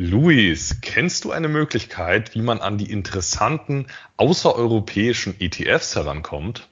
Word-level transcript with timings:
Luis, 0.00 0.76
kennst 0.80 1.24
du 1.24 1.32
eine 1.32 1.48
Möglichkeit, 1.48 2.36
wie 2.36 2.40
man 2.40 2.60
an 2.60 2.78
die 2.78 2.88
interessanten 2.88 3.88
außereuropäischen 4.16 5.34
ETFs 5.40 5.96
herankommt? 5.96 6.68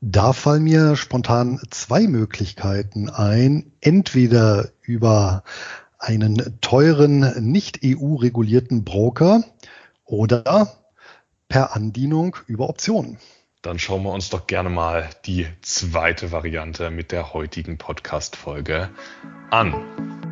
Da 0.00 0.32
fallen 0.32 0.64
mir 0.64 0.96
spontan 0.96 1.60
zwei 1.70 2.08
Möglichkeiten 2.08 3.08
ein. 3.08 3.70
Entweder 3.80 4.72
über 4.82 5.44
einen 6.00 6.60
teuren, 6.60 7.48
nicht 7.48 7.82
EU-regulierten 7.84 8.82
Broker 8.82 9.44
oder 10.04 10.74
per 11.48 11.76
Andienung 11.76 12.36
über 12.48 12.68
Optionen. 12.68 13.18
Dann 13.62 13.78
schauen 13.78 14.02
wir 14.02 14.10
uns 14.10 14.28
doch 14.28 14.48
gerne 14.48 14.70
mal 14.70 15.08
die 15.24 15.46
zweite 15.62 16.32
Variante 16.32 16.90
mit 16.90 17.12
der 17.12 17.32
heutigen 17.32 17.78
Podcast-Folge 17.78 18.90
an. 19.52 20.25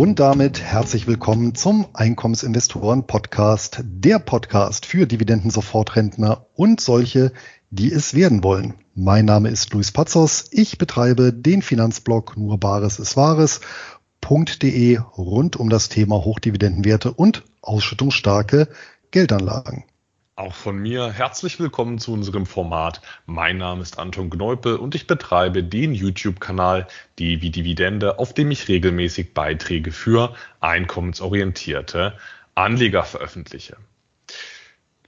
Und 0.00 0.18
damit 0.18 0.62
herzlich 0.62 1.06
willkommen 1.06 1.54
zum 1.54 1.86
Einkommensinvestoren 1.92 3.06
Podcast, 3.06 3.82
der 3.84 4.18
Podcast 4.18 4.86
für 4.86 5.04
Dividenden-Sofortrentner 5.04 6.46
und 6.54 6.80
solche, 6.80 7.32
die 7.68 7.92
es 7.92 8.14
werden 8.14 8.42
wollen. 8.42 8.76
Mein 8.94 9.26
Name 9.26 9.50
ist 9.50 9.74
Luis 9.74 9.92
Pazos. 9.92 10.46
Ich 10.52 10.78
betreibe 10.78 11.34
den 11.34 11.60
Finanzblog 11.60 12.38
nur 12.38 12.56
Bares 12.56 12.98
ist 12.98 13.18
Wahres.de 13.18 15.00
rund 15.18 15.56
um 15.56 15.68
das 15.68 15.90
Thema 15.90 16.24
Hochdividendenwerte 16.24 17.12
und 17.12 17.44
ausschüttungsstarke 17.60 18.68
Geldanlagen. 19.10 19.84
Auch 20.40 20.54
von 20.54 20.78
mir 20.78 21.12
herzlich 21.12 21.60
willkommen 21.60 21.98
zu 21.98 22.14
unserem 22.14 22.46
Format. 22.46 23.02
Mein 23.26 23.58
Name 23.58 23.82
ist 23.82 23.98
Anton 23.98 24.30
Gneupel 24.30 24.76
und 24.76 24.94
ich 24.94 25.06
betreibe 25.06 25.62
den 25.62 25.92
YouTube-Kanal 25.92 26.88
Devi 27.18 27.50
Dividende, 27.50 28.18
auf 28.18 28.32
dem 28.32 28.50
ich 28.50 28.66
regelmäßig 28.66 29.34
Beiträge 29.34 29.92
für 29.92 30.34
einkommensorientierte 30.60 32.14
Anleger 32.54 33.02
veröffentliche. 33.02 33.76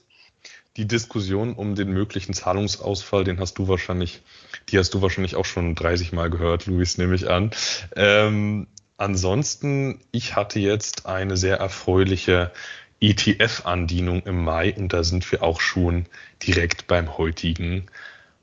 Die 0.78 0.88
Diskussion 0.88 1.54
um 1.54 1.76
den 1.76 1.92
möglichen 1.92 2.34
Zahlungsausfall, 2.34 3.24
den 3.24 3.40
hast 3.40 3.60
du 3.60 3.68
wahrscheinlich, 3.68 4.24
die 4.70 4.80
hast 4.80 4.94
du 4.96 5.02
wahrscheinlich 5.02 5.36
auch 5.36 5.46
schon 5.46 5.76
30 5.76 6.12
Mal 6.12 6.30
gehört, 6.30 6.66
Luis, 6.66 6.98
nehme 6.98 7.16
ich 7.16 7.30
an. 7.30 7.52
Ähm, 7.96 8.68
Ansonsten, 8.98 10.00
ich 10.12 10.36
hatte 10.36 10.60
jetzt 10.60 11.06
eine 11.06 11.38
sehr 11.38 11.58
erfreuliche 11.58 12.52
ETF-Andienung 13.02 14.24
im 14.24 14.44
Mai 14.44 14.74
und 14.76 14.94
da 14.94 15.04
sind 15.04 15.30
wir 15.32 15.44
auch 15.44 15.60
schon 15.60 16.06
direkt 16.42 16.88
beim 16.88 17.18
heutigen 17.18 17.88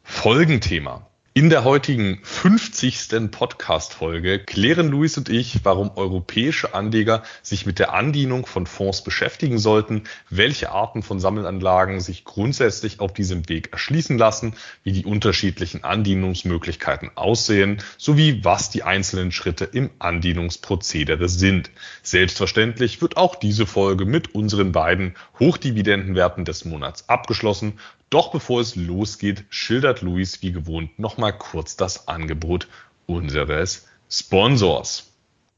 Folgenthema. 0.02 1.06
In 1.34 1.48
der 1.48 1.64
heutigen 1.64 2.18
50. 2.24 3.30
Podcast-Folge 3.30 4.38
klären 4.38 4.88
Luis 4.88 5.16
und 5.16 5.30
ich, 5.30 5.60
warum 5.64 5.92
europäische 5.96 6.74
Anleger 6.74 7.22
sich 7.40 7.64
mit 7.64 7.78
der 7.78 7.94
Andienung 7.94 8.44
von 8.44 8.66
Fonds 8.66 9.02
beschäftigen 9.02 9.58
sollten, 9.58 10.02
welche 10.28 10.72
Arten 10.72 11.02
von 11.02 11.20
Sammelanlagen 11.20 12.00
sich 12.00 12.26
grundsätzlich 12.26 13.00
auf 13.00 13.14
diesem 13.14 13.48
Weg 13.48 13.72
erschließen 13.72 14.18
lassen, 14.18 14.56
wie 14.84 14.92
die 14.92 15.06
unterschiedlichen 15.06 15.84
Andienungsmöglichkeiten 15.84 17.12
aussehen, 17.14 17.82
sowie 17.96 18.44
was 18.44 18.68
die 18.68 18.82
einzelnen 18.82 19.32
Schritte 19.32 19.64
im 19.64 19.88
Andienungsprozedere 20.00 21.30
sind. 21.30 21.70
Selbstverständlich 22.02 23.00
wird 23.00 23.16
auch 23.16 23.36
diese 23.36 23.64
Folge 23.64 24.04
mit 24.04 24.34
unseren 24.34 24.72
beiden 24.72 25.14
Hochdividendenwerten 25.40 26.44
des 26.44 26.66
Monats 26.66 27.08
abgeschlossen 27.08 27.78
doch 28.12 28.30
bevor 28.30 28.60
es 28.60 28.76
losgeht, 28.76 29.44
schildert 29.48 30.02
Luis 30.02 30.42
wie 30.42 30.52
gewohnt 30.52 30.98
nochmal 30.98 31.36
kurz 31.36 31.76
das 31.76 32.08
Angebot 32.08 32.68
unseres 33.06 33.86
Sponsors. 34.10 35.04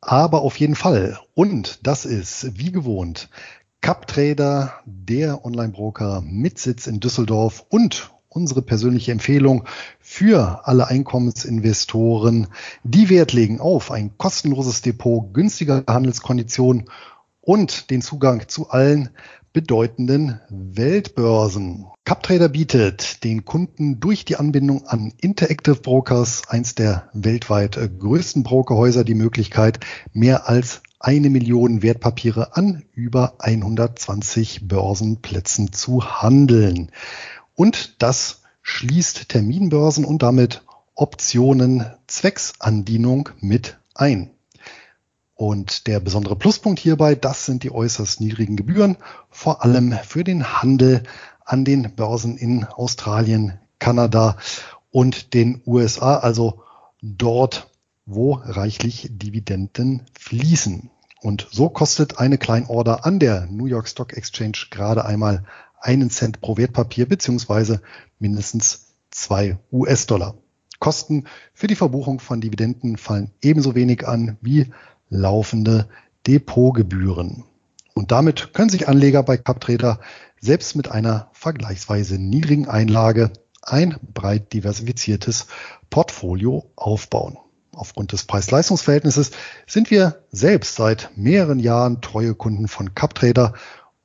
Aber 0.00 0.42
auf 0.42 0.58
jeden 0.58 0.76
Fall. 0.76 1.18
Und 1.34 1.80
das 1.82 2.04
ist 2.04 2.56
wie 2.58 2.70
gewohnt 2.70 3.28
CupTrader, 3.80 4.72
der 4.86 5.44
Online-Broker 5.44 6.22
mit 6.24 6.58
Sitz 6.58 6.86
in 6.86 7.00
Düsseldorf 7.00 7.66
und 7.68 8.12
unsere 8.28 8.62
persönliche 8.62 9.12
Empfehlung 9.12 9.64
für 10.00 10.66
alle 10.66 10.86
Einkommensinvestoren, 10.86 12.46
die 12.82 13.08
Wert 13.08 13.32
legen 13.32 13.60
auf 13.60 13.90
ein 13.90 14.16
kostenloses 14.16 14.80
Depot, 14.80 15.34
günstige 15.34 15.84
Handelskonditionen 15.86 16.88
und 17.40 17.90
den 17.90 18.00
Zugang 18.00 18.48
zu 18.48 18.70
allen 18.70 19.10
bedeutenden 19.54 20.40
Weltbörsen. 20.50 21.86
CupTrader 22.04 22.50
bietet 22.50 23.22
den 23.24 23.46
Kunden 23.46 24.00
durch 24.00 24.26
die 24.26 24.36
Anbindung 24.36 24.86
an 24.86 25.14
Interactive 25.18 25.76
Brokers, 25.76 26.42
eins 26.48 26.74
der 26.74 27.08
weltweit 27.14 27.78
größten 27.98 28.42
Brokerhäuser, 28.42 29.04
die 29.04 29.14
Möglichkeit, 29.14 29.78
mehr 30.12 30.48
als 30.48 30.82
eine 30.98 31.30
Million 31.30 31.82
Wertpapiere 31.82 32.56
an 32.56 32.82
über 32.94 33.36
120 33.38 34.66
Börsenplätzen 34.66 35.72
zu 35.72 36.20
handeln. 36.20 36.90
Und 37.54 38.02
das 38.02 38.42
schließt 38.62 39.28
Terminbörsen 39.28 40.04
und 40.04 40.22
damit 40.22 40.62
Optionen 40.96 41.86
zwecks 42.08 42.54
Andienung 42.58 43.28
mit 43.40 43.78
ein. 43.94 44.33
Und 45.34 45.88
der 45.88 45.98
besondere 46.00 46.36
Pluspunkt 46.36 46.78
hierbei, 46.78 47.14
das 47.14 47.44
sind 47.44 47.64
die 47.64 47.72
äußerst 47.72 48.20
niedrigen 48.20 48.56
Gebühren, 48.56 48.96
vor 49.30 49.64
allem 49.64 49.92
für 50.04 50.22
den 50.22 50.62
Handel 50.62 51.02
an 51.44 51.64
den 51.64 51.94
Börsen 51.94 52.36
in 52.36 52.64
Australien, 52.64 53.58
Kanada 53.78 54.36
und 54.90 55.34
den 55.34 55.60
USA, 55.66 56.18
also 56.18 56.62
dort, 57.02 57.68
wo 58.06 58.34
reichlich 58.34 59.08
Dividenden 59.10 60.06
fließen. 60.18 60.90
Und 61.20 61.48
so 61.50 61.68
kostet 61.68 62.18
eine 62.18 62.38
Kleinorder 62.38 63.04
an 63.04 63.18
der 63.18 63.46
New 63.46 63.66
York 63.66 63.88
Stock 63.88 64.12
Exchange 64.12 64.66
gerade 64.70 65.04
einmal 65.04 65.44
einen 65.80 66.10
Cent 66.10 66.40
pro 66.40 66.56
Wertpapier 66.56 67.08
beziehungsweise 67.08 67.82
mindestens 68.18 68.94
zwei 69.10 69.58
US-Dollar. 69.72 70.36
Kosten 70.80 71.24
für 71.54 71.66
die 71.66 71.76
Verbuchung 71.76 72.20
von 72.20 72.40
Dividenden 72.40 72.96
fallen 72.96 73.32
ebenso 73.40 73.74
wenig 73.74 74.06
an 74.06 74.36
wie 74.40 74.70
laufende 75.08 75.88
Depotgebühren. 76.26 77.44
Und 77.94 78.10
damit 78.10 78.52
können 78.54 78.70
sich 78.70 78.88
Anleger 78.88 79.22
bei 79.22 79.36
CapTrader 79.36 80.00
selbst 80.40 80.76
mit 80.76 80.90
einer 80.90 81.30
vergleichsweise 81.32 82.18
niedrigen 82.18 82.68
Einlage 82.68 83.32
ein 83.62 83.96
breit 84.12 84.52
diversifiziertes 84.52 85.46
Portfolio 85.90 86.70
aufbauen. 86.76 87.38
aufgrund 87.72 88.12
des 88.12 88.24
Preis-Leistungs-Verhältnisses 88.24 89.32
sind 89.66 89.90
wir 89.90 90.22
selbst 90.30 90.76
seit 90.76 91.10
mehreren 91.16 91.58
Jahren 91.58 92.00
treue 92.00 92.34
Kunden 92.34 92.68
von 92.68 92.94
CupTrader 92.94 93.54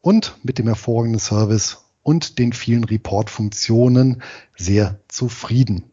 und 0.02 0.36
mit 0.44 0.58
dem 0.58 0.66
hervorragenden 0.66 1.20
Service 1.20 1.86
und 2.02 2.40
den 2.40 2.54
vielen 2.54 2.84
Report-Funktionen 2.84 4.24
sehr 4.58 5.00
zufrieden. 5.08 5.92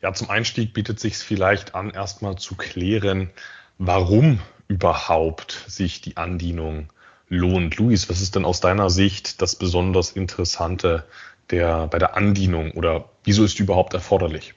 Ja, 0.00 0.14
zum 0.14 0.30
Einstieg 0.30 0.72
bietet 0.72 0.98
sich 0.98 1.18
vielleicht 1.18 1.74
an, 1.74 1.90
erstmal 1.90 2.38
zu 2.38 2.54
klären, 2.54 3.28
warum 3.76 4.40
überhaupt 4.68 5.66
sich 5.68 6.00
die 6.00 6.16
Andienung 6.16 6.88
lohnt. 7.28 7.76
Luis, 7.76 8.08
was 8.08 8.22
ist 8.22 8.36
denn 8.36 8.46
aus 8.46 8.60
deiner 8.60 8.88
Sicht 8.88 9.42
das 9.42 9.56
besonders 9.56 10.12
Interessante 10.12 11.04
der, 11.50 11.88
bei 11.88 11.98
der 11.98 12.16
Andienung 12.16 12.72
oder 12.72 13.10
wieso 13.24 13.44
ist 13.44 13.58
die 13.58 13.62
überhaupt 13.62 13.94
erforderlich? 13.94 14.54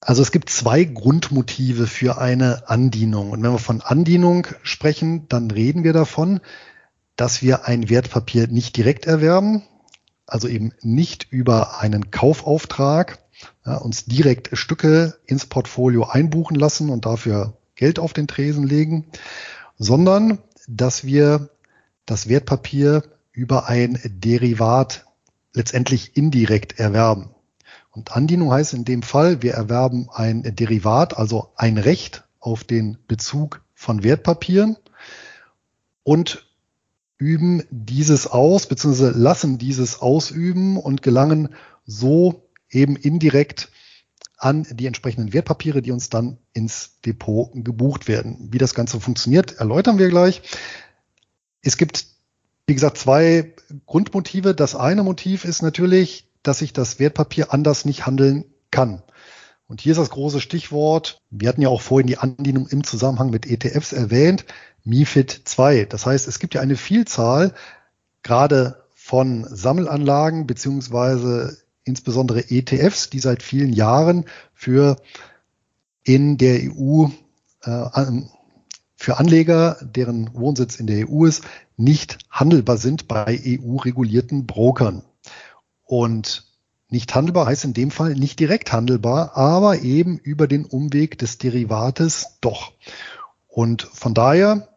Also 0.00 0.22
es 0.22 0.32
gibt 0.32 0.50
zwei 0.50 0.82
Grundmotive 0.82 1.86
für 1.86 2.18
eine 2.18 2.68
Andienung. 2.68 3.30
Und 3.30 3.42
wenn 3.42 3.52
wir 3.52 3.58
von 3.58 3.80
Andienung 3.80 4.48
sprechen, 4.62 5.28
dann 5.28 5.50
reden 5.50 5.84
wir 5.84 5.92
davon, 5.92 6.40
dass 7.14 7.40
wir 7.40 7.66
ein 7.66 7.88
Wertpapier 7.88 8.48
nicht 8.48 8.76
direkt 8.76 9.06
erwerben, 9.06 9.62
also 10.26 10.48
eben 10.48 10.72
nicht 10.80 11.28
über 11.30 11.78
einen 11.80 12.10
Kaufauftrag 12.10 13.18
ja, 13.64 13.76
uns 13.76 14.04
direkt 14.06 14.56
Stücke 14.58 15.14
ins 15.26 15.46
Portfolio 15.46 16.04
einbuchen 16.04 16.56
lassen 16.56 16.90
und 16.90 17.06
dafür 17.06 17.56
Geld 17.76 17.98
auf 17.98 18.12
den 18.12 18.26
Tresen 18.26 18.66
legen, 18.66 19.06
sondern 19.78 20.38
dass 20.66 21.04
wir 21.04 21.50
das 22.06 22.28
Wertpapier 22.28 23.04
über 23.32 23.68
ein 23.68 24.00
Derivat 24.04 25.06
letztendlich 25.52 26.16
indirekt 26.16 26.78
erwerben. 26.78 27.30
Und 27.90 28.12
Andienung 28.12 28.50
heißt 28.50 28.72
in 28.74 28.84
dem 28.84 29.02
Fall, 29.02 29.42
wir 29.42 29.52
erwerben 29.52 30.08
ein 30.10 30.42
Derivat, 30.42 31.16
also 31.16 31.52
ein 31.56 31.78
Recht 31.78 32.24
auf 32.40 32.64
den 32.64 32.98
Bezug 33.06 33.62
von 33.74 34.02
Wertpapieren 34.02 34.76
und 36.02 36.46
üben 37.18 37.62
dieses 37.70 38.26
aus, 38.26 38.66
beziehungsweise 38.66 39.10
lassen 39.10 39.58
dieses 39.58 40.00
ausüben 40.00 40.76
und 40.76 41.02
gelangen 41.02 41.50
so 41.84 42.48
eben 42.70 42.96
indirekt 42.96 43.70
an 44.38 44.66
die 44.68 44.86
entsprechenden 44.86 45.32
Wertpapiere, 45.32 45.82
die 45.82 45.92
uns 45.92 46.10
dann 46.10 46.38
ins 46.52 46.98
Depot 47.04 47.52
gebucht 47.54 48.08
werden. 48.08 48.48
Wie 48.50 48.58
das 48.58 48.74
Ganze 48.74 48.98
funktioniert, 48.98 49.58
erläutern 49.58 49.98
wir 49.98 50.08
gleich. 50.08 50.42
Es 51.60 51.76
gibt 51.76 52.06
wie 52.72 52.74
gesagt, 52.74 52.96
zwei 52.96 53.52
Grundmotive. 53.84 54.54
Das 54.54 54.74
eine 54.74 55.02
Motiv 55.02 55.44
ist 55.44 55.60
natürlich, 55.60 56.26
dass 56.42 56.62
ich 56.62 56.72
das 56.72 56.98
Wertpapier 56.98 57.52
anders 57.52 57.84
nicht 57.84 58.06
handeln 58.06 58.46
kann. 58.70 59.02
Und 59.66 59.82
hier 59.82 59.92
ist 59.92 59.98
das 59.98 60.08
große 60.08 60.40
Stichwort. 60.40 61.18
Wir 61.28 61.50
hatten 61.50 61.60
ja 61.60 61.68
auch 61.68 61.82
vorhin 61.82 62.06
die 62.06 62.16
Andienung 62.16 62.66
im 62.68 62.82
Zusammenhang 62.82 63.28
mit 63.28 63.44
ETFs 63.44 63.92
erwähnt. 63.92 64.46
MIFID 64.84 65.42
2. 65.44 65.84
Das 65.84 66.06
heißt, 66.06 66.26
es 66.26 66.38
gibt 66.38 66.54
ja 66.54 66.62
eine 66.62 66.76
Vielzahl 66.76 67.52
gerade 68.22 68.82
von 68.94 69.46
Sammelanlagen 69.46 70.46
beziehungsweise 70.46 71.58
insbesondere 71.84 72.50
ETFs, 72.50 73.10
die 73.10 73.18
seit 73.18 73.42
vielen 73.42 73.74
Jahren 73.74 74.24
für 74.54 74.96
in 76.04 76.38
der 76.38 76.58
EU 76.72 77.08
äh, 77.64 77.68
für 79.02 79.18
Anleger, 79.18 79.78
deren 79.82 80.32
Wohnsitz 80.32 80.76
in 80.76 80.86
der 80.86 81.10
EU 81.10 81.24
ist, 81.24 81.42
nicht 81.76 82.18
handelbar 82.30 82.76
sind 82.76 83.08
bei 83.08 83.36
EU-regulierten 83.44 84.46
Brokern. 84.46 85.02
Und 85.82 86.46
nicht 86.88 87.12
handelbar 87.12 87.46
heißt 87.46 87.64
in 87.64 87.74
dem 87.74 87.90
Fall 87.90 88.14
nicht 88.14 88.38
direkt 88.38 88.72
handelbar, 88.72 89.36
aber 89.36 89.80
eben 89.80 90.18
über 90.18 90.46
den 90.46 90.64
Umweg 90.64 91.18
des 91.18 91.38
Derivates 91.38 92.38
doch. 92.40 92.74
Und 93.48 93.82
von 93.82 94.14
daher 94.14 94.68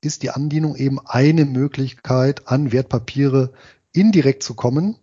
ist 0.00 0.22
die 0.22 0.30
Andienung 0.30 0.74
eben 0.76 0.98
eine 1.04 1.44
Möglichkeit, 1.44 2.48
an 2.48 2.72
Wertpapiere 2.72 3.52
indirekt 3.92 4.42
zu 4.42 4.54
kommen, 4.54 4.96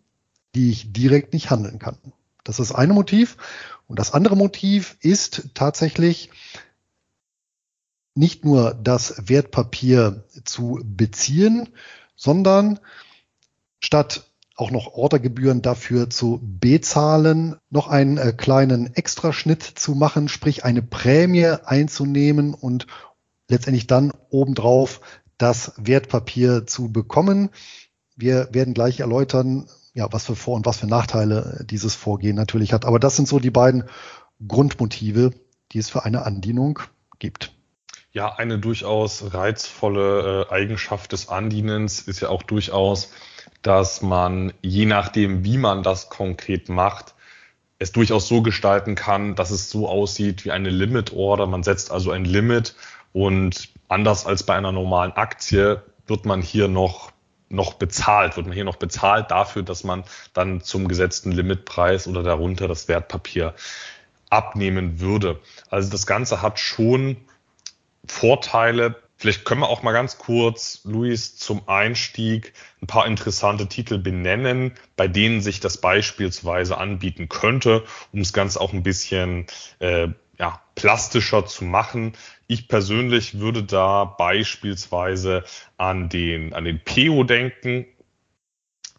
die 0.55 0.71
ich 0.71 0.91
direkt 0.91 1.33
nicht 1.33 1.51
handeln 1.51 1.77
kann. 1.77 1.97
Das 2.43 2.57
ist 2.57 2.71
das 2.71 2.77
eine 2.77 2.93
Motiv. 2.93 3.37
Und 3.85 3.99
das 3.99 4.11
andere 4.11 4.35
Motiv 4.35 4.97
ist 5.01 5.49
tatsächlich, 5.53 6.31
nicht 8.17 8.43
nur 8.43 8.73
das 8.73 9.29
Wertpapier 9.29 10.23
zu 10.43 10.79
beziehen, 10.83 11.69
sondern 12.15 12.79
statt 13.79 14.23
auch 14.55 14.71
noch 14.71 14.93
Ordergebühren 14.93 15.61
dafür 15.61 16.09
zu 16.09 16.39
bezahlen, 16.41 17.57
noch 17.69 17.87
einen 17.87 18.17
äh, 18.17 18.33
kleinen 18.33 18.95
Extraschnitt 18.95 19.61
zu 19.61 19.93
machen, 19.93 20.27
sprich 20.27 20.65
eine 20.65 20.81
Prämie 20.81 21.45
einzunehmen 21.45 22.55
und 22.55 22.87
letztendlich 23.47 23.85
dann 23.85 24.11
obendrauf 24.29 25.01
das 25.37 25.73
Wertpapier 25.77 26.65
zu 26.65 26.91
bekommen. 26.91 27.49
Wir 28.15 28.49
werden 28.51 28.73
gleich 28.73 28.99
erläutern, 28.99 29.69
ja, 29.93 30.11
was 30.11 30.25
für 30.25 30.35
Vor- 30.35 30.55
und 30.55 30.65
was 30.65 30.77
für 30.77 30.87
Nachteile 30.87 31.63
dieses 31.69 31.93
Vorgehen 31.93 32.35
natürlich 32.35 32.73
hat. 32.73 32.85
Aber 32.85 32.99
das 32.99 33.15
sind 33.15 33.27
so 33.27 33.39
die 33.39 33.51
beiden 33.51 33.83
Grundmotive, 34.45 35.31
die 35.71 35.77
es 35.77 35.89
für 35.89 36.03
eine 36.03 36.25
Andienung 36.25 36.79
gibt. 37.19 37.56
Ja, 38.17 38.33
eine 38.33 38.57
durchaus 38.57 39.31
reizvolle 39.35 40.47
äh, 40.49 40.51
Eigenschaft 40.51 41.11
des 41.11 41.29
Andienens 41.29 41.99
ist 41.99 42.19
ja 42.19 42.29
auch 42.29 42.41
durchaus, 42.41 43.11
dass 43.61 44.01
man, 44.01 44.53
je 44.63 44.87
nachdem, 44.87 45.43
wie 45.43 45.59
man 45.59 45.83
das 45.83 46.09
konkret 46.09 46.67
macht, 46.67 47.13
es 47.77 47.91
durchaus 47.91 48.27
so 48.27 48.41
gestalten 48.41 48.95
kann, 48.95 49.35
dass 49.35 49.51
es 49.51 49.69
so 49.69 49.87
aussieht 49.87 50.45
wie 50.45 50.51
eine 50.51 50.71
Limit 50.71 51.13
Order. 51.13 51.45
Man 51.45 51.61
setzt 51.61 51.91
also 51.91 52.09
ein 52.09 52.25
Limit 52.25 52.73
und 53.13 53.69
anders 53.87 54.25
als 54.25 54.41
bei 54.41 54.55
einer 54.55 54.71
normalen 54.71 55.11
Aktie 55.11 55.83
wird 56.07 56.25
man 56.25 56.41
hier 56.41 56.67
noch 56.67 57.11
noch 57.49 57.75
bezahlt, 57.75 58.35
wird 58.35 58.47
man 58.47 58.55
hier 58.55 58.65
noch 58.65 58.77
bezahlt 58.77 59.29
dafür, 59.29 59.61
dass 59.61 59.83
man 59.83 60.03
dann 60.33 60.61
zum 60.61 60.87
gesetzten 60.87 61.31
Limitpreis 61.31 62.07
oder 62.07 62.23
darunter 62.23 62.67
das 62.67 62.87
Wertpapier 62.87 63.53
abnehmen 64.31 64.99
würde. 64.99 65.39
Also 65.69 65.91
das 65.91 66.07
Ganze 66.07 66.41
hat 66.41 66.57
schon 66.57 67.17
Vorteile. 68.07 68.95
Vielleicht 69.17 69.45
können 69.45 69.61
wir 69.61 69.69
auch 69.69 69.81
mal 69.81 69.93
ganz 69.93 70.19
kurz, 70.19 70.81
Luis, 70.83 71.35
zum 71.37 71.67
Einstieg 71.67 72.53
ein 72.81 72.87
paar 72.87 73.07
interessante 73.07 73.67
Titel 73.67 73.97
benennen, 73.97 74.73
bei 74.95 75.07
denen 75.07 75.41
sich 75.41 75.59
das 75.59 75.81
beispielsweise 75.81 76.77
anbieten 76.77 77.27
könnte, 77.27 77.83
um 78.11 78.19
das 78.19 78.31
Ganze 78.31 78.61
auch 78.61 78.73
ein 78.73 78.83
bisschen 78.83 79.47
äh, 79.79 80.09
ja, 80.37 80.61
plastischer 80.75 81.45
zu 81.47 81.65
machen. 81.65 82.13
Ich 82.45 82.67
persönlich 82.67 83.39
würde 83.39 83.63
da 83.63 84.05
beispielsweise 84.05 85.43
an 85.77 86.09
den, 86.09 86.53
an 86.53 86.65
den 86.65 86.79
PEO 86.83 87.23
denken. 87.23 87.87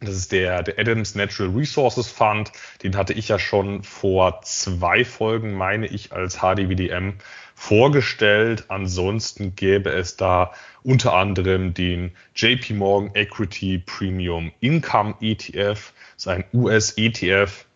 Das 0.00 0.14
ist 0.14 0.30
der, 0.30 0.62
der 0.62 0.78
Adams 0.78 1.14
Natural 1.14 1.52
Resources 1.52 2.08
Fund. 2.08 2.52
Den 2.82 2.96
hatte 2.96 3.12
ich 3.12 3.28
ja 3.28 3.38
schon 3.38 3.82
vor 3.82 4.42
zwei 4.42 5.04
Folgen, 5.04 5.54
meine 5.54 5.86
ich, 5.86 6.12
als 6.12 6.38
HDWDM 6.38 7.14
vorgestellt. 7.58 8.66
Ansonsten 8.68 9.56
gäbe 9.56 9.90
es 9.90 10.16
da 10.16 10.52
unter 10.84 11.14
anderem 11.14 11.74
den 11.74 12.12
JP 12.36 12.74
Morgan 12.74 13.10
Equity 13.14 13.82
Premium 13.84 14.52
Income 14.60 15.16
ETF. 15.20 15.92
Das 16.14 16.18
ist 16.18 16.28
ein 16.28 16.44
US-ETF. 16.54 17.66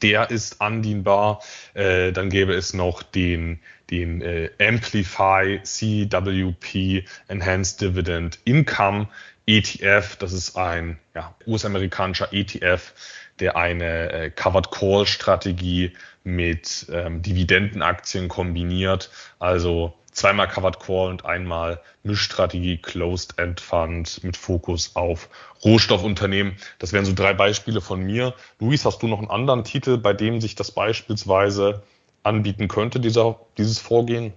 Der 0.00 0.30
ist 0.30 0.60
andienbar. 0.60 1.42
Äh, 1.74 2.12
dann 2.12 2.30
gäbe 2.30 2.54
es 2.54 2.72
noch 2.72 3.02
den, 3.02 3.58
den 3.90 4.22
äh, 4.22 4.50
Amplify 4.60 5.60
CWP 5.64 7.04
Enhanced 7.26 7.80
Dividend 7.80 8.38
Income 8.44 9.08
ETF. 9.46 10.16
Das 10.16 10.32
ist 10.32 10.56
ein 10.56 11.00
ja, 11.14 11.34
US-amerikanischer 11.46 12.32
ETF, 12.32 12.94
der 13.42 13.56
eine 13.56 14.12
äh, 14.12 14.30
Covered 14.30 14.70
Call 14.70 15.04
Strategie 15.04 15.92
mit 16.22 16.86
ähm, 16.92 17.22
Dividendenaktien 17.22 18.28
kombiniert. 18.28 19.10
Also 19.40 19.94
zweimal 20.12 20.46
Covered 20.46 20.78
Call 20.78 21.10
und 21.10 21.26
einmal 21.26 21.80
Mischstrategie 22.04 22.78
Closed 22.78 23.38
End 23.38 23.60
Fund 23.60 24.22
mit 24.22 24.36
Fokus 24.36 24.94
auf 24.94 25.28
Rohstoffunternehmen. 25.64 26.56
Das 26.78 26.92
wären 26.92 27.04
so 27.04 27.14
drei 27.14 27.34
Beispiele 27.34 27.80
von 27.80 28.00
mir. 28.00 28.34
Luis, 28.60 28.84
hast 28.84 29.02
du 29.02 29.08
noch 29.08 29.18
einen 29.18 29.30
anderen 29.30 29.64
Titel, 29.64 29.98
bei 29.98 30.12
dem 30.12 30.40
sich 30.40 30.54
das 30.54 30.70
beispielsweise 30.70 31.82
anbieten 32.22 32.68
könnte, 32.68 33.00
dieser, 33.00 33.40
dieses 33.58 33.80
Vorgehen? 33.80 34.32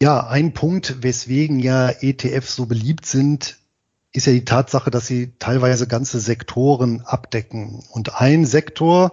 Ja, 0.00 0.26
ein 0.26 0.54
Punkt, 0.54 1.02
weswegen 1.02 1.58
ja 1.58 1.90
ETFs 1.90 2.56
so 2.56 2.64
beliebt 2.64 3.04
sind, 3.04 3.58
ist 4.18 4.26
ja 4.26 4.32
die 4.32 4.44
Tatsache, 4.44 4.90
dass 4.90 5.06
sie 5.06 5.32
teilweise 5.38 5.86
ganze 5.86 6.20
Sektoren 6.20 7.02
abdecken. 7.02 7.82
Und 7.90 8.20
ein 8.20 8.44
Sektor, 8.44 9.12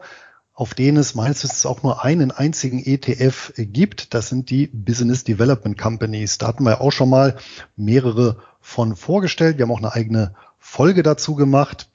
auf 0.53 0.73
denen 0.73 0.97
es 0.97 1.15
meines 1.15 1.43
Wissens 1.43 1.65
auch 1.65 1.83
nur 1.83 2.03
einen 2.03 2.31
einzigen 2.31 2.79
ETF 2.83 3.53
gibt. 3.55 4.13
Das 4.13 4.29
sind 4.29 4.49
die 4.49 4.67
Business 4.67 5.23
Development 5.23 5.77
Companies. 5.77 6.37
Da 6.37 6.47
hatten 6.47 6.63
wir 6.63 6.81
auch 6.81 6.91
schon 6.91 7.09
mal 7.09 7.37
mehrere 7.75 8.37
von 8.61 8.95
vorgestellt. 8.95 9.57
Wir 9.57 9.63
haben 9.63 9.71
auch 9.71 9.77
eine 9.77 9.93
eigene 9.93 10.33
Folge 10.57 11.03
dazu 11.03 11.35
gemacht. 11.35 11.89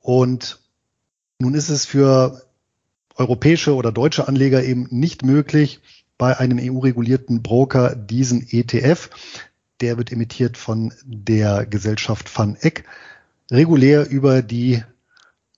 Und 0.00 0.60
nun 1.38 1.54
ist 1.54 1.70
es 1.70 1.86
für 1.86 2.42
europäische 3.16 3.74
oder 3.74 3.92
deutsche 3.92 4.28
Anleger 4.28 4.62
eben 4.62 4.88
nicht 4.90 5.24
möglich, 5.24 5.80
bei 6.18 6.38
einem 6.38 6.58
EU-regulierten 6.60 7.42
Broker 7.42 7.96
diesen 7.96 8.46
ETF, 8.48 9.10
der 9.82 9.98
wird 9.98 10.12
emittiert 10.12 10.56
von 10.56 10.94
der 11.04 11.66
Gesellschaft 11.66 12.30
Van 12.38 12.56
Eck, 12.56 12.84
regulär 13.50 14.08
über 14.08 14.40
die 14.40 14.82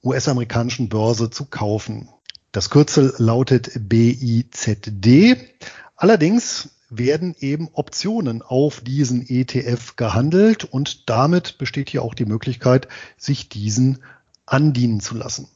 US-amerikanischen 0.02 0.88
Börse 0.88 1.30
zu 1.30 1.44
kaufen. 1.44 2.08
Das 2.50 2.70
Kürzel 2.70 3.14
lautet 3.18 3.70
BIZD. 3.88 5.36
Allerdings 5.96 6.70
werden 6.90 7.34
eben 7.38 7.68
Optionen 7.72 8.42
auf 8.42 8.80
diesen 8.80 9.28
ETF 9.28 9.96
gehandelt 9.96 10.64
und 10.64 11.08
damit 11.08 11.58
besteht 11.58 11.90
hier 11.90 12.02
auch 12.02 12.14
die 12.14 12.26
Möglichkeit, 12.26 12.88
sich 13.16 13.48
diesen 13.48 14.02
andienen 14.46 15.00
zu 15.00 15.14
lassen. 15.16 15.48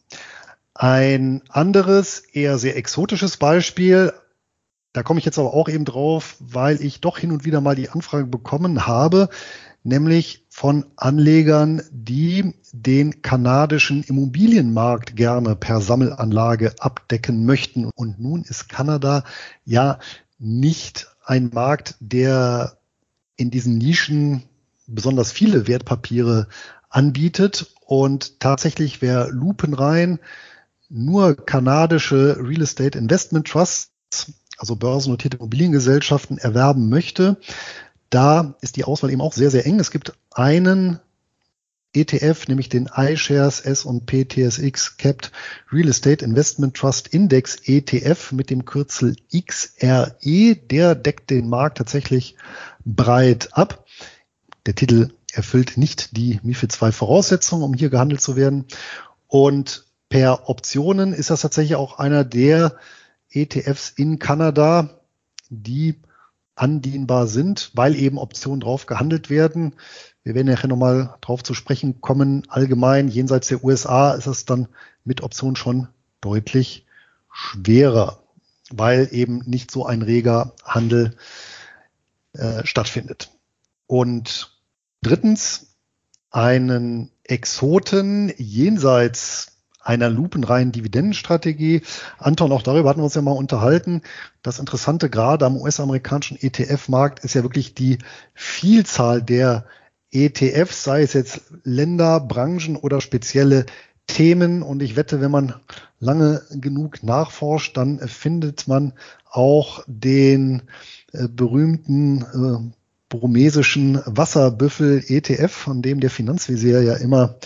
Ein 0.75 1.42
anderes, 1.48 2.20
eher 2.20 2.58
sehr 2.58 2.76
exotisches 2.76 3.37
Beispiel, 3.37 4.12
da 4.99 5.05
komme 5.05 5.21
ich 5.21 5.25
jetzt 5.25 5.38
aber 5.38 5.55
auch 5.55 5.69
eben 5.69 5.85
drauf, 5.85 6.35
weil 6.40 6.83
ich 6.83 7.00
doch 7.00 7.19
hin 7.19 7.31
und 7.31 7.45
wieder 7.45 7.61
mal 7.61 7.76
die 7.76 7.88
Anfrage 7.88 8.26
bekommen 8.26 8.85
habe, 8.88 9.28
nämlich 9.85 10.45
von 10.49 10.87
Anlegern, 10.97 11.83
die 11.93 12.52
den 12.73 13.23
kanadischen 13.23 14.02
Immobilienmarkt 14.02 15.14
gerne 15.14 15.55
per 15.55 15.81
Sammelanlage 15.81 16.75
abdecken 16.81 17.47
möchten. 17.47 17.85
Und 17.95 18.19
nun 18.19 18.43
ist 18.43 18.69
Kanada 18.69 19.23
ja 19.64 20.00
nicht 20.40 21.07
ein 21.25 21.50
Markt, 21.55 21.95
der 22.00 22.78
in 23.37 23.52
diesen 23.52 23.78
Nischen 23.78 24.43
besonders 24.88 25.31
viele 25.31 25.69
Wertpapiere 25.69 26.49
anbietet. 26.90 27.73
Und 27.87 28.40
tatsächlich, 28.40 29.00
wer 29.00 29.28
lupenrein 29.28 30.19
nur 30.88 31.37
kanadische 31.37 32.37
Real 32.40 32.62
Estate 32.62 32.99
Investment 32.99 33.47
Trusts, 33.47 33.93
also 34.59 34.77
börsennotierte 34.77 35.38
Immobiliengesellschaften, 35.38 36.38
erwerben 36.38 36.88
möchte, 36.88 37.38
da 38.11 38.55
ist 38.61 38.77
die 38.77 38.85
Auswahl 38.85 39.11
eben 39.11 39.21
auch 39.21 39.33
sehr, 39.33 39.50
sehr 39.50 39.67
eng. 39.67 39.81
Es 39.81 39.91
gibt 39.91 40.12
einen 40.33 40.99
ETF, 41.95 42.49
nämlich 42.49 42.69
den 42.69 42.91
iShares 42.95 43.61
S&P 43.61 44.25
TSX 44.27 44.99
Capped 44.99 45.33
Real 45.73 45.88
Estate 45.88 46.25
Investment 46.25 46.77
Trust 46.77 47.09
Index 47.09 47.57
ETF 47.65 48.33
mit 48.33 48.50
dem 48.50 48.65
Kürzel 48.65 49.17
XRE. 49.35 50.57
Der 50.71 50.95
deckt 50.95 51.31
den 51.31 51.49
Markt 51.49 51.79
tatsächlich 51.79 52.37
breit 52.85 53.50
ab. 53.53 53.87
Der 54.67 54.75
Titel 54.75 55.11
erfüllt 55.33 55.77
nicht 55.77 56.17
die 56.17 56.41
MIFID 56.43 56.73
2 56.73 56.93
Voraussetzungen, 56.93 57.62
um 57.62 57.75
hier 57.75 57.91
gehandelt 57.91 58.21
zu 58.21 58.37
werden. 58.37 58.67
Und 59.27 59.87
per 60.09 60.49
Optionen 60.49 61.12
ist 61.12 61.31
das 61.31 61.43
tatsächlich 61.43 61.77
auch 61.77 61.99
einer 61.99 62.25
der 62.25 62.77
ETFs 63.30 63.90
in 63.90 64.18
Kanada, 64.18 65.00
die 65.49 66.00
andienbar 66.54 67.26
sind, 67.26 67.70
weil 67.75 67.94
eben 67.94 68.18
Optionen 68.18 68.61
drauf 68.61 68.87
gehandelt 68.87 69.30
werden. 69.30 69.75
Wir 70.23 70.35
werden 70.35 70.49
nachher 70.49 70.68
nochmal 70.68 71.16
drauf 71.20 71.42
zu 71.42 71.54
sprechen 71.54 72.00
kommen. 72.00 72.44
Allgemein, 72.49 73.08
jenseits 73.08 73.49
der 73.49 73.62
USA 73.64 74.12
ist 74.12 74.26
es 74.26 74.44
dann 74.44 74.68
mit 75.04 75.23
Optionen 75.23 75.56
schon 75.56 75.88
deutlich 76.20 76.87
schwerer, 77.32 78.23
weil 78.70 79.08
eben 79.12 79.38
nicht 79.47 79.70
so 79.70 79.87
ein 79.87 80.02
reger 80.02 80.54
Handel 80.64 81.16
äh, 82.32 82.66
stattfindet. 82.66 83.30
Und 83.87 84.58
drittens, 85.02 85.76
einen 86.30 87.11
Exoten 87.25 88.32
jenseits 88.37 89.58
einer 89.88 90.11
lupenreinen 90.11 90.71
Dividendenstrategie. 90.71 91.80
Anton, 92.18 92.52
auch 92.52 92.62
darüber 92.62 92.90
hatten 92.90 93.00
wir 93.00 93.04
uns 93.04 93.14
ja 93.14 93.23
mal 93.23 93.33
unterhalten. 93.33 94.02
Das 94.42 94.59
Interessante 94.59 95.09
gerade 95.09 95.47
am 95.47 95.57
US-amerikanischen 95.57 96.38
ETF-Markt 96.38 97.25
ist 97.25 97.35
ja 97.35 97.42
wirklich 97.42 97.75
die 97.75 97.97
Vielzahl 98.35 99.23
der 99.23 99.64
ETFs, 100.11 100.85
sei 100.85 101.02
es 101.02 101.14
jetzt 101.14 101.40
Länder, 101.64 102.21
Branchen 102.21 102.76
oder 102.76 103.00
spezielle 103.00 103.64
Themen. 104.07 104.62
Und 104.62 104.83
ich 104.83 104.95
wette, 104.95 105.23
wenn 105.23 105.30
man 105.30 105.54
lange 106.00 106.42
genug 106.50 107.02
nachforscht, 107.02 107.78
dann 107.78 107.99
findet 108.00 108.68
man 108.68 108.92
auch 109.30 109.83
den 109.87 110.64
äh, 111.12 111.28
berühmten 111.28 112.23
äh, 112.23 112.73
burmesischen 113.09 114.02
Wasserbüffel 114.04 115.02
ETF, 115.09 115.50
von 115.50 115.80
dem 115.80 116.00
der 116.00 116.11
Finanzvisier 116.11 116.83
ja 116.83 116.95
immer 116.95 117.37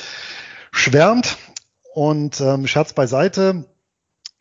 schwärmt. 0.73 1.37
Und 1.95 2.41
ähm, 2.41 2.67
Scherz 2.67 2.95
beiseite, 2.95 3.67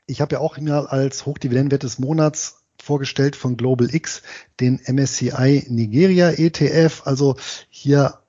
ich 0.06 0.22
habe 0.22 0.36
ja 0.36 0.40
auch 0.40 0.58
mir 0.58 0.92
als 0.92 1.26
Hochdividendenwert 1.26 1.84
des 1.84 2.00
Monats 2.00 2.64
vorgestellt 2.82 3.36
von 3.36 3.58
Global 3.58 3.94
X 3.94 4.22
den 4.60 4.80
MSCI 4.88 5.66
Nigeria 5.70 6.32
ETF, 6.32 7.04
also 7.06 7.36
hier 7.70 8.20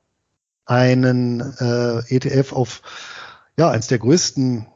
einen 0.67 1.41
äh, 1.59 1.99
ETF 2.15 2.53
auf 2.53 2.83
ja 3.57 3.71
eins 3.71 3.87
der 3.87 3.99
größten 3.99 4.67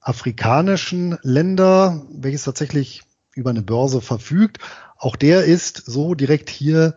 afrikanischen 0.00 1.18
Länder, 1.22 2.06
welches 2.10 2.44
tatsächlich 2.44 3.02
über 3.34 3.50
eine 3.50 3.62
Börse 3.62 4.00
verfügt. 4.00 4.58
Auch 4.96 5.16
der 5.16 5.44
ist 5.44 5.76
so 5.86 6.14
direkt 6.14 6.50
hier 6.50 6.96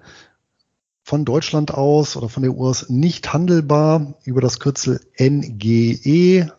von 1.04 1.25
Deutschland 1.25 1.72
aus 1.72 2.15
oder 2.15 2.30
von 2.30 2.44
der 2.44 2.56
US 2.56 2.89
nicht 2.89 3.32
handelbar 3.32 4.15
über 4.24 4.42
das 4.42 4.60
Kürzel 4.60 5.00
NGE 5.20 6.51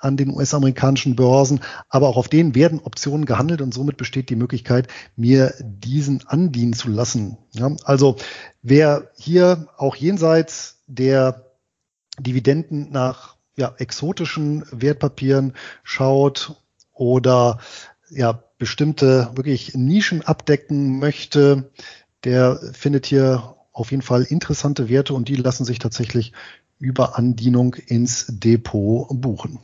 an 0.00 0.16
den 0.16 0.30
US-amerikanischen 0.30 1.16
Börsen, 1.16 1.60
aber 1.88 2.08
auch 2.08 2.16
auf 2.16 2.28
denen 2.28 2.54
werden 2.54 2.80
Optionen 2.80 3.26
gehandelt 3.26 3.60
und 3.60 3.74
somit 3.74 3.96
besteht 3.96 4.30
die 4.30 4.36
Möglichkeit, 4.36 4.88
mir 5.16 5.54
diesen 5.60 6.26
andienen 6.26 6.72
zu 6.72 6.90
lassen. 6.90 7.38
Ja, 7.52 7.70
also 7.84 8.16
wer 8.62 9.10
hier 9.16 9.68
auch 9.76 9.96
jenseits 9.96 10.82
der 10.86 11.46
Dividenden 12.18 12.90
nach 12.90 13.36
ja, 13.56 13.74
exotischen 13.78 14.64
Wertpapieren 14.70 15.54
schaut 15.82 16.56
oder 16.92 17.58
ja, 18.10 18.42
bestimmte 18.58 19.30
wirklich 19.34 19.74
Nischen 19.74 20.22
abdecken 20.22 20.98
möchte, 20.98 21.70
der 22.24 22.56
findet 22.72 23.06
hier 23.06 23.56
auf 23.72 23.90
jeden 23.90 24.02
Fall 24.02 24.22
interessante 24.24 24.88
Werte 24.88 25.14
und 25.14 25.28
die 25.28 25.36
lassen 25.36 25.64
sich 25.64 25.78
tatsächlich 25.78 26.32
über 26.78 27.16
Andienung 27.16 27.74
ins 27.74 28.26
Depot 28.28 29.06
buchen. 29.10 29.60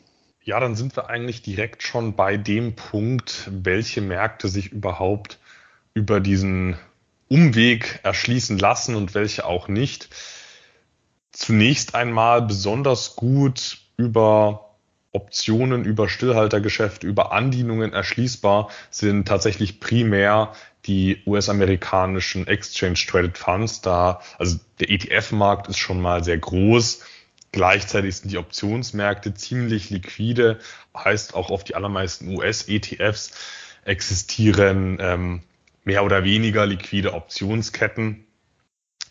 Ja, 0.47 0.61
dann 0.61 0.77
sind 0.77 0.95
wir 0.95 1.11
eigentlich 1.11 1.43
direkt 1.43 1.83
schon 1.83 2.15
bei 2.15 2.37
dem 2.37 2.77
Punkt, 2.77 3.51
welche 3.51 4.01
Märkte 4.01 4.47
sich 4.47 4.71
überhaupt 4.71 5.41
über 5.93 6.21
diesen 6.21 6.77
Umweg 7.27 7.99
erschließen 8.05 8.57
lassen 8.57 8.95
und 8.95 9.15
welche 9.15 9.45
auch 9.45 9.67
nicht. 9.67 10.09
Zunächst 11.33 11.97
einmal 11.97 12.43
besonders 12.43 13.17
gut 13.17 13.79
über 13.97 14.77
Optionen, 15.11 15.85
über 15.85 16.09
Stillhaltergeschäfte, 16.09 17.09
über 17.09 17.33
Andienungen 17.33 17.93
erschließbar 17.93 18.71
sind 18.89 19.27
tatsächlich 19.27 19.81
primär 19.81 20.53
die 20.85 21.23
US-amerikanischen 21.27 22.47
Exchange 22.47 23.01
Traded 23.09 23.37
Funds. 23.37 23.81
Da, 23.81 24.21
also 24.39 24.61
der 24.79 24.91
ETF-Markt 24.91 25.67
ist 25.67 25.79
schon 25.79 26.01
mal 26.01 26.23
sehr 26.23 26.39
groß 26.39 27.03
Gleichzeitig 27.57 28.17
sind 28.17 28.31
die 28.31 28.37
Optionsmärkte 28.37 29.33
ziemlich 29.33 29.89
liquide, 29.89 30.59
heißt 30.95 31.35
auch 31.35 31.51
auf 31.51 31.65
die 31.65 31.75
allermeisten 31.75 32.37
US-ETFs 32.37 33.31
existieren 33.83 34.99
ähm, 35.01 35.41
mehr 35.83 36.05
oder 36.05 36.23
weniger 36.23 36.67
liquide 36.67 37.15
Optionsketten. 37.15 38.27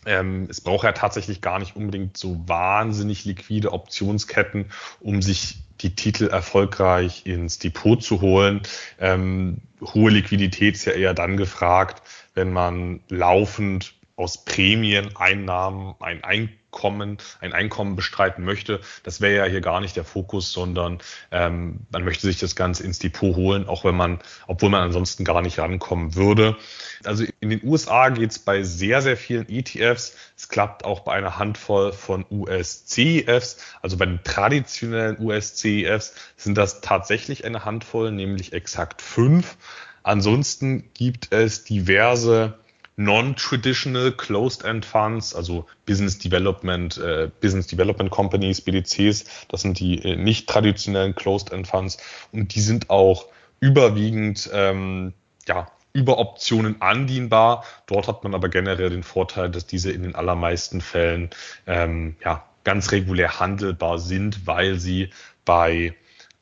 Ähm, 0.06 0.46
es 0.48 0.60
braucht 0.60 0.84
ja 0.84 0.92
tatsächlich 0.92 1.40
gar 1.40 1.58
nicht 1.58 1.74
unbedingt 1.74 2.16
so 2.16 2.40
wahnsinnig 2.46 3.24
liquide 3.24 3.72
Optionsketten, 3.72 4.66
um 5.00 5.22
sich 5.22 5.56
die 5.80 5.96
Titel 5.96 6.28
erfolgreich 6.28 7.26
ins 7.26 7.58
Depot 7.58 8.00
zu 8.00 8.20
holen. 8.20 8.60
Ähm, 9.00 9.62
hohe 9.82 10.12
Liquidität 10.12 10.76
ist 10.76 10.84
ja 10.84 10.92
eher 10.92 11.14
dann 11.14 11.36
gefragt, 11.36 12.00
wenn 12.34 12.52
man 12.52 13.00
laufend 13.08 13.95
aus 14.16 14.44
Prämieneinnahmen 14.46 15.94
ein 16.00 16.24
Einkommen, 16.24 17.18
ein 17.40 17.52
Einkommen 17.52 17.96
bestreiten 17.96 18.44
möchte. 18.44 18.80
Das 19.02 19.20
wäre 19.20 19.36
ja 19.36 19.50
hier 19.50 19.60
gar 19.60 19.82
nicht 19.82 19.94
der 19.94 20.04
Fokus, 20.04 20.52
sondern 20.52 20.98
ähm, 21.30 21.80
man 21.92 22.02
möchte 22.02 22.26
sich 22.26 22.38
das 22.38 22.56
Ganze 22.56 22.82
ins 22.82 22.98
Depot 22.98 23.36
holen, 23.36 23.68
auch 23.68 23.84
wenn 23.84 23.94
man, 23.94 24.20
obwohl 24.46 24.70
man 24.70 24.82
ansonsten 24.82 25.22
gar 25.24 25.42
nicht 25.42 25.58
rankommen 25.58 26.14
würde. 26.14 26.56
Also 27.04 27.24
in 27.40 27.50
den 27.50 27.62
USA 27.62 28.08
geht 28.08 28.30
es 28.30 28.38
bei 28.38 28.62
sehr, 28.62 29.02
sehr 29.02 29.18
vielen 29.18 29.50
ETFs. 29.50 30.16
Es 30.34 30.48
klappt 30.48 30.86
auch 30.86 31.00
bei 31.00 31.12
einer 31.12 31.38
Handvoll 31.38 31.92
von 31.92 32.24
US-CEFs, 32.30 33.58
also 33.82 33.98
bei 33.98 34.06
den 34.06 34.24
traditionellen 34.24 35.20
US-CEFs 35.20 36.14
sind 36.36 36.56
das 36.56 36.80
tatsächlich 36.80 37.44
eine 37.44 37.66
Handvoll, 37.66 38.12
nämlich 38.12 38.54
exakt 38.54 39.02
fünf. 39.02 39.58
Ansonsten 40.02 40.90
gibt 40.94 41.32
es 41.32 41.64
diverse 41.64 42.58
Non-Traditional 42.96 44.12
Closed-End 44.12 44.84
Funds, 44.84 45.34
also 45.34 45.66
Business 45.84 46.18
Development, 46.18 46.96
äh, 46.96 47.30
Business 47.40 47.66
Development 47.66 48.10
Companies, 48.10 48.60
BDCs, 48.62 49.46
das 49.48 49.60
sind 49.60 49.78
die 49.78 50.02
äh, 50.02 50.16
nicht 50.16 50.48
traditionellen 50.48 51.14
Closed-End 51.14 51.66
Funds 51.66 51.98
und 52.32 52.54
die 52.54 52.60
sind 52.60 52.88
auch 52.88 53.26
überwiegend 53.60 54.48
ähm, 54.52 55.12
ja, 55.46 55.70
über 55.92 56.18
Optionen 56.18 56.80
andienbar. 56.80 57.64
Dort 57.86 58.08
hat 58.08 58.24
man 58.24 58.34
aber 58.34 58.48
generell 58.48 58.90
den 58.90 59.02
Vorteil, 59.02 59.50
dass 59.50 59.66
diese 59.66 59.92
in 59.92 60.02
den 60.02 60.14
allermeisten 60.14 60.80
Fällen 60.80 61.30
ähm, 61.66 62.16
ja, 62.24 62.44
ganz 62.64 62.92
regulär 62.92 63.40
handelbar 63.40 63.98
sind, 63.98 64.46
weil 64.46 64.78
sie 64.78 65.10
bei 65.44 65.94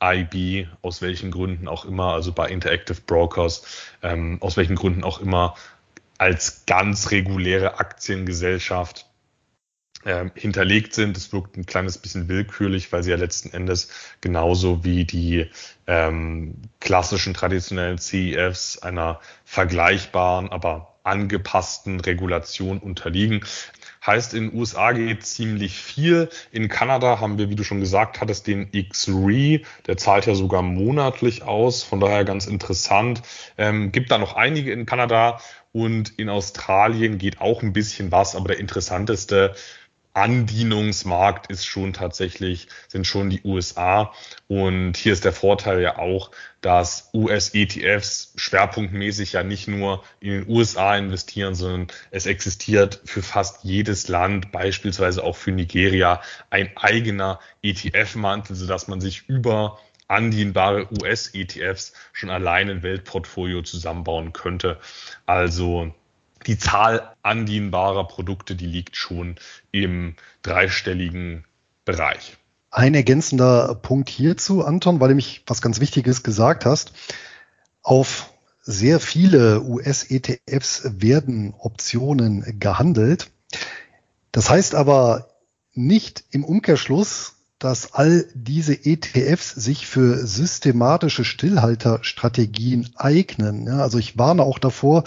IB, 0.03 0.67
aus 0.81 1.01
welchen 1.01 1.31
Gründen 1.31 1.67
auch 1.67 1.85
immer, 1.85 2.13
also 2.13 2.33
bei 2.33 2.49
Interactive 2.49 2.99
Brokers, 3.05 3.93
ähm, 4.03 4.37
aus 4.41 4.57
welchen 4.57 4.75
Gründen 4.75 5.03
auch 5.03 5.21
immer, 5.21 5.55
als 6.17 6.65
ganz 6.65 7.11
reguläre 7.11 7.79
Aktiengesellschaft 7.79 9.05
äh, 10.05 10.29
hinterlegt 10.35 10.93
sind. 10.93 11.17
Es 11.17 11.33
wirkt 11.33 11.57
ein 11.57 11.65
kleines 11.65 11.97
bisschen 11.97 12.27
willkürlich, 12.27 12.91
weil 12.91 13.03
sie 13.03 13.11
ja 13.11 13.17
letzten 13.17 13.51
Endes 13.51 13.89
genauso 14.21 14.83
wie 14.83 15.03
die 15.05 15.49
ähm, 15.87 16.61
klassischen 16.79 17.33
traditionellen 17.33 17.97
CEFs 17.97 18.77
einer 18.77 19.19
vergleichbaren, 19.45 20.49
aber 20.51 20.95
angepassten 21.03 21.99
Regulation 21.99 22.79
unterliegen. 22.79 23.45
Heißt, 24.05 24.33
in 24.33 24.49
den 24.49 24.59
USA 24.59 24.91
geht 24.91 25.25
ziemlich 25.25 25.77
viel. 25.77 26.29
In 26.51 26.67
Kanada 26.67 27.19
haben 27.19 27.37
wir, 27.37 27.49
wie 27.49 27.55
du 27.55 27.63
schon 27.63 27.79
gesagt 27.79 28.21
hattest, 28.21 28.47
den 28.47 28.67
X-Re. 28.71 29.61
Der 29.87 29.97
zahlt 29.97 30.25
ja 30.25 30.35
sogar 30.35 30.61
monatlich 30.61 31.43
aus. 31.43 31.83
Von 31.83 31.99
daher 31.99 32.25
ganz 32.25 32.45
interessant. 32.45 33.21
Ähm, 33.57 33.91
gibt 33.91 34.11
da 34.11 34.17
noch 34.17 34.35
einige 34.35 34.71
in 34.71 34.85
Kanada 34.85 35.39
und 35.71 36.17
in 36.19 36.29
Australien 36.29 37.17
geht 37.17 37.41
auch 37.41 37.61
ein 37.61 37.73
bisschen 37.73 38.11
was. 38.11 38.35
Aber 38.35 38.49
der 38.49 38.59
interessanteste 38.59 39.55
Andienungsmarkt 40.15 41.51
ist 41.51 41.65
schon 41.65 41.91
tatsächlich, 41.91 42.67
sind 42.87 43.05
schon 43.05 43.29
die 43.29 43.41
USA. 43.43 44.13
Und 44.47 44.95
hier 44.95 45.11
ist 45.11 45.25
der 45.25 45.33
Vorteil 45.33 45.81
ja 45.81 45.97
auch, 45.99 46.31
dass 46.61 47.09
US-ETFs 47.13 48.33
schwerpunktmäßig 48.37 49.33
ja 49.33 49.43
nicht 49.43 49.67
nur 49.67 50.03
in 50.21 50.31
den 50.31 50.49
USA 50.49 50.95
investieren, 50.95 51.53
sondern 51.53 51.87
es 52.11 52.27
existiert 52.27 53.01
für 53.03 53.21
fast 53.21 53.65
jedes 53.65 54.07
Land, 54.07 54.53
beispielsweise 54.53 55.21
auch 55.21 55.35
für 55.35 55.51
Nigeria, 55.51 56.21
ein 56.49 56.71
eigener 56.77 57.41
ETF-Mantel, 57.61 58.55
sodass 58.55 58.87
man 58.87 59.01
sich 59.01 59.27
über 59.27 59.79
andienbare 60.07 60.87
US-ETFs 61.01 61.91
schon 62.13 62.29
allein 62.29 62.69
ein 62.69 62.83
Weltportfolio 62.83 63.63
zusammenbauen 63.63 64.31
könnte. 64.31 64.79
Also 65.25 65.93
die 66.47 66.57
Zahl 66.57 67.15
andienbarer 67.23 68.07
Produkte, 68.07 68.55
die 68.55 68.65
liegt 68.65 68.95
schon 68.95 69.35
im 69.71 70.15
dreistelligen 70.41 71.45
Bereich. 71.85 72.37
Ein 72.71 72.93
ergänzender 72.93 73.75
Punkt 73.75 74.09
hierzu, 74.09 74.63
Anton, 74.63 74.99
weil 74.99 75.09
du 75.09 75.15
mich 75.15 75.43
was 75.47 75.61
ganz 75.61 75.79
Wichtiges 75.79 76.23
gesagt 76.23 76.65
hast. 76.65 76.93
Auf 77.81 78.31
sehr 78.61 78.99
viele 78.99 79.61
US-ETFs 79.61 80.89
werden 80.99 81.53
Optionen 81.57 82.59
gehandelt. 82.59 83.31
Das 84.31 84.49
heißt 84.49 84.75
aber 84.75 85.29
nicht 85.73 86.23
im 86.31 86.43
Umkehrschluss, 86.43 87.34
dass 87.65 87.93
all 87.95 88.27
diese 88.35 88.85
ETFs 88.85 89.49
sich 89.49 89.87
für 89.87 90.27
systematische 90.27 91.25
Stillhalterstrategien 91.25 92.91
eignen. 92.95 93.65
Ja, 93.65 93.79
also 93.79 93.97
ich 93.97 94.19
warne 94.19 94.43
auch 94.43 94.59
davor, 94.59 95.03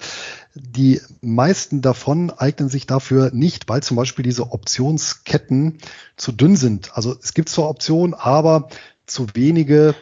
die 0.57 1.01
meisten 1.21 1.83
davon 1.83 2.33
eignen 2.33 2.69
sich 2.69 2.89
dafür 2.89 3.31
nicht, 3.33 3.69
weil 3.69 3.85
zum 3.85 3.97
Beispiel 3.97 4.25
diese 4.25 4.51
Optionsketten 4.51 5.79
zu 6.17 6.33
dünn 6.33 6.57
sind. 6.57 6.97
Also 6.97 7.15
es 7.23 7.33
gibt 7.33 7.49
zwar 7.49 7.69
Optionen, 7.69 8.15
aber 8.15 8.71
zu 9.07 9.29
wenige, 9.35 9.95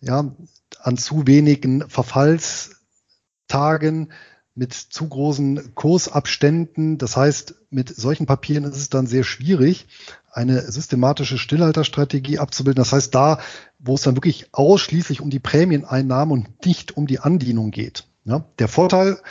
ja, 0.00 0.34
an 0.82 0.96
zu 0.96 1.28
wenigen 1.28 1.88
Verfallstagen 1.88 4.10
mit 4.60 4.74
zu 4.74 5.08
großen 5.08 5.74
Kursabständen. 5.74 6.98
Das 6.98 7.16
heißt, 7.16 7.54
mit 7.70 7.96
solchen 7.96 8.26
Papieren 8.26 8.64
ist 8.64 8.76
es 8.76 8.90
dann 8.90 9.06
sehr 9.06 9.24
schwierig, 9.24 9.86
eine 10.30 10.70
systematische 10.70 11.38
Stillhalterstrategie 11.38 12.38
abzubilden. 12.38 12.82
Das 12.82 12.92
heißt, 12.92 13.14
da, 13.14 13.40
wo 13.78 13.94
es 13.94 14.02
dann 14.02 14.16
wirklich 14.16 14.50
ausschließlich 14.52 15.22
um 15.22 15.30
die 15.30 15.38
Prämieneinnahmen 15.38 16.32
und 16.32 16.66
nicht 16.66 16.94
um 16.94 17.06
die 17.06 17.20
Andienung 17.20 17.70
geht. 17.70 18.04
Ja, 18.24 18.44
der 18.58 18.68
Vorteil 18.68 19.22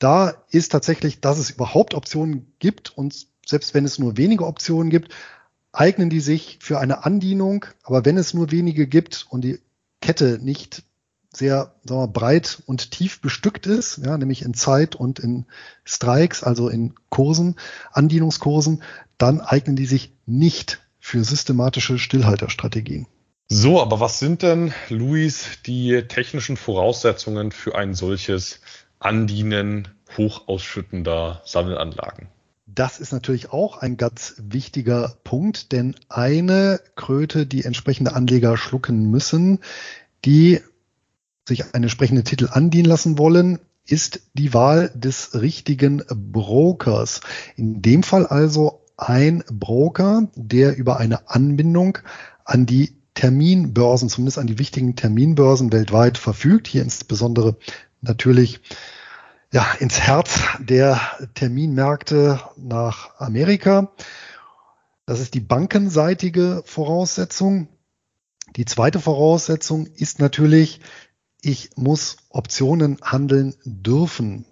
da 0.00 0.34
ist 0.50 0.72
tatsächlich, 0.72 1.20
dass 1.20 1.38
es 1.38 1.50
überhaupt 1.50 1.94
Optionen 1.94 2.52
gibt 2.58 2.90
und 2.90 3.28
selbst 3.46 3.72
wenn 3.72 3.84
es 3.84 4.00
nur 4.00 4.16
wenige 4.16 4.48
Optionen 4.48 4.90
gibt, 4.90 5.14
eignen 5.70 6.10
die 6.10 6.18
sich 6.18 6.58
für 6.60 6.80
eine 6.80 7.04
Andienung. 7.04 7.66
Aber 7.84 8.04
wenn 8.04 8.16
es 8.16 8.34
nur 8.34 8.50
wenige 8.50 8.88
gibt 8.88 9.28
und 9.30 9.42
die 9.42 9.60
Kette 10.00 10.40
nicht 10.42 10.82
sehr 11.36 11.74
sagen 11.84 12.00
wir, 12.00 12.08
breit 12.08 12.62
und 12.66 12.90
tief 12.90 13.20
bestückt 13.20 13.66
ist, 13.66 13.98
ja, 13.98 14.16
nämlich 14.18 14.42
in 14.42 14.54
Zeit 14.54 14.94
und 14.94 15.18
in 15.18 15.46
Strikes, 15.84 16.42
also 16.42 16.68
in 16.68 16.94
Kursen, 17.08 17.56
Andienungskursen, 17.92 18.82
dann 19.18 19.40
eignen 19.40 19.76
die 19.76 19.86
sich 19.86 20.12
nicht 20.26 20.80
für 20.98 21.22
systematische 21.24 21.98
Stillhalterstrategien. 21.98 23.06
So, 23.48 23.80
aber 23.80 24.00
was 24.00 24.18
sind 24.18 24.42
denn, 24.42 24.72
Luis, 24.88 25.46
die 25.66 26.02
technischen 26.08 26.56
Voraussetzungen 26.56 27.52
für 27.52 27.76
ein 27.76 27.94
solches 27.94 28.60
Andienen 28.98 29.88
hochausschüttender 30.16 31.42
Sammelanlagen? 31.44 32.28
Das 32.66 32.98
ist 32.98 33.12
natürlich 33.12 33.52
auch 33.52 33.78
ein 33.78 33.96
ganz 33.96 34.34
wichtiger 34.38 35.16
Punkt, 35.22 35.70
denn 35.70 35.94
eine 36.08 36.80
Kröte, 36.96 37.46
die 37.46 37.64
entsprechende 37.64 38.14
Anleger 38.14 38.56
schlucken 38.56 39.10
müssen, 39.10 39.60
die 40.24 40.60
sich 41.46 41.74
einen 41.74 41.84
entsprechenden 41.84 42.24
Titel 42.24 42.48
andienen 42.50 42.88
lassen 42.88 43.18
wollen, 43.18 43.60
ist 43.86 44.20
die 44.34 44.52
Wahl 44.52 44.90
des 44.94 45.40
richtigen 45.40 46.02
Brokers. 46.08 47.20
In 47.56 47.82
dem 47.82 48.02
Fall 48.02 48.26
also 48.26 48.82
ein 48.96 49.44
Broker, 49.50 50.28
der 50.34 50.76
über 50.76 50.98
eine 50.98 51.28
Anbindung 51.28 51.98
an 52.44 52.66
die 52.66 52.96
Terminbörsen, 53.14 54.08
zumindest 54.08 54.38
an 54.38 54.46
die 54.46 54.58
wichtigen 54.58 54.96
Terminbörsen 54.96 55.72
weltweit 55.72 56.18
verfügt. 56.18 56.66
Hier 56.68 56.82
insbesondere 56.82 57.56
natürlich 58.00 58.60
ja, 59.52 59.66
ins 59.78 60.00
Herz 60.00 60.40
der 60.58 61.00
Terminmärkte 61.34 62.40
nach 62.56 63.18
Amerika. 63.18 63.92
Das 65.06 65.20
ist 65.20 65.34
die 65.34 65.40
bankenseitige 65.40 66.62
Voraussetzung. 66.66 67.68
Die 68.56 68.64
zweite 68.64 69.00
Voraussetzung 69.00 69.86
ist 69.86 70.18
natürlich, 70.18 70.80
ich 71.42 71.70
muss 71.76 72.16
Optionen 72.30 72.98
handeln 73.02 73.54
dürfen. 73.64 74.44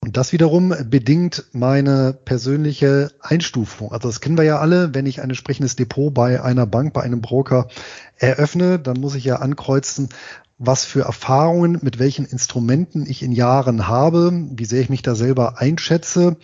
Und 0.00 0.16
das 0.16 0.32
wiederum 0.32 0.72
bedingt 0.84 1.46
meine 1.52 2.12
persönliche 2.12 3.10
Einstufung. 3.20 3.92
Also 3.92 4.08
das 4.08 4.20
kennen 4.20 4.36
wir 4.36 4.44
ja 4.44 4.60
alle, 4.60 4.94
wenn 4.94 5.06
ich 5.06 5.20
ein 5.20 5.30
entsprechendes 5.30 5.74
Depot 5.74 6.14
bei 6.14 6.40
einer 6.42 6.66
Bank, 6.66 6.92
bei 6.92 7.02
einem 7.02 7.20
Broker 7.20 7.68
eröffne, 8.16 8.78
dann 8.78 9.00
muss 9.00 9.16
ich 9.16 9.24
ja 9.24 9.36
ankreuzen, 9.36 10.10
was 10.58 10.84
für 10.84 11.02
Erfahrungen, 11.02 11.80
mit 11.82 11.98
welchen 11.98 12.24
Instrumenten 12.24 13.04
ich 13.04 13.22
in 13.22 13.32
Jahren 13.32 13.88
habe, 13.88 14.32
wie 14.52 14.64
sehr 14.64 14.80
ich 14.80 14.90
mich 14.90 15.02
da 15.02 15.14
selber 15.14 15.58
einschätze 15.60 16.36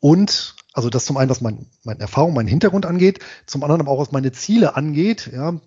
und 0.00 0.54
also 0.72 0.90
das 0.90 1.04
zum 1.04 1.16
einen, 1.16 1.30
was 1.30 1.40
mein, 1.40 1.66
meine 1.82 2.00
Erfahrung, 2.00 2.34
meinen 2.34 2.46
Hintergrund 2.46 2.86
angeht, 2.86 3.18
zum 3.46 3.64
anderen 3.64 3.80
aber 3.80 3.90
auch, 3.90 4.00
was 4.00 4.12
meine 4.12 4.30
Ziele 4.30 4.76
angeht, 4.76 5.30
ja, 5.32 5.60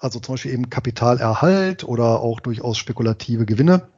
also 0.00 0.20
zum 0.20 0.34
Beispiel 0.34 0.52
eben 0.52 0.70
Kapitalerhalt 0.70 1.84
oder 1.84 2.20
auch 2.20 2.40
durchaus 2.40 2.78
spekulative 2.78 3.46
Gewinne. 3.46 3.88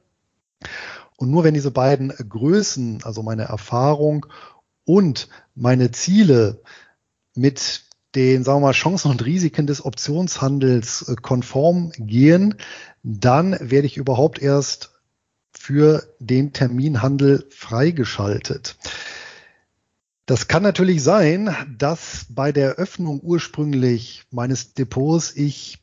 Und 1.17 1.31
nur 1.31 1.45
wenn 1.45 1.55
diese 1.55 1.71
beiden 1.71 2.11
Größen, 2.11 3.03
also 3.03 3.23
meine 3.23 3.45
Erfahrung 3.45 4.27
und 4.85 5.29
meine 5.55 5.91
Ziele 5.91 6.63
mit 7.35 7.85
den, 8.15 8.45
sagen 8.45 8.61
wir 8.61 8.69
mal, 8.69 8.73
Chancen 8.73 9.11
und 9.11 9.25
Risiken 9.25 9.67
des 9.67 9.85
Optionshandels 9.85 11.09
äh, 11.09 11.17
konform 11.17 11.93
gehen, 11.99 12.55
dann 13.03 13.57
werde 13.61 13.87
ich 13.87 13.97
überhaupt 13.97 14.41
erst 14.41 14.93
für 15.53 16.05
den 16.19 16.53
Terminhandel 16.53 17.47
freigeschaltet. 17.51 18.77
Das 20.25 20.47
kann 20.47 20.63
natürlich 20.63 21.03
sein, 21.03 21.55
dass 21.79 22.27
bei 22.29 22.53
der 22.53 22.75
Öffnung 22.75 23.21
ursprünglich 23.21 24.25
meines 24.31 24.75
Depots 24.75 25.35
ich 25.35 25.79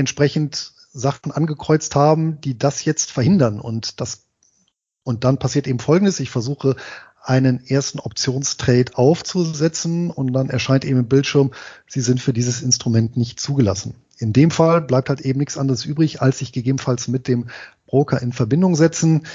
entsprechend 0.00 0.72
Sachen 0.92 1.30
angekreuzt 1.30 1.94
haben, 1.94 2.40
die 2.40 2.58
das 2.58 2.84
jetzt 2.84 3.12
verhindern. 3.12 3.60
Und 3.60 4.00
das, 4.00 4.24
und 5.04 5.24
dann 5.24 5.38
passiert 5.38 5.66
eben 5.66 5.78
Folgendes. 5.78 6.20
Ich 6.20 6.30
versuche 6.30 6.76
einen 7.22 7.64
ersten 7.66 8.00
Optionstrade 8.00 8.96
aufzusetzen 8.96 10.10
und 10.10 10.32
dann 10.32 10.48
erscheint 10.48 10.84
eben 10.84 11.00
im 11.00 11.08
Bildschirm, 11.08 11.52
Sie 11.86 12.00
sind 12.00 12.20
für 12.20 12.32
dieses 12.32 12.62
Instrument 12.62 13.16
nicht 13.16 13.38
zugelassen. 13.40 13.94
In 14.18 14.32
dem 14.32 14.50
Fall 14.50 14.80
bleibt 14.80 15.08
halt 15.08 15.20
eben 15.20 15.38
nichts 15.38 15.58
anderes 15.58 15.84
übrig, 15.84 16.22
als 16.22 16.38
sich 16.38 16.52
gegebenenfalls 16.52 17.08
mit 17.08 17.28
dem 17.28 17.48
Broker 17.86 18.20
in 18.20 18.32
Verbindung 18.32 18.74
setzen 18.74 19.26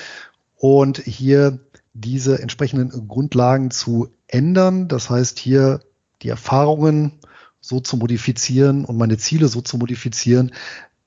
und 0.58 0.98
hier 0.98 1.60
diese 1.94 2.42
entsprechenden 2.42 3.08
Grundlagen 3.08 3.72
zu 3.72 4.10
ändern. 4.28 4.88
Das 4.88 5.10
heißt, 5.10 5.40
hier 5.40 5.80
die 6.22 6.30
Erfahrungen 6.30 7.20
so 7.68 7.80
zu 7.80 7.98
modifizieren 7.98 8.86
und 8.86 8.98
meine 8.98 9.18
Ziele 9.18 9.48
so 9.48 9.62
zu 9.62 9.78
modifizieren, 9.78 10.54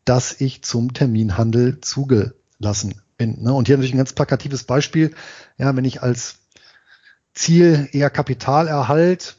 dass 0.04 0.40
ich 0.40 0.62
zum 0.62 0.94
Terminhandel 0.94 1.80
zugelassen 1.80 3.00
bin. 3.16 3.42
Ne? 3.42 3.52
Und 3.52 3.66
hier 3.66 3.76
natürlich 3.76 3.94
ein 3.94 3.98
ganz 3.98 4.12
plakatives 4.12 4.64
Beispiel. 4.64 5.14
Ja, 5.58 5.74
wenn 5.76 5.84
ich 5.84 6.02
als 6.02 6.38
Ziel 7.34 7.88
eher 7.92 8.10
Kapitalerhalt 8.10 9.36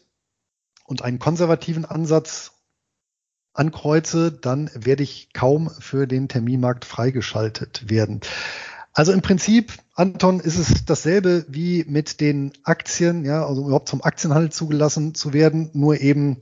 und 0.85 1.01
einen 1.01 1.19
konservativen 1.19 1.85
Ansatz 1.85 2.51
ankreuze, 3.53 4.31
dann 4.31 4.69
werde 4.73 5.03
ich 5.03 5.33
kaum 5.33 5.69
für 5.69 6.07
den 6.07 6.27
Terminmarkt 6.27 6.85
freigeschaltet 6.85 7.89
werden. 7.89 8.21
Also 8.93 9.11
im 9.11 9.21
Prinzip, 9.21 9.73
Anton, 9.95 10.39
ist 10.39 10.57
es 10.57 10.85
dasselbe 10.85 11.45
wie 11.47 11.85
mit 11.87 12.21
den 12.21 12.53
Aktien, 12.63 13.23
ja, 13.25 13.45
also 13.45 13.65
überhaupt 13.65 13.89
zum 13.89 14.03
Aktienhandel 14.03 14.51
zugelassen 14.51 15.13
zu 15.15 15.33
werden, 15.33 15.69
nur 15.73 15.99
eben 15.99 16.37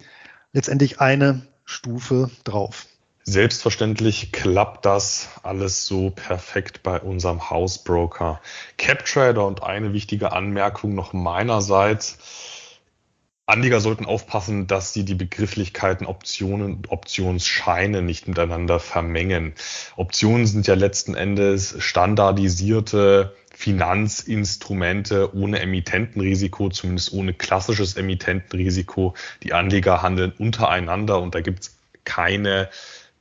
letztendlich 0.58 1.00
eine 1.00 1.44
Stufe 1.66 2.32
drauf. 2.44 2.88
Selbstverständlich 3.24 4.32
klappt 4.32 4.86
das 4.86 5.30
alles 5.44 5.86
so 5.86 6.10
perfekt 6.10 6.82
bei 6.82 7.00
unserem 7.00 7.50
Hausbroker 7.50 8.42
CapTrader 8.78 9.46
und 9.46 9.64
eine 9.64 9.94
wichtige 9.94 10.32
Anmerkung 10.32 10.96
noch 10.96 11.14
meinerseits. 11.14 12.18
Anleger 13.46 13.82
sollten 13.82 14.06
aufpassen, 14.06 14.66
dass 14.66 14.94
sie 14.94 15.06
die 15.06 15.16
Begrifflichkeiten 15.16 16.08
Optionen 16.08 16.74
und 16.74 16.92
Optionsscheine 16.92 18.02
nicht 18.02 18.28
miteinander 18.28 18.80
vermengen. 18.80 19.54
Optionen 19.96 20.48
sind 20.48 20.68
ja 20.68 20.74
letzten 20.74 21.14
Endes 21.14 21.76
standardisierte 21.78 23.36
Finanzinstrumente 23.60 25.36
ohne 25.36 25.60
Emittentenrisiko, 25.62 26.70
zumindest 26.70 27.12
ohne 27.12 27.34
klassisches 27.34 27.98
Emittentenrisiko. 27.98 29.16
Die 29.42 29.54
Anleger 29.54 30.04
handeln 30.04 30.32
untereinander 30.38 31.20
und 31.20 31.34
da 31.34 31.42
gibt 31.42 31.62
es 31.64 31.78
keine 32.04 32.70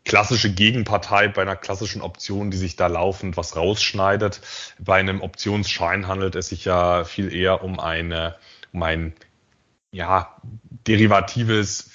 klassische 0.04 0.52
Gegenpartei 0.52 1.28
bei 1.28 1.40
einer 1.40 1.56
klassischen 1.56 2.02
Option, 2.02 2.50
die 2.50 2.58
sich 2.58 2.76
da 2.76 2.86
laufend 2.88 3.38
was 3.38 3.56
rausschneidet. 3.56 4.42
Bei 4.78 4.96
einem 4.96 5.22
Optionsschein 5.22 6.06
handelt 6.06 6.34
es 6.34 6.48
sich 6.48 6.66
ja 6.66 7.04
viel 7.04 7.32
eher 7.32 7.64
um 7.64 7.80
eine 7.80 8.36
um 8.74 8.82
ein 8.82 9.14
ja, 9.90 10.36
derivatives 10.86 11.88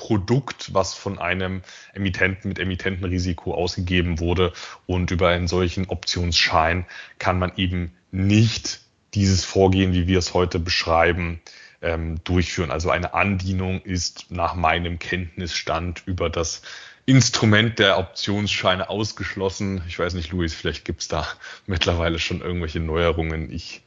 Finanzprodukt, 0.00 0.74
was 0.74 0.94
von 0.94 1.18
einem 1.18 1.62
Emittenten 1.92 2.48
mit 2.48 2.58
Emittentenrisiko 2.58 3.54
ausgegeben 3.54 4.18
wurde. 4.18 4.52
Und 4.86 5.10
über 5.10 5.28
einen 5.28 5.48
solchen 5.48 5.88
Optionsschein 5.88 6.86
kann 7.18 7.38
man 7.38 7.52
eben 7.56 7.92
nicht 8.10 8.80
dieses 9.14 9.44
Vorgehen, 9.44 9.92
wie 9.92 10.06
wir 10.06 10.18
es 10.18 10.34
heute 10.34 10.58
beschreiben, 10.58 11.40
ähm, 11.82 12.22
durchführen. 12.24 12.70
Also 12.70 12.90
eine 12.90 13.14
Andienung 13.14 13.80
ist 13.82 14.30
nach 14.30 14.54
meinem 14.54 14.98
Kenntnisstand 14.98 16.02
über 16.06 16.30
das 16.30 16.62
Instrument 17.06 17.78
der 17.78 17.98
Optionsscheine 17.98 18.88
ausgeschlossen. 18.88 19.82
Ich 19.88 19.98
weiß 19.98 20.14
nicht, 20.14 20.32
Luis, 20.32 20.54
vielleicht 20.54 20.84
gibt 20.84 21.02
es 21.02 21.08
da 21.08 21.26
mittlerweile 21.66 22.18
schon 22.18 22.40
irgendwelche 22.40 22.80
Neuerungen. 22.80 23.50
Ich 23.52 23.82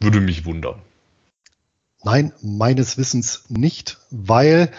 würde 0.00 0.20
mich 0.20 0.44
wundern. 0.44 0.80
Nein, 2.02 2.32
meines 2.42 2.98
Wissens 2.98 3.46
nicht, 3.48 3.96
weil 4.10 4.70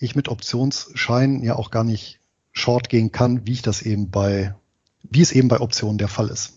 ich 0.00 0.16
mit 0.16 0.28
Optionsscheinen 0.28 1.44
ja 1.44 1.54
auch 1.54 1.70
gar 1.70 1.84
nicht 1.84 2.18
short 2.52 2.88
gehen 2.88 3.12
kann, 3.12 3.46
wie 3.46 3.52
ich 3.52 3.62
das 3.62 3.82
eben 3.82 4.10
bei, 4.10 4.54
wie 5.02 5.20
es 5.20 5.30
eben 5.30 5.48
bei 5.48 5.60
Optionen 5.60 5.98
der 5.98 6.08
Fall 6.08 6.28
ist. 6.28 6.54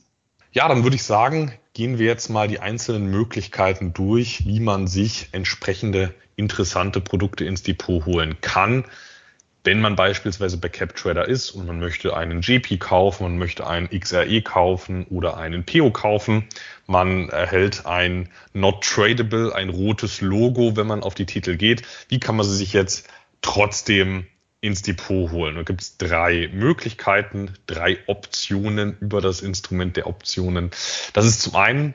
Ja, 0.54 0.68
dann 0.68 0.84
würde 0.84 0.96
ich 0.96 1.04
sagen, 1.04 1.52
gehen 1.74 2.00
wir 2.00 2.06
jetzt 2.06 2.30
mal 2.30 2.48
die 2.48 2.60
einzelnen 2.60 3.08
Möglichkeiten 3.08 3.94
durch, 3.94 4.46
wie 4.46 4.60
man 4.60 4.88
sich 4.88 5.30
entsprechende 5.32 6.14
interessante 6.36 7.02
Produkte 7.02 7.46
ins 7.46 7.64
Depot 7.64 8.06
holen 8.06 8.38
kann. 8.42 8.86
Wenn 9.66 9.80
man 9.80 9.96
beispielsweise 9.96 10.58
bei 10.58 10.68
CapTrader 10.68 11.28
ist 11.28 11.52
und 11.52 11.66
man 11.66 11.80
möchte 11.80 12.16
einen 12.16 12.42
GP 12.42 12.80
kaufen, 12.80 13.24
man 13.24 13.38
möchte 13.38 13.66
einen 13.66 13.90
XRE 13.90 14.42
kaufen 14.42 15.06
oder 15.10 15.38
einen 15.38 15.64
PO 15.66 15.90
kaufen, 15.92 16.48
man 16.86 17.30
erhält 17.30 17.86
ein 17.86 18.30
Not 18.54 18.84
Tradable, 18.84 19.56
ein 19.56 19.70
rotes 19.70 20.20
Logo, 20.20 20.76
wenn 20.76 20.88
man 20.88 21.02
auf 21.02 21.16
die 21.16 21.26
Titel 21.26 21.56
geht. 21.56 21.84
Wie 22.10 22.20
kann 22.20 22.36
man 22.36 22.46
sie 22.46 22.58
sich 22.58 22.74
jetzt 22.74 23.08
trotzdem 23.44 24.26
ins 24.62 24.82
Depot 24.82 25.30
holen? 25.30 25.56
Da 25.56 25.62
gibt 25.62 25.82
es 25.82 25.98
drei 25.98 26.50
Möglichkeiten, 26.52 27.54
drei 27.68 28.00
Optionen 28.08 28.98
über 29.00 29.22
das 29.22 29.42
Instrument 29.42 29.96
der 29.96 30.08
Optionen. 30.08 30.72
Das 31.14 31.26
ist 31.26 31.42
zum 31.44 31.56
einen 31.56 31.94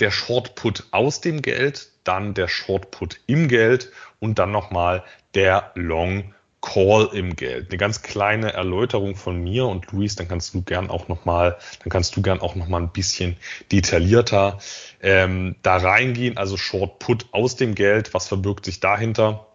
der 0.00 0.10
Shortput 0.10 0.88
aus 0.90 1.20
dem 1.20 1.42
Geld, 1.42 1.90
dann 2.04 2.34
der 2.34 2.48
Shortput 2.48 3.20
im 3.26 3.48
Geld 3.48 3.92
und 4.18 4.38
dann 4.38 4.50
nochmal 4.50 5.04
der 5.34 5.72
Long 5.74 6.34
Call 6.60 7.10
im 7.12 7.36
Geld. 7.36 7.70
Eine 7.70 7.78
ganz 7.78 8.02
kleine 8.02 8.52
Erläuterung 8.52 9.14
von 9.14 9.42
mir 9.42 9.66
und 9.66 9.92
Luis, 9.92 10.16
dann 10.16 10.26
kannst 10.26 10.54
du 10.54 10.62
gern 10.62 10.90
auch 10.90 11.08
noch 11.08 11.24
mal, 11.24 11.56
dann 11.80 11.90
kannst 11.90 12.16
du 12.16 12.22
gern 12.22 12.40
auch 12.40 12.56
noch 12.56 12.66
mal 12.66 12.82
ein 12.82 12.92
bisschen 12.92 13.36
detaillierter 13.70 14.58
ähm, 15.00 15.56
da 15.62 15.76
reingehen. 15.76 16.36
Also 16.36 16.56
Short 16.56 16.98
Put 16.98 17.26
aus 17.30 17.56
dem 17.56 17.74
Geld, 17.74 18.12
was 18.12 18.26
verbirgt 18.26 18.64
sich 18.64 18.80
dahinter? 18.80 19.47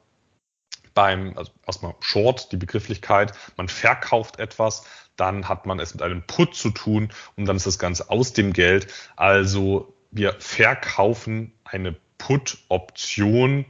Beim 0.93 1.37
also 1.37 1.51
erstmal 1.65 1.95
Short, 1.99 2.51
die 2.51 2.57
Begrifflichkeit, 2.57 3.33
man 3.57 3.67
verkauft 3.67 4.39
etwas, 4.39 4.85
dann 5.15 5.47
hat 5.47 5.65
man 5.65 5.79
es 5.79 5.93
mit 5.93 6.01
einem 6.01 6.23
Put 6.23 6.55
zu 6.55 6.69
tun 6.69 7.09
und 7.35 7.45
dann 7.45 7.55
ist 7.55 7.67
das 7.67 7.79
Ganze 7.79 8.09
aus 8.09 8.33
dem 8.33 8.53
Geld. 8.53 8.87
Also 9.15 9.93
wir 10.11 10.35
verkaufen 10.39 11.53
eine 11.63 11.95
Put-Option, 12.17 13.65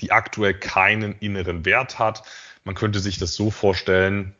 die 0.00 0.12
aktuell 0.12 0.54
keinen 0.54 1.18
inneren 1.18 1.64
Wert 1.64 1.98
hat. 1.98 2.22
Man 2.64 2.74
könnte 2.74 3.00
sich 3.00 3.18
das 3.18 3.34
so 3.34 3.50
vorstellen, 3.50 4.34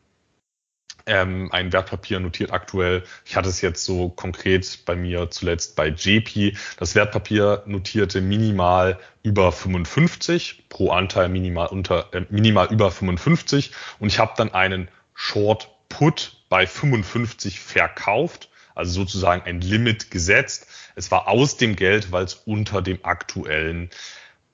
ähm, 1.06 1.50
ein 1.52 1.72
Wertpapier 1.72 2.20
notiert 2.20 2.52
aktuell, 2.52 3.04
ich 3.24 3.36
hatte 3.36 3.48
es 3.48 3.60
jetzt 3.60 3.84
so 3.84 4.08
konkret 4.08 4.84
bei 4.84 4.94
mir 4.94 5.30
zuletzt 5.30 5.76
bei 5.76 5.88
JP, 5.88 6.56
das 6.78 6.94
Wertpapier 6.94 7.62
notierte 7.66 8.20
minimal 8.20 8.98
über 9.22 9.52
55, 9.52 10.64
pro 10.68 10.90
Anteil 10.90 11.28
minimal 11.28 11.68
unter, 11.68 12.12
äh, 12.14 12.24
minimal 12.30 12.72
über 12.72 12.90
55 12.90 13.72
und 13.98 14.08
ich 14.08 14.18
habe 14.18 14.32
dann 14.36 14.52
einen 14.52 14.88
Short 15.14 15.68
Put 15.88 16.42
bei 16.48 16.66
55 16.66 17.60
verkauft, 17.60 18.48
also 18.74 18.92
sozusagen 18.92 19.42
ein 19.42 19.60
Limit 19.60 20.10
gesetzt. 20.10 20.66
Es 20.94 21.10
war 21.10 21.28
aus 21.28 21.56
dem 21.58 21.76
Geld, 21.76 22.12
weil 22.12 22.24
es 22.24 22.34
unter 22.34 22.80
dem 22.82 23.04
aktuellen 23.04 23.90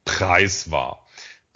Preis 0.04 0.70
war. 0.70 1.06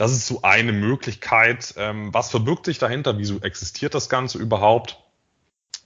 Das 0.03 0.11
ist 0.11 0.27
so 0.27 0.43
eine 0.43 0.73
Möglichkeit. 0.73 1.75
Ähm, 1.77 2.13
was 2.13 2.29
verbirgt 2.29 2.67
sich 2.67 2.81
dahinter? 2.81 3.19
Wieso 3.19 3.39
existiert 3.39 3.95
das 3.95 4.09
Ganze 4.09 4.37
überhaupt? 4.37 5.01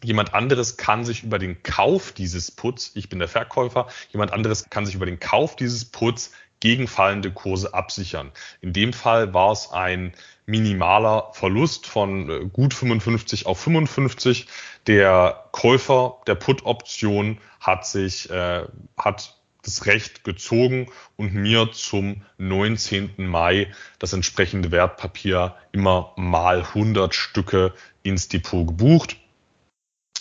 Jemand 0.03 0.33
anderes 0.33 0.79
kann 0.79 1.05
sich 1.05 1.23
über 1.23 1.39
den 1.39 1.63
Kauf 1.63 2.13
dieses 2.13 2.51
Puts, 2.51 2.93
ich 2.95 3.11
bin 3.11 3.19
der 3.19 3.29
Verkäufer, 3.29 3.89
jemand 4.13 4.33
anderes 4.33 4.71
kann 4.71 4.87
sich 4.87 4.95
über 4.95 5.05
den 5.05 5.21
Kauf 5.21 5.55
dieses 5.55 5.85
Puts 5.85 6.33
gegen 6.61 6.89
fallende 6.89 7.31
Kurse 7.31 7.75
absichern. 7.75 8.33
In 8.63 8.73
dem 8.73 8.95
Fall 8.95 9.35
war 9.35 9.53
es 9.53 9.71
ein 9.71 10.15
minimaler 10.47 11.29
Verlust 11.35 11.87
von 11.87 12.31
äh, 12.31 12.47
gut 12.47 12.73
55 12.73 13.45
auf 13.45 13.61
55. 13.61 14.47
Der 14.87 15.45
Käufer 15.53 16.23
der 16.27 16.37
Put-Option 16.37 17.39
hat 17.61 17.87
sich, 17.87 18.31
äh, 18.31 18.65
hat 18.97 19.36
das 19.67 19.87
Recht 19.87 20.25
gezogen 20.25 20.91
und 21.17 21.35
mir 21.35 21.71
zum 21.73 22.23
19. 22.39 23.15
Mai 23.17 23.73
das 23.99 24.13
entsprechende 24.13 24.71
Wertpapier 24.71 25.55
immer 25.73 26.13
mal 26.17 26.61
100 26.61 27.15
Stücke 27.15 27.75
ins 28.03 28.29
Depot 28.29 28.67
gebucht. 28.67 29.17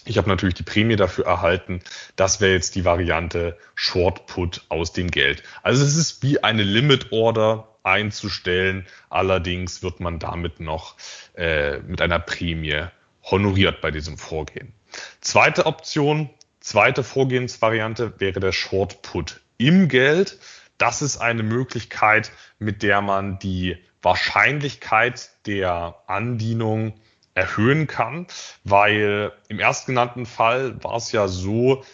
Ich 0.06 0.18
habe 0.18 0.30
natürlich 0.30 0.56
die 0.56 0.64
Prämie 0.64 0.96
dafür 0.96 1.26
erhalten. 1.26 1.82
Das 2.16 2.40
wäre 2.40 2.54
jetzt 2.54 2.76
die 2.76 2.86
Variante 2.86 3.58
Short 3.74 4.28
Put 4.28 4.64
aus 4.70 4.94
dem 4.94 5.10
Geld. 5.10 5.42
Also 5.64 5.84
es 5.84 5.96
ist 5.96 6.22
wie 6.22 6.44
eine 6.44 6.64
Limit 6.64 7.12
Order 7.12 7.68
einzustellen. 7.84 8.86
Allerdings 9.10 9.82
wird 9.82 10.00
man 10.00 10.20
damit 10.20 10.60
noch 10.60 10.96
äh, 11.36 11.80
mit 11.80 12.02
einer 12.02 12.20
Prämie 12.20 12.84
honoriert 13.24 13.82
bei 13.82 13.90
diesem 13.92 14.18
Vorgehen. 14.18 14.74
Zweite 15.22 15.66
Option, 15.66 16.30
Zweite 16.66 17.04
Vorgehensvariante 17.04 18.20
wäre 18.20 18.40
der 18.40 18.52
Short 18.52 19.04
Put 19.04 19.42
im 19.60 19.88
Geld. 19.88 20.40
Das 20.80 21.04
ist 21.04 21.18
eine 21.18 21.44
Möglichkeit, 21.44 22.32
mit 22.58 22.82
der 22.82 23.02
man 23.02 23.38
die 23.38 23.78
Wahrscheinlichkeit 24.02 25.30
der 25.46 26.02
Andienung 26.08 27.00
erhöhen 27.36 27.86
kann, 27.86 28.26
weil 28.64 29.32
im 29.48 29.60
erstgenannten 29.60 30.26
Fall 30.26 30.84
war 30.84 30.96
es 30.96 31.12
ja 31.12 31.28
so, 31.28 31.86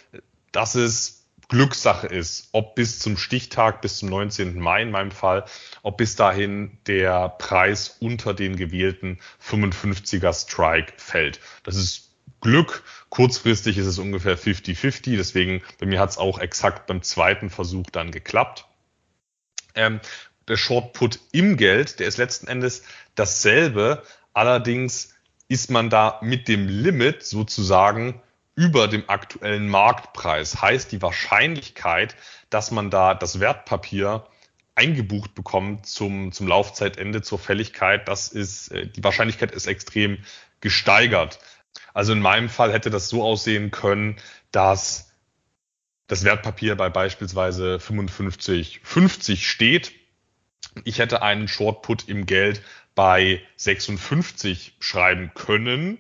dass 0.53 0.75
es 0.75 1.25
Glückssache 1.49 2.07
ist, 2.07 2.47
ob 2.53 2.75
bis 2.75 2.99
zum 2.99 3.17
Stichtag, 3.17 3.81
bis 3.81 3.97
zum 3.97 4.07
19. 4.07 4.57
Mai 4.57 4.83
in 4.83 4.91
meinem 4.91 5.11
Fall, 5.11 5.43
ob 5.83 5.97
bis 5.97 6.15
dahin 6.15 6.77
der 6.87 7.27
Preis 7.27 7.97
unter 7.99 8.33
den 8.33 8.55
gewählten 8.55 9.19
55er 9.45 10.33
Strike 10.33 10.93
fällt. 10.95 11.41
Das 11.63 11.75
ist 11.75 12.10
Glück. 12.41 12.83
Kurzfristig 13.09 13.77
ist 13.77 13.85
es 13.85 13.99
ungefähr 13.99 14.37
50-50. 14.37 15.15
Deswegen, 15.15 15.61
bei 15.79 15.85
mir 15.85 15.99
hat 15.99 16.11
es 16.11 16.17
auch 16.17 16.39
exakt 16.39 16.87
beim 16.87 17.01
zweiten 17.01 17.49
Versuch 17.49 17.89
dann 17.91 18.11
geklappt. 18.11 18.65
Ähm, 19.75 19.99
der 20.47 20.57
Short 20.57 20.93
Put 20.93 21.19
im 21.31 21.55
Geld, 21.55 21.99
der 21.99 22.07
ist 22.07 22.17
letzten 22.17 22.47
Endes 22.47 22.83
dasselbe. 23.15 24.03
Allerdings 24.33 25.15
ist 25.47 25.69
man 25.69 25.89
da 25.89 26.19
mit 26.21 26.47
dem 26.47 26.67
Limit 26.67 27.23
sozusagen 27.23 28.21
über 28.55 28.87
dem 28.87 29.09
aktuellen 29.09 29.67
Marktpreis. 29.69 30.61
Heißt 30.61 30.91
die 30.91 31.01
Wahrscheinlichkeit, 31.01 32.15
dass 32.49 32.71
man 32.71 32.89
da 32.89 33.13
das 33.13 33.39
Wertpapier 33.39 34.25
eingebucht 34.75 35.35
bekommt 35.35 35.85
zum, 35.85 36.31
zum 36.31 36.47
Laufzeitende, 36.47 37.21
zur 37.21 37.39
Fälligkeit, 37.39 38.07
das 38.07 38.29
ist, 38.29 38.71
äh, 38.71 38.87
die 38.87 39.03
Wahrscheinlichkeit 39.03 39.51
ist 39.51 39.67
extrem 39.67 40.19
gesteigert. 40.59 41.39
Also 41.93 42.13
in 42.13 42.19
meinem 42.19 42.49
Fall 42.49 42.71
hätte 42.71 42.89
das 42.89 43.09
so 43.09 43.23
aussehen 43.23 43.71
können, 43.71 44.17
dass 44.51 45.11
das 46.07 46.23
Wertpapier 46.23 46.75
bei 46.75 46.89
beispielsweise 46.89 47.77
55,50 47.77 49.37
steht. 49.37 49.93
Ich 50.83 50.99
hätte 50.99 51.21
einen 51.21 51.47
Shortput 51.47 52.07
im 52.07 52.25
Geld 52.25 52.61
bei 52.95 53.41
56 53.55 54.75
schreiben 54.79 55.31
können 55.33 55.97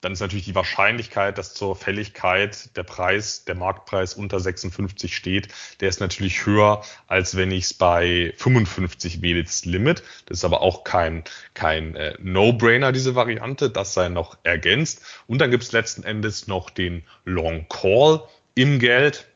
dann 0.00 0.12
ist 0.12 0.20
natürlich 0.20 0.46
die 0.46 0.54
Wahrscheinlichkeit, 0.54 1.36
dass 1.36 1.52
zur 1.52 1.76
Fälligkeit 1.76 2.74
der 2.76 2.84
Preis, 2.84 3.44
der 3.44 3.54
Marktpreis 3.54 4.14
unter 4.14 4.40
56 4.40 5.14
steht, 5.14 5.48
der 5.80 5.88
ist 5.88 6.00
natürlich 6.00 6.46
höher, 6.46 6.82
als 7.06 7.36
wenn 7.36 7.50
ich 7.50 7.64
es 7.64 7.74
bei 7.74 8.32
55 8.38 9.20
wähle, 9.20 9.44
das 9.44 9.64
Limit. 9.64 10.02
Das 10.26 10.38
ist 10.38 10.44
aber 10.44 10.62
auch 10.62 10.84
kein, 10.84 11.24
kein 11.52 11.94
äh, 11.96 12.14
No-Brainer, 12.18 12.92
diese 12.92 13.14
Variante. 13.14 13.68
Das 13.68 13.92
sei 13.92 14.08
noch 14.08 14.38
ergänzt. 14.42 15.02
Und 15.26 15.40
dann 15.40 15.50
gibt 15.50 15.64
es 15.64 15.72
letzten 15.72 16.02
Endes 16.02 16.46
noch 16.46 16.70
den 16.70 17.04
Long 17.24 17.66
Call 17.68 18.22
im 18.54 18.78
Geld. 18.78 19.26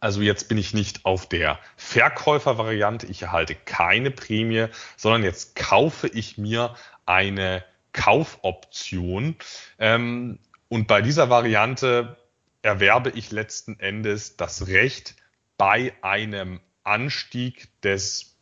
Also 0.00 0.20
jetzt 0.20 0.48
bin 0.48 0.58
ich 0.58 0.74
nicht 0.74 1.04
auf 1.06 1.28
der 1.28 1.58
Verkäufervariante. 1.76 3.06
Ich 3.06 3.22
erhalte 3.22 3.54
keine 3.54 4.10
Prämie, 4.10 4.66
sondern 4.96 5.24
jetzt 5.24 5.56
kaufe 5.56 6.06
ich 6.06 6.38
mir 6.38 6.76
eine 7.06 7.64
Kaufoption. 7.98 9.34
Ähm, 9.80 10.38
und 10.68 10.86
bei 10.86 11.02
dieser 11.02 11.30
Variante 11.30 12.16
erwerbe 12.62 13.10
ich 13.10 13.32
letzten 13.32 13.80
Endes 13.80 14.36
das 14.36 14.68
Recht, 14.68 15.16
bei 15.56 15.92
einem 16.00 16.60
Anstieg 16.84 17.68
des 17.82 18.36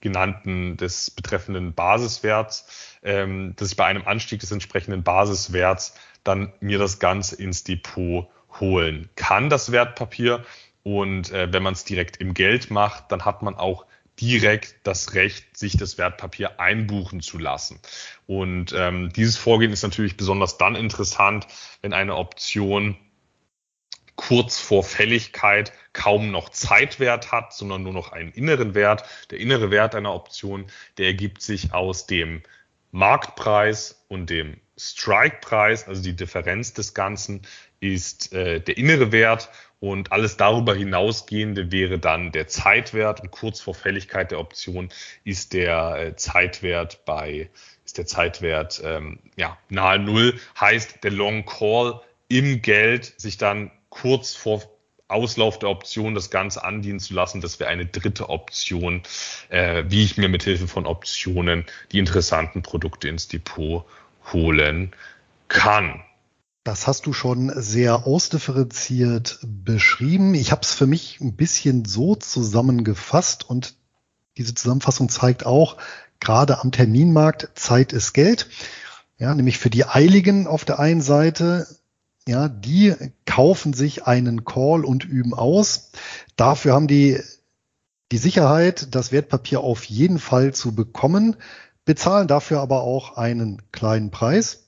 genannten, 0.00 0.78
des 0.78 1.10
betreffenden 1.10 1.74
Basiswerts, 1.74 2.98
ähm, 3.02 3.54
dass 3.56 3.72
ich 3.72 3.76
bei 3.76 3.84
einem 3.84 4.06
Anstieg 4.06 4.40
des 4.40 4.50
entsprechenden 4.50 5.02
Basiswerts 5.02 5.94
dann 6.24 6.54
mir 6.60 6.78
das 6.78 6.98
Ganze 6.98 7.36
ins 7.36 7.62
Depot 7.62 8.30
holen 8.58 9.10
kann, 9.16 9.50
das 9.50 9.70
Wertpapier. 9.70 10.44
Und 10.82 11.30
äh, 11.30 11.52
wenn 11.52 11.62
man 11.62 11.74
es 11.74 11.84
direkt 11.84 12.16
im 12.16 12.32
Geld 12.32 12.70
macht, 12.70 13.12
dann 13.12 13.26
hat 13.26 13.42
man 13.42 13.54
auch 13.54 13.84
direkt 14.20 14.76
das 14.84 15.14
Recht, 15.14 15.56
sich 15.56 15.76
das 15.76 15.98
Wertpapier 15.98 16.60
einbuchen 16.60 17.20
zu 17.20 17.38
lassen. 17.38 17.80
Und 18.26 18.72
ähm, 18.76 19.12
dieses 19.12 19.36
Vorgehen 19.36 19.72
ist 19.72 19.82
natürlich 19.82 20.16
besonders 20.16 20.58
dann 20.58 20.76
interessant, 20.76 21.46
wenn 21.82 21.92
eine 21.92 22.16
Option 22.16 22.96
kurz 24.16 24.60
vor 24.60 24.84
Fälligkeit 24.84 25.72
kaum 25.92 26.30
noch 26.30 26.48
Zeitwert 26.48 27.32
hat, 27.32 27.52
sondern 27.52 27.82
nur 27.82 27.92
noch 27.92 28.12
einen 28.12 28.30
inneren 28.32 28.74
Wert. 28.74 29.04
Der 29.30 29.40
innere 29.40 29.70
Wert 29.70 29.94
einer 29.94 30.14
Option, 30.14 30.66
der 30.98 31.06
ergibt 31.06 31.42
sich 31.42 31.72
aus 31.72 32.06
dem 32.06 32.42
Marktpreis 32.92 34.04
und 34.08 34.30
dem 34.30 34.60
Strike-Preis, 34.76 35.88
also 35.88 36.02
die 36.02 36.16
Differenz 36.16 36.74
des 36.74 36.94
Ganzen, 36.94 37.42
ist 37.92 38.32
äh, 38.32 38.60
der 38.60 38.78
innere 38.78 39.12
Wert 39.12 39.50
und 39.78 40.12
alles 40.12 40.38
darüber 40.38 40.74
hinausgehende 40.74 41.70
wäre 41.70 41.98
dann 41.98 42.32
der 42.32 42.48
Zeitwert 42.48 43.20
und 43.20 43.30
kurz 43.30 43.60
vor 43.60 43.74
Fälligkeit 43.74 44.30
der 44.30 44.40
Option 44.40 44.88
ist 45.24 45.52
der 45.52 45.96
äh, 45.98 46.16
Zeitwert 46.16 47.04
bei 47.04 47.50
ist 47.84 47.98
der 47.98 48.06
Zeitwert 48.06 48.80
ähm, 48.82 49.18
ja 49.36 49.58
nahe 49.68 49.98
null 49.98 50.40
heißt 50.58 51.04
der 51.04 51.10
Long 51.10 51.44
Call 51.44 52.00
im 52.28 52.62
Geld 52.62 53.12
sich 53.20 53.36
dann 53.36 53.70
kurz 53.90 54.34
vor 54.34 54.62
Auslauf 55.06 55.58
der 55.58 55.68
Option 55.68 56.14
das 56.14 56.30
Ganze 56.30 56.64
andienen 56.64 56.98
zu 56.98 57.12
lassen. 57.12 57.42
Das 57.42 57.60
wäre 57.60 57.68
eine 57.68 57.84
dritte 57.84 58.30
Option, 58.30 59.02
äh, 59.50 59.84
wie 59.86 60.02
ich 60.02 60.16
mir 60.16 60.30
mit 60.30 60.44
Hilfe 60.44 60.66
von 60.66 60.86
Optionen 60.86 61.66
die 61.92 61.98
interessanten 61.98 62.62
Produkte 62.62 63.08
ins 63.08 63.28
Depot 63.28 63.84
holen 64.32 64.92
kann. 65.48 66.02
Das 66.64 66.86
hast 66.86 67.04
du 67.04 67.12
schon 67.12 67.52
sehr 67.54 68.06
ausdifferenziert 68.06 69.38
beschrieben. 69.42 70.34
Ich 70.34 70.50
habe 70.50 70.62
es 70.62 70.72
für 70.72 70.86
mich 70.86 71.20
ein 71.20 71.36
bisschen 71.36 71.84
so 71.84 72.16
zusammengefasst 72.16 73.48
und 73.48 73.74
diese 74.38 74.54
Zusammenfassung 74.54 75.10
zeigt 75.10 75.44
auch, 75.44 75.76
gerade 76.20 76.60
am 76.60 76.72
Terminmarkt, 76.72 77.50
Zeit 77.54 77.92
ist 77.92 78.14
Geld. 78.14 78.48
Ja, 79.18 79.34
nämlich 79.34 79.58
für 79.58 79.68
die 79.68 79.84
Eiligen 79.84 80.46
auf 80.46 80.64
der 80.64 80.78
einen 80.78 81.02
Seite, 81.02 81.66
ja, 82.26 82.48
die 82.48 82.94
kaufen 83.26 83.74
sich 83.74 84.06
einen 84.06 84.46
Call 84.46 84.86
und 84.86 85.04
üben 85.04 85.34
aus. 85.34 85.90
Dafür 86.36 86.72
haben 86.72 86.88
die 86.88 87.20
die 88.10 88.18
Sicherheit, 88.18 88.94
das 88.94 89.12
Wertpapier 89.12 89.60
auf 89.60 89.84
jeden 89.84 90.18
Fall 90.18 90.54
zu 90.54 90.74
bekommen, 90.74 91.36
bezahlen 91.84 92.26
dafür 92.26 92.60
aber 92.60 92.82
auch 92.82 93.18
einen 93.18 93.60
kleinen 93.70 94.10
Preis. 94.10 94.63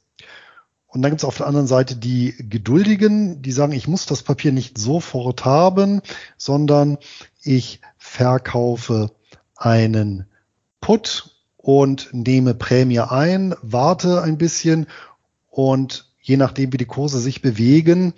Und 0.97 1.03
dann 1.03 1.11
gibt 1.11 1.21
es 1.21 1.27
auf 1.27 1.37
der 1.37 1.47
anderen 1.47 1.67
Seite 1.67 1.95
die 1.95 2.35
Geduldigen, 2.39 3.43
die 3.43 3.53
sagen, 3.53 3.73
ich 3.73 3.87
muss 3.87 4.07
das 4.07 4.23
Papier 4.23 4.51
nicht 4.51 4.79
sofort 4.79 5.45
haben, 5.45 6.01
sondern 6.39 6.97
ich 7.43 7.83
verkaufe 7.99 9.11
einen 9.57 10.25
Put 10.81 11.37
und 11.59 12.09
nehme 12.13 12.55
Prämie 12.55 13.01
ein, 13.01 13.55
warte 13.61 14.23
ein 14.23 14.39
bisschen 14.39 14.87
und 15.51 16.11
je 16.19 16.39
nachdem, 16.39 16.73
wie 16.73 16.79
die 16.79 16.87
Kurse 16.87 17.21
sich 17.21 17.43
bewegen, 17.43 18.15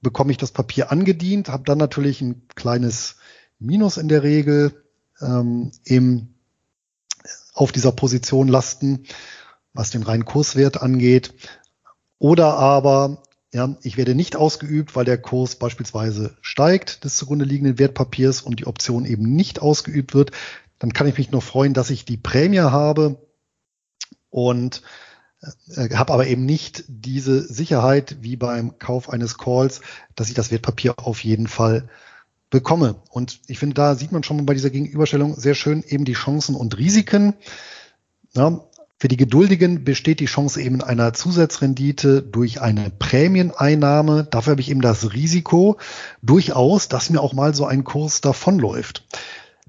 bekomme 0.00 0.32
ich 0.32 0.38
das 0.38 0.50
Papier 0.50 0.90
angedient, 0.90 1.50
habe 1.50 1.64
dann 1.64 1.76
natürlich 1.76 2.22
ein 2.22 2.48
kleines 2.54 3.16
Minus 3.58 3.98
in 3.98 4.08
der 4.08 4.22
Regel 4.22 4.82
ähm, 5.20 5.72
im, 5.84 6.28
auf 7.52 7.70
dieser 7.70 7.92
Position 7.92 8.48
lasten, 8.48 9.04
was 9.74 9.90
den 9.90 10.04
reinen 10.04 10.24
Kurswert 10.24 10.80
angeht. 10.80 11.34
Oder 12.22 12.54
aber, 12.54 13.20
ja, 13.52 13.76
ich 13.82 13.96
werde 13.96 14.14
nicht 14.14 14.36
ausgeübt, 14.36 14.94
weil 14.94 15.04
der 15.04 15.18
Kurs 15.18 15.56
beispielsweise 15.56 16.36
steigt 16.40 17.02
des 17.02 17.16
zugrunde 17.16 17.44
liegenden 17.44 17.80
Wertpapiers 17.80 18.42
und 18.42 18.60
die 18.60 18.68
Option 18.68 19.06
eben 19.06 19.34
nicht 19.34 19.60
ausgeübt 19.60 20.14
wird. 20.14 20.30
Dann 20.78 20.92
kann 20.92 21.08
ich 21.08 21.18
mich 21.18 21.32
nur 21.32 21.42
freuen, 21.42 21.74
dass 21.74 21.90
ich 21.90 22.04
die 22.04 22.16
Prämie 22.16 22.60
habe 22.60 23.20
und 24.30 24.82
äh, 25.74 25.92
habe 25.96 26.12
aber 26.12 26.28
eben 26.28 26.46
nicht 26.46 26.84
diese 26.86 27.42
Sicherheit 27.42 28.18
wie 28.20 28.36
beim 28.36 28.78
Kauf 28.78 29.10
eines 29.10 29.36
Calls, 29.36 29.80
dass 30.14 30.28
ich 30.28 30.34
das 30.34 30.52
Wertpapier 30.52 30.94
auf 31.00 31.24
jeden 31.24 31.48
Fall 31.48 31.88
bekomme. 32.50 33.02
Und 33.10 33.40
ich 33.48 33.58
finde, 33.58 33.74
da 33.74 33.96
sieht 33.96 34.12
man 34.12 34.22
schon 34.22 34.46
bei 34.46 34.54
dieser 34.54 34.70
Gegenüberstellung 34.70 35.34
sehr 35.34 35.56
schön 35.56 35.82
eben 35.82 36.04
die 36.04 36.12
Chancen 36.12 36.54
und 36.54 36.78
Risiken. 36.78 37.34
Ja, 38.34 38.60
für 39.02 39.08
die 39.08 39.16
Geduldigen 39.16 39.82
besteht 39.82 40.20
die 40.20 40.26
Chance 40.26 40.62
eben 40.62 40.80
einer 40.80 41.12
Zusatzrendite 41.12 42.22
durch 42.22 42.60
eine 42.60 42.88
Prämieneinnahme. 42.88 44.28
Dafür 44.30 44.52
habe 44.52 44.60
ich 44.60 44.70
eben 44.70 44.80
das 44.80 45.12
Risiko 45.12 45.76
durchaus, 46.22 46.86
dass 46.86 47.10
mir 47.10 47.20
auch 47.20 47.32
mal 47.32 47.52
so 47.52 47.66
ein 47.66 47.82
Kurs 47.82 48.20
davonläuft. 48.20 49.04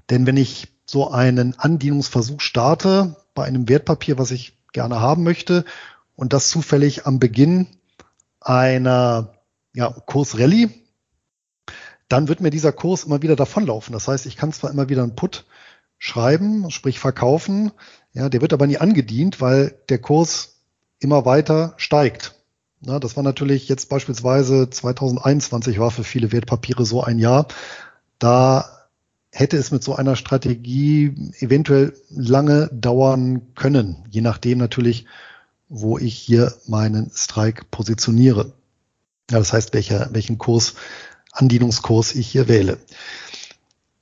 Denn 0.08 0.28
wenn 0.28 0.36
ich 0.36 0.68
so 0.86 1.10
einen 1.10 1.58
Andienungsversuch 1.58 2.40
starte 2.40 3.16
bei 3.34 3.44
einem 3.44 3.68
Wertpapier, 3.68 4.18
was 4.18 4.30
ich 4.30 4.56
gerne 4.72 5.00
haben 5.00 5.24
möchte 5.24 5.64
und 6.14 6.32
das 6.32 6.48
zufällig 6.48 7.04
am 7.04 7.18
Beginn 7.18 7.66
einer 8.40 9.34
ja, 9.74 9.90
Kursrallye, 9.90 10.70
dann 12.08 12.28
wird 12.28 12.40
mir 12.40 12.50
dieser 12.50 12.70
Kurs 12.70 13.02
immer 13.02 13.20
wieder 13.20 13.34
davonlaufen. 13.34 13.94
Das 13.94 14.06
heißt, 14.06 14.26
ich 14.26 14.36
kann 14.36 14.52
zwar 14.52 14.70
immer 14.70 14.88
wieder 14.88 15.02
einen 15.02 15.16
Put 15.16 15.44
schreiben, 15.98 16.70
sprich 16.70 17.00
verkaufen, 17.00 17.72
ja, 18.14 18.28
der 18.28 18.40
wird 18.40 18.52
aber 18.52 18.66
nie 18.66 18.78
angedient, 18.78 19.40
weil 19.40 19.76
der 19.88 19.98
Kurs 19.98 20.60
immer 21.00 21.26
weiter 21.26 21.74
steigt. 21.76 22.34
Ja, 22.80 23.00
das 23.00 23.16
war 23.16 23.22
natürlich 23.22 23.68
jetzt 23.68 23.88
beispielsweise 23.88 24.70
2021 24.70 25.78
war 25.78 25.90
für 25.90 26.04
viele 26.04 26.32
Wertpapiere 26.32 26.84
so 26.84 27.02
ein 27.02 27.18
Jahr. 27.18 27.48
Da 28.18 28.88
hätte 29.32 29.56
es 29.56 29.72
mit 29.72 29.82
so 29.82 29.96
einer 29.96 30.16
Strategie 30.16 31.32
eventuell 31.40 31.94
lange 32.08 32.68
dauern 32.72 33.42
können, 33.54 34.04
je 34.08 34.20
nachdem 34.20 34.58
natürlich, 34.58 35.06
wo 35.68 35.98
ich 35.98 36.14
hier 36.14 36.54
meinen 36.68 37.10
Strike 37.12 37.64
positioniere. 37.70 38.52
Ja, 39.30 39.38
das 39.38 39.52
heißt, 39.52 39.74
welcher, 39.74 40.10
welchen 40.12 40.38
Kurs, 40.38 40.74
Andienungskurs 41.32 42.14
ich 42.14 42.28
hier 42.28 42.46
wähle. 42.46 42.78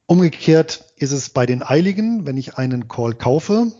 Umgekehrt 0.04 0.84
ist 0.96 1.12
es 1.12 1.30
bei 1.30 1.46
den 1.46 1.62
Eiligen, 1.62 2.26
wenn 2.26 2.36
ich 2.36 2.58
einen 2.58 2.88
Call 2.88 3.14
kaufe, 3.14 3.72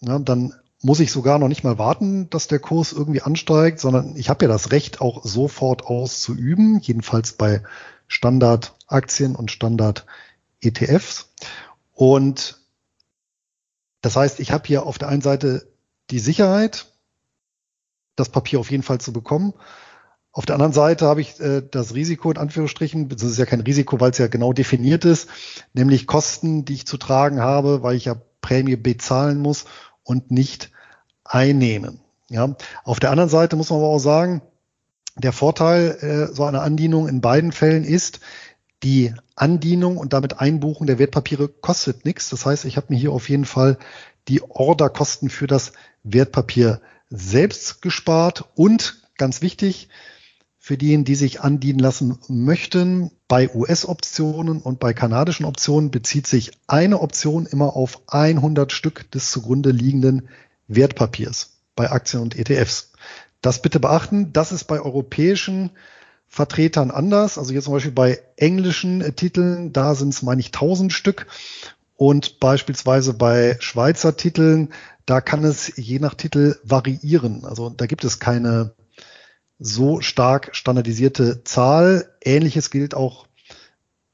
ja, 0.00 0.18
dann 0.18 0.54
muss 0.80 1.00
ich 1.00 1.10
sogar 1.10 1.38
noch 1.38 1.48
nicht 1.48 1.64
mal 1.64 1.78
warten, 1.78 2.30
dass 2.30 2.46
der 2.46 2.60
Kurs 2.60 2.92
irgendwie 2.92 3.22
ansteigt, 3.22 3.80
sondern 3.80 4.14
ich 4.16 4.28
habe 4.28 4.44
ja 4.44 4.48
das 4.48 4.70
Recht, 4.70 5.00
auch 5.00 5.24
sofort 5.24 5.84
auszuüben, 5.84 6.78
jedenfalls 6.80 7.32
bei 7.32 7.62
Standardaktien 8.06 9.34
und 9.34 9.50
Standard-ETFs. 9.50 11.30
Und 11.92 12.60
das 14.02 14.14
heißt, 14.14 14.38
ich 14.38 14.52
habe 14.52 14.66
hier 14.66 14.86
auf 14.86 14.98
der 14.98 15.08
einen 15.08 15.22
Seite 15.22 15.68
die 16.10 16.20
Sicherheit, 16.20 16.86
das 18.14 18.28
Papier 18.28 18.60
auf 18.60 18.70
jeden 18.70 18.84
Fall 18.84 19.00
zu 19.00 19.12
bekommen. 19.12 19.54
Auf 20.30 20.46
der 20.46 20.54
anderen 20.54 20.72
Seite 20.72 21.06
habe 21.06 21.20
ich 21.20 21.40
äh, 21.40 21.62
das 21.68 21.94
Risiko 21.94 22.30
in 22.30 22.36
Anführungsstrichen, 22.36 23.08
das 23.08 23.22
ist 23.22 23.38
ja 23.38 23.46
kein 23.46 23.60
Risiko, 23.60 23.98
weil 24.00 24.12
es 24.12 24.18
ja 24.18 24.28
genau 24.28 24.52
definiert 24.52 25.04
ist, 25.04 25.28
nämlich 25.72 26.06
Kosten, 26.06 26.64
die 26.64 26.74
ich 26.74 26.86
zu 26.86 26.98
tragen 26.98 27.40
habe, 27.40 27.82
weil 27.82 27.96
ich 27.96 28.04
ja 28.04 28.16
Prämie 28.40 28.76
bezahlen 28.76 29.38
muss 29.38 29.64
und 30.08 30.30
nicht 30.30 30.70
einnehmen. 31.24 32.00
Ja, 32.30 32.56
auf 32.84 33.00
der 33.00 33.10
anderen 33.10 33.30
Seite 33.30 33.56
muss 33.56 33.70
man 33.70 33.78
aber 33.78 33.88
auch 33.88 33.98
sagen, 33.98 34.42
der 35.16 35.32
Vorteil 35.32 35.98
äh, 36.00 36.34
so 36.34 36.44
einer 36.44 36.62
Andienung 36.62 37.08
in 37.08 37.20
beiden 37.20 37.52
Fällen 37.52 37.84
ist, 37.84 38.20
die 38.82 39.14
Andienung 39.34 39.96
und 39.96 40.12
damit 40.12 40.40
Einbuchung 40.40 40.86
der 40.86 40.98
Wertpapiere 40.98 41.48
kostet 41.48 42.04
nichts. 42.04 42.30
Das 42.30 42.46
heißt, 42.46 42.64
ich 42.64 42.76
habe 42.76 42.86
mir 42.90 42.98
hier 42.98 43.12
auf 43.12 43.28
jeden 43.28 43.44
Fall 43.44 43.78
die 44.28 44.42
Orderkosten 44.42 45.30
für 45.30 45.46
das 45.46 45.72
Wertpapier 46.04 46.80
selbst 47.10 47.82
gespart 47.82 48.44
und 48.54 49.02
ganz 49.16 49.42
wichtig, 49.42 49.88
für 50.68 50.76
diejenigen, 50.76 51.06
die 51.06 51.14
sich 51.14 51.40
andienen 51.40 51.78
lassen 51.78 52.18
möchten, 52.28 53.10
bei 53.26 53.48
US-Optionen 53.54 54.60
und 54.60 54.78
bei 54.78 54.92
kanadischen 54.92 55.46
Optionen 55.46 55.90
bezieht 55.90 56.26
sich 56.26 56.50
eine 56.66 57.00
Option 57.00 57.46
immer 57.46 57.74
auf 57.74 58.02
100 58.08 58.70
Stück 58.70 59.10
des 59.10 59.30
zugrunde 59.30 59.70
liegenden 59.70 60.28
Wertpapiers 60.66 61.54
bei 61.74 61.90
Aktien 61.90 62.20
und 62.20 62.38
ETFs. 62.38 62.92
Das 63.40 63.62
bitte 63.62 63.80
beachten. 63.80 64.34
Das 64.34 64.52
ist 64.52 64.64
bei 64.64 64.78
europäischen 64.78 65.70
Vertretern 66.26 66.90
anders. 66.90 67.38
Also 67.38 67.54
jetzt 67.54 67.64
zum 67.64 67.72
Beispiel 67.72 67.92
bei 67.92 68.20
englischen 68.36 69.16
Titeln, 69.16 69.72
da 69.72 69.94
sind 69.94 70.12
es, 70.12 70.20
meine 70.20 70.42
ich, 70.42 70.48
1000 70.48 70.92
Stück. 70.92 71.28
Und 71.96 72.40
beispielsweise 72.40 73.14
bei 73.14 73.56
Schweizer 73.60 74.18
Titeln, 74.18 74.74
da 75.06 75.22
kann 75.22 75.44
es 75.44 75.72
je 75.78 75.98
nach 75.98 76.12
Titel 76.12 76.56
variieren. 76.62 77.46
Also 77.46 77.70
da 77.70 77.86
gibt 77.86 78.04
es 78.04 78.18
keine 78.18 78.74
so 79.58 80.00
stark 80.00 80.50
standardisierte 80.54 81.44
Zahl. 81.44 82.14
Ähnliches 82.22 82.70
gilt 82.70 82.94
auch 82.94 83.26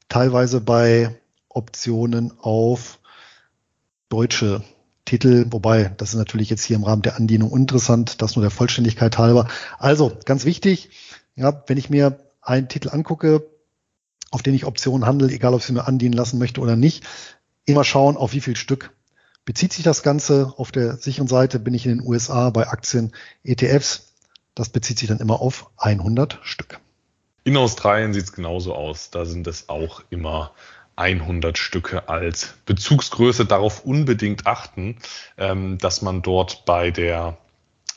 teilweise 0.08 0.60
bei 0.60 1.18
Optionen 1.48 2.32
auf 2.40 2.98
deutsche 4.08 4.62
Titel, 5.04 5.46
wobei 5.50 5.92
das 5.96 6.10
ist 6.10 6.18
natürlich 6.18 6.50
jetzt 6.50 6.64
hier 6.64 6.76
im 6.76 6.84
Rahmen 6.84 7.02
der 7.02 7.16
Andienung 7.16 7.54
interessant, 7.56 8.22
das 8.22 8.36
nur 8.36 8.42
der 8.42 8.50
Vollständigkeit 8.50 9.18
halber. 9.18 9.48
Also 9.78 10.16
ganz 10.24 10.44
wichtig, 10.44 10.90
ja, 11.36 11.62
wenn 11.66 11.78
ich 11.78 11.90
mir 11.90 12.18
einen 12.40 12.68
Titel 12.68 12.88
angucke, 12.90 13.46
auf 14.30 14.42
den 14.42 14.54
ich 14.54 14.64
Optionen 14.64 15.06
handle, 15.06 15.28
egal 15.28 15.54
ob 15.54 15.60
ich 15.60 15.66
sie 15.66 15.72
mir 15.72 15.86
andienen 15.86 16.14
lassen 16.14 16.38
möchte 16.38 16.60
oder 16.60 16.76
nicht, 16.76 17.04
immer 17.66 17.84
schauen, 17.84 18.16
auf 18.16 18.32
wie 18.32 18.40
viel 18.40 18.56
Stück 18.56 18.92
bezieht 19.44 19.72
sich 19.72 19.84
das 19.84 20.02
Ganze. 20.02 20.54
Auf 20.56 20.72
der 20.72 20.96
sicheren 20.96 21.28
Seite 21.28 21.58
bin 21.58 21.74
ich 21.74 21.86
in 21.86 21.98
den 21.98 22.06
USA 22.06 22.50
bei 22.50 22.68
Aktien, 22.68 23.12
ETFs. 23.42 24.13
Das 24.54 24.68
bezieht 24.68 24.98
sich 24.98 25.08
dann 25.08 25.18
immer 25.18 25.40
auf 25.40 25.70
100 25.78 26.38
Stück. 26.42 26.80
In 27.44 27.56
Australien 27.56 28.14
sieht 28.14 28.24
es 28.24 28.32
genauso 28.32 28.74
aus. 28.74 29.10
Da 29.10 29.24
sind 29.24 29.46
es 29.46 29.68
auch 29.68 30.02
immer 30.10 30.52
100 30.96 31.58
Stücke 31.58 32.08
als 32.08 32.54
Bezugsgröße. 32.66 33.44
Darauf 33.46 33.84
unbedingt 33.84 34.46
achten, 34.46 34.98
ähm, 35.36 35.78
dass 35.78 36.02
man 36.02 36.22
dort 36.22 36.64
bei 36.64 36.90
der 36.90 37.36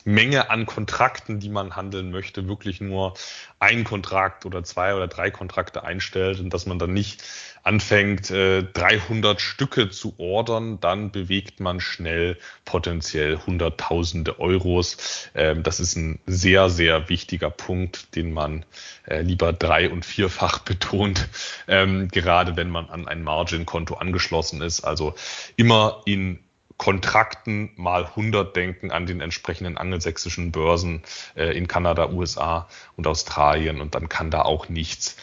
Menge 0.04 0.50
an 0.50 0.66
Kontrakten, 0.66 1.38
die 1.38 1.50
man 1.50 1.76
handeln 1.76 2.10
möchte, 2.10 2.48
wirklich 2.48 2.80
nur 2.80 3.14
ein 3.58 3.84
Kontrakt 3.84 4.46
oder 4.46 4.64
zwei 4.64 4.94
oder 4.94 5.06
drei 5.06 5.30
Kontrakte 5.30 5.84
einstellt 5.84 6.40
und 6.40 6.52
dass 6.54 6.66
man 6.66 6.78
dann 6.78 6.92
nicht 6.92 7.22
anfängt, 7.68 8.30
300 8.30 9.36
äh, 9.36 9.40
Stücke 9.40 9.90
zu 9.90 10.14
ordern, 10.16 10.80
dann 10.80 11.12
bewegt 11.12 11.60
man 11.60 11.80
schnell 11.80 12.38
potenziell 12.64 13.38
Hunderttausende 13.46 14.40
Euros. 14.40 15.28
Ähm, 15.34 15.62
das 15.62 15.78
ist 15.78 15.94
ein 15.94 16.18
sehr, 16.26 16.70
sehr 16.70 17.10
wichtiger 17.10 17.50
Punkt, 17.50 18.16
den 18.16 18.32
man 18.32 18.64
äh, 19.06 19.20
lieber 19.20 19.52
drei- 19.52 19.90
und 19.90 20.06
vierfach 20.06 20.58
betont, 20.64 21.28
ähm, 21.68 22.08
gerade 22.08 22.56
wenn 22.56 22.70
man 22.70 22.88
an 22.88 23.06
ein 23.06 23.22
Margin-Konto 23.22 23.96
angeschlossen 23.96 24.62
ist. 24.62 24.80
Also 24.80 25.14
immer 25.56 26.00
in 26.06 26.38
Kontrakten 26.78 27.72
mal 27.76 28.06
100 28.06 28.56
denken 28.56 28.90
an 28.90 29.04
den 29.04 29.20
entsprechenden 29.20 29.76
angelsächsischen 29.76 30.52
Börsen 30.52 31.02
äh, 31.36 31.54
in 31.54 31.68
Kanada, 31.68 32.08
USA 32.08 32.66
und 32.96 33.06
Australien 33.06 33.82
und 33.82 33.94
dann 33.94 34.08
kann 34.08 34.30
da 34.30 34.42
auch 34.42 34.70
nichts 34.70 35.18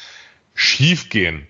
schiefgehen. 0.53 1.47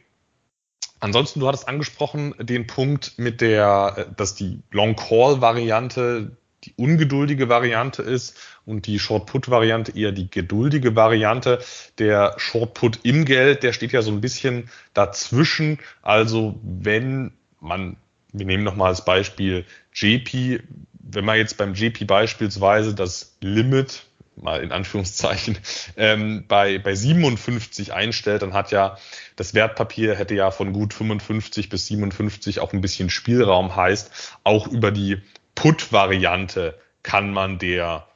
Ansonsten, 1.06 1.40
du 1.40 1.48
hattest 1.48 1.68
angesprochen 1.68 2.34
den 2.40 2.66
Punkt 2.66 3.14
mit 3.18 3.40
der, 3.40 3.94
äh, 3.96 4.16
dass 4.18 4.34
die 4.34 4.60
Long 4.72 4.96
Call 4.96 5.40
Variante 5.40 6.36
die 6.64 6.74
ungeduldige 6.78 7.48
Variante 7.48 8.02
ist 8.02 8.38
und 8.66 8.88
die 8.88 8.98
Short 8.98 9.28
Put 9.28 9.52
Variante 9.52 9.96
eher 9.96 10.12
die 10.12 10.32
geduldige 10.32 10.96
Variante. 10.96 11.60
Der 12.00 12.34
Short 12.38 12.74
Put 12.74 13.02
im 13.04 13.24
Geld, 13.24 13.62
der 13.62 13.72
steht 13.72 13.92
ja 13.92 14.02
so 14.02 14.10
ein 14.10 14.20
bisschen 14.20 14.68
dazwischen. 14.96 15.78
Also 16.02 16.60
wenn 16.64 17.34
man 17.60 17.98
wir 18.34 18.46
nehmen 18.46 18.64
nochmal 18.64 18.90
als 18.90 19.06
Beispiel 19.06 19.66
JP. 19.94 20.62
Wenn 20.94 21.26
man 21.26 21.38
jetzt 21.38 21.58
beim 21.58 21.74
JP 21.74 22.06
beispielsweise 22.06 22.96
das 22.96 23.38
Limit 23.42 24.06
mal 24.36 24.62
in 24.62 24.72
Anführungszeichen, 24.72 25.58
ähm, 25.98 26.46
bei, 26.48 26.78
bei 26.80 26.96
57 26.96 27.94
einstellt, 27.94 28.42
dann 28.42 28.54
hat 28.54 28.72
ja 28.72 28.98
das 29.36 29.54
Wertpapier 29.54 30.16
hätte 30.16 30.36
ja 30.36 30.52
von 30.52 30.74
gut 30.74 30.94
55 30.94 31.70
bis 31.70 31.88
57 31.88 32.60
auch 32.60 32.74
ein 32.74 32.82
bisschen 32.82 33.10
Spielraum, 33.10 33.76
heißt 33.76 34.40
auch 34.44 34.68
über 34.68 34.92
die 34.92 35.22
Put-Variante 35.56 36.78
kann 37.04 37.32
man 37.32 37.60
der 37.60 38.08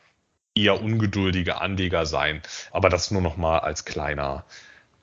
eher 0.55 0.81
ungeduldige 0.81 1.61
Anleger 1.61 2.05
sein. 2.05 2.41
Aber 2.71 2.89
das 2.89 3.11
nur 3.11 3.21
noch 3.21 3.37
mal 3.37 3.59
als 3.59 3.85
kleiner 3.85 4.45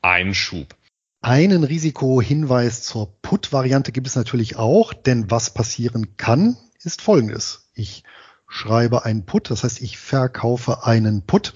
Einschub. 0.03 0.75
Einen 1.23 1.65
Risikohinweis 1.65 2.83
zur 2.83 3.21
Put-Variante 3.23 3.91
gibt 3.91 4.07
es 4.07 4.17
natürlich 4.17 4.57
auch, 4.57 4.93
denn 4.93 5.31
was 5.31 5.51
passieren 5.51 6.17
kann, 6.17 6.57
ist 6.83 7.03
folgendes. 7.03 7.69
Ich 7.75 8.05
schreibe 8.49 9.05
einen 9.05 9.27
Put, 9.27 9.51
das 9.51 9.65
heißt, 9.65 9.81
ich 9.81 9.99
verkaufe 9.99 10.85
einen 10.85 11.23
Put. 11.23 11.55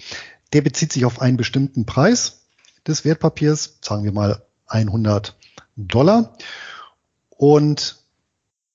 Der 0.52 0.62
bezieht 0.62 0.92
sich 0.92 1.04
auf 1.04 1.20
einen 1.20 1.36
bestimmten 1.36 1.86
Preis 1.86 2.46
des 2.86 3.04
Wertpapiers, 3.04 3.78
sagen 3.82 4.02
wir 4.02 4.12
mal 4.12 4.42
100 4.70 5.36
Dollar. 5.76 6.36
Und 7.28 8.02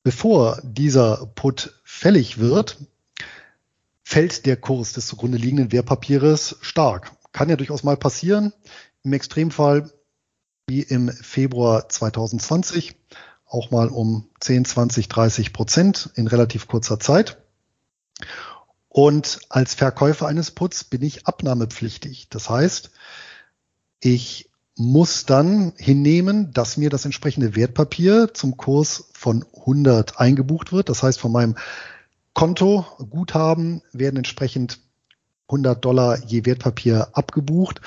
bevor 0.03 0.59
dieser 0.63 1.25
Put 1.35 1.73
fällig 1.83 2.37
wird, 2.37 2.77
fällt 4.03 4.45
der 4.45 4.57
Kurs 4.57 4.93
des 4.93 5.07
zugrunde 5.07 5.37
liegenden 5.37 5.71
Wertpapieres 5.71 6.57
stark. 6.61 7.11
Kann 7.31 7.49
ja 7.49 7.55
durchaus 7.55 7.83
mal 7.83 7.97
passieren. 7.97 8.53
Im 9.03 9.13
Extremfall 9.13 9.91
wie 10.67 10.81
im 10.81 11.09
Februar 11.09 11.89
2020, 11.89 12.95
auch 13.45 13.71
mal 13.71 13.89
um 13.89 14.29
10, 14.39 14.65
20, 14.65 15.09
30 15.09 15.53
Prozent 15.53 16.09
in 16.15 16.27
relativ 16.27 16.67
kurzer 16.67 16.99
Zeit. 16.99 17.37
Und 18.89 19.39
als 19.49 19.73
Verkäufer 19.73 20.27
eines 20.27 20.51
Puts 20.51 20.85
bin 20.85 21.01
ich 21.01 21.27
abnahmepflichtig. 21.27 22.29
Das 22.29 22.49
heißt, 22.49 22.91
ich 23.99 24.49
muss 24.77 25.25
dann 25.25 25.73
hinnehmen, 25.77 26.51
dass 26.51 26.77
mir 26.77 26.89
das 26.89 27.05
entsprechende 27.05 27.55
Wertpapier 27.55 28.33
zum 28.33 28.57
Kurs 28.57 29.09
von 29.13 29.45
100 29.57 30.19
eingebucht 30.19 30.73
wird. 30.73 30.89
Das 30.89 31.01
heißt, 31.01 31.19
von 31.19 31.31
meinem 31.31 31.55
Konto 32.33 32.85
Guthaben 33.09 33.81
werden 33.93 34.17
entsprechend 34.17 34.79
100 35.47 35.83
Dollar 35.83 36.23
je 36.25 36.45
Wertpapier 36.45 37.09
abgebucht 37.13 37.79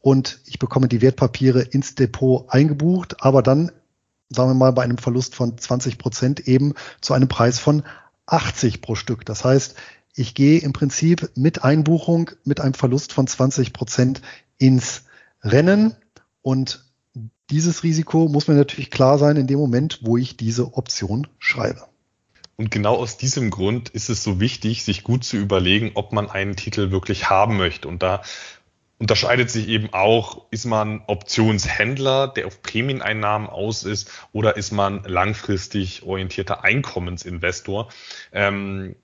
und 0.00 0.40
ich 0.44 0.58
bekomme 0.58 0.88
die 0.88 1.02
Wertpapiere 1.02 1.62
ins 1.62 1.96
Depot 1.96 2.46
eingebucht, 2.48 3.16
aber 3.20 3.42
dann, 3.42 3.72
sagen 4.28 4.50
wir 4.50 4.54
mal, 4.54 4.72
bei 4.72 4.82
einem 4.82 4.98
Verlust 4.98 5.34
von 5.34 5.58
20 5.58 5.98
Prozent 5.98 6.46
eben 6.46 6.74
zu 7.00 7.14
einem 7.14 7.28
Preis 7.28 7.58
von 7.58 7.82
80 8.26 8.80
pro 8.80 8.94
Stück. 8.94 9.24
Das 9.24 9.44
heißt, 9.44 9.74
ich 10.14 10.34
gehe 10.34 10.60
im 10.60 10.72
Prinzip 10.72 11.30
mit 11.34 11.64
Einbuchung 11.64 12.30
mit 12.44 12.60
einem 12.60 12.74
Verlust 12.74 13.12
von 13.12 13.26
20 13.26 13.72
Prozent 13.72 14.22
ins 14.58 15.02
Rennen 15.42 15.96
und 16.42 16.84
dieses 17.50 17.82
Risiko 17.82 18.28
muss 18.28 18.48
mir 18.48 18.54
natürlich 18.54 18.90
klar 18.90 19.18
sein 19.18 19.36
in 19.36 19.46
dem 19.46 19.58
Moment, 19.58 20.00
wo 20.02 20.16
ich 20.16 20.36
diese 20.36 20.74
Option 20.74 21.26
schreibe. 21.38 21.86
Und 22.56 22.70
genau 22.70 22.96
aus 22.96 23.16
diesem 23.16 23.50
Grund 23.50 23.88
ist 23.88 24.08
es 24.08 24.24
so 24.24 24.40
wichtig, 24.40 24.84
sich 24.84 25.04
gut 25.04 25.24
zu 25.24 25.36
überlegen, 25.36 25.92
ob 25.94 26.12
man 26.12 26.28
einen 26.28 26.56
Titel 26.56 26.90
wirklich 26.90 27.30
haben 27.30 27.56
möchte. 27.56 27.86
Und 27.86 28.02
da 28.02 28.22
unterscheidet 28.98 29.48
sich 29.48 29.68
eben 29.68 29.90
auch, 29.92 30.46
ist 30.50 30.64
man 30.64 31.02
Optionshändler, 31.06 32.26
der 32.26 32.48
auf 32.48 32.60
Prämieneinnahmen 32.62 33.48
aus 33.48 33.84
ist, 33.84 34.10
oder 34.32 34.56
ist 34.56 34.72
man 34.72 35.04
langfristig 35.04 36.02
orientierter 36.02 36.64
Einkommensinvestor. 36.64 37.90
Ähm, 38.32 38.96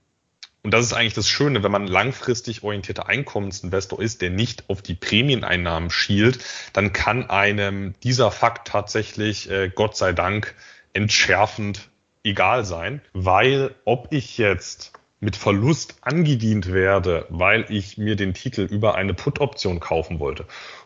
und 0.65 0.71
das 0.71 0.83
ist 0.83 0.93
eigentlich 0.93 1.13
das 1.13 1.29
Schöne, 1.29 1.61
wenn 1.61 1.71
man 1.71 1.85
langfristig 1.85 2.63
orientierter 2.63 3.07
Einkommensinvestor 3.07 4.01
ist, 4.01 4.23
der 4.23 4.31
nicht 4.31 4.67
auf 4.67 4.81
die 4.81 4.95
Prämieneinnahmen 4.95 5.91
schielt, 5.91 6.39
dann 6.73 6.91
kann 6.91 7.29
einem 7.29 7.93
dieser 8.01 8.31
Fakt 8.31 8.67
tatsächlich, 8.67 9.47
äh, 9.51 9.69
Gott 9.69 9.95
sei 9.95 10.11
Dank, 10.11 10.55
entschärfend 10.93 11.91
egal 12.23 12.65
sein, 12.65 13.01
weil 13.13 13.75
ob 13.85 14.07
ich 14.09 14.39
jetzt 14.39 14.93
mit 15.19 15.35
Verlust 15.35 15.97
angedient 16.01 16.73
werde, 16.73 17.27
weil 17.29 17.65
ich 17.69 17.99
mir 17.99 18.15
den 18.15 18.33
Titel 18.33 18.61
über 18.61 18.95
eine 18.95 19.13
Put-Option 19.13 19.79
kaufen 19.79 20.19
wollte, 20.19 20.45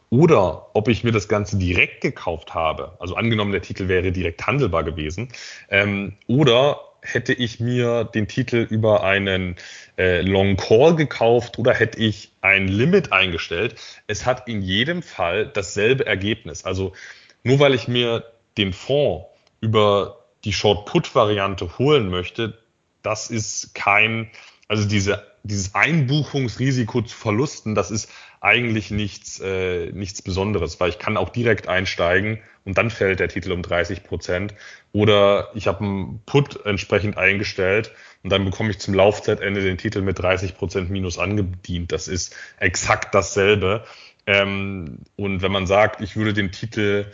oder 0.09 0.75
ob 0.75 0.89
ich 0.89 1.05
mir 1.05 1.13
das 1.13 1.29
Ganze 1.29 1.57
direkt 1.57 2.01
gekauft 2.01 2.53
habe, 2.53 2.97
also 2.99 3.15
angenommen, 3.15 3.53
der 3.53 3.61
Titel 3.61 3.87
wäre 3.87 4.11
direkt 4.11 4.45
handelbar 4.45 4.83
gewesen, 4.83 5.29
ähm, 5.69 6.17
oder 6.27 6.88
hätte 7.01 7.33
ich 7.33 7.59
mir 7.59 8.03
den 8.03 8.27
Titel 8.27 8.67
über 8.69 9.03
einen 9.03 9.55
äh, 9.97 10.21
Long 10.21 10.57
Call 10.57 10.95
gekauft 10.95 11.57
oder 11.57 11.73
hätte 11.73 11.99
ich 11.99 12.31
ein 12.41 12.67
Limit 12.67 13.11
eingestellt. 13.11 13.75
Es 14.07 14.25
hat 14.25 14.47
in 14.47 14.61
jedem 14.61 15.01
Fall 15.01 15.47
dasselbe 15.47 16.05
Ergebnis. 16.05 16.65
Also 16.65 16.93
nur 17.43 17.59
weil 17.59 17.73
ich 17.73 17.87
mir 17.87 18.23
den 18.57 18.73
Fonds 18.73 19.25
über 19.61 20.25
die 20.43 20.53
Short-Put-Variante 20.53 21.77
holen 21.77 22.09
möchte, 22.09 22.57
das 23.01 23.29
ist 23.29 23.73
kein, 23.75 24.29
also 24.67 24.87
diese, 24.87 25.25
dieses 25.43 25.75
Einbuchungsrisiko 25.75 27.01
zu 27.01 27.15
Verlusten, 27.15 27.75
das 27.75 27.91
ist 27.91 28.11
eigentlich 28.41 28.91
nichts, 28.91 29.39
äh, 29.39 29.91
nichts 29.91 30.21
Besonderes, 30.21 30.79
weil 30.79 30.89
ich 30.89 30.99
kann 30.99 31.17
auch 31.17 31.29
direkt 31.29 31.67
einsteigen 31.67 32.39
und 32.65 32.77
dann 32.77 32.89
fällt 32.89 33.19
der 33.19 33.27
Titel 33.27 33.51
um 33.51 33.61
30 33.61 34.03
Prozent. 34.03 34.53
Oder 34.91 35.51
ich 35.55 35.67
habe 35.67 35.83
einen 35.83 36.21
Put 36.25 36.65
entsprechend 36.65 37.17
eingestellt 37.17 37.91
und 38.23 38.31
dann 38.31 38.45
bekomme 38.45 38.71
ich 38.71 38.79
zum 38.79 38.93
Laufzeitende 38.93 39.61
den 39.61 39.77
Titel 39.77 40.01
mit 40.01 40.19
30 40.19 40.55
Prozent 40.55 40.89
minus 40.89 41.17
angedient. 41.17 41.91
Das 41.91 42.07
ist 42.07 42.35
exakt 42.57 43.13
dasselbe. 43.13 43.83
Ähm, 44.25 44.99
und 45.15 45.41
wenn 45.41 45.51
man 45.51 45.67
sagt, 45.67 46.01
ich 46.01 46.15
würde 46.15 46.33
den 46.33 46.51
Titel 46.51 47.11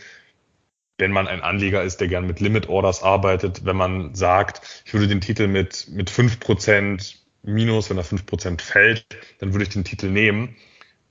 wenn 0.98 1.12
man 1.12 1.28
ein 1.28 1.42
Anleger 1.42 1.84
ist, 1.84 2.00
der 2.00 2.08
gern 2.08 2.26
mit 2.26 2.40
Limit 2.40 2.70
Orders 2.70 3.04
arbeitet, 3.04 3.66
wenn 3.66 3.76
man 3.76 4.16
sagt, 4.16 4.84
ich 4.86 4.94
würde 4.94 5.08
den 5.08 5.22
Titel 5.22 5.48
mit, 5.48 5.90
mit 5.90 6.10
fünf 6.10 6.40
Prozent 6.40 7.25
minus, 7.46 7.90
wenn 7.90 7.98
er 7.98 8.04
fünf 8.04 8.26
Prozent 8.26 8.62
fällt, 8.62 9.06
dann 9.40 9.54
würde 9.54 9.64
ich 9.64 9.70
den 9.70 9.84
Titel 9.84 10.08
nehmen. 10.08 10.56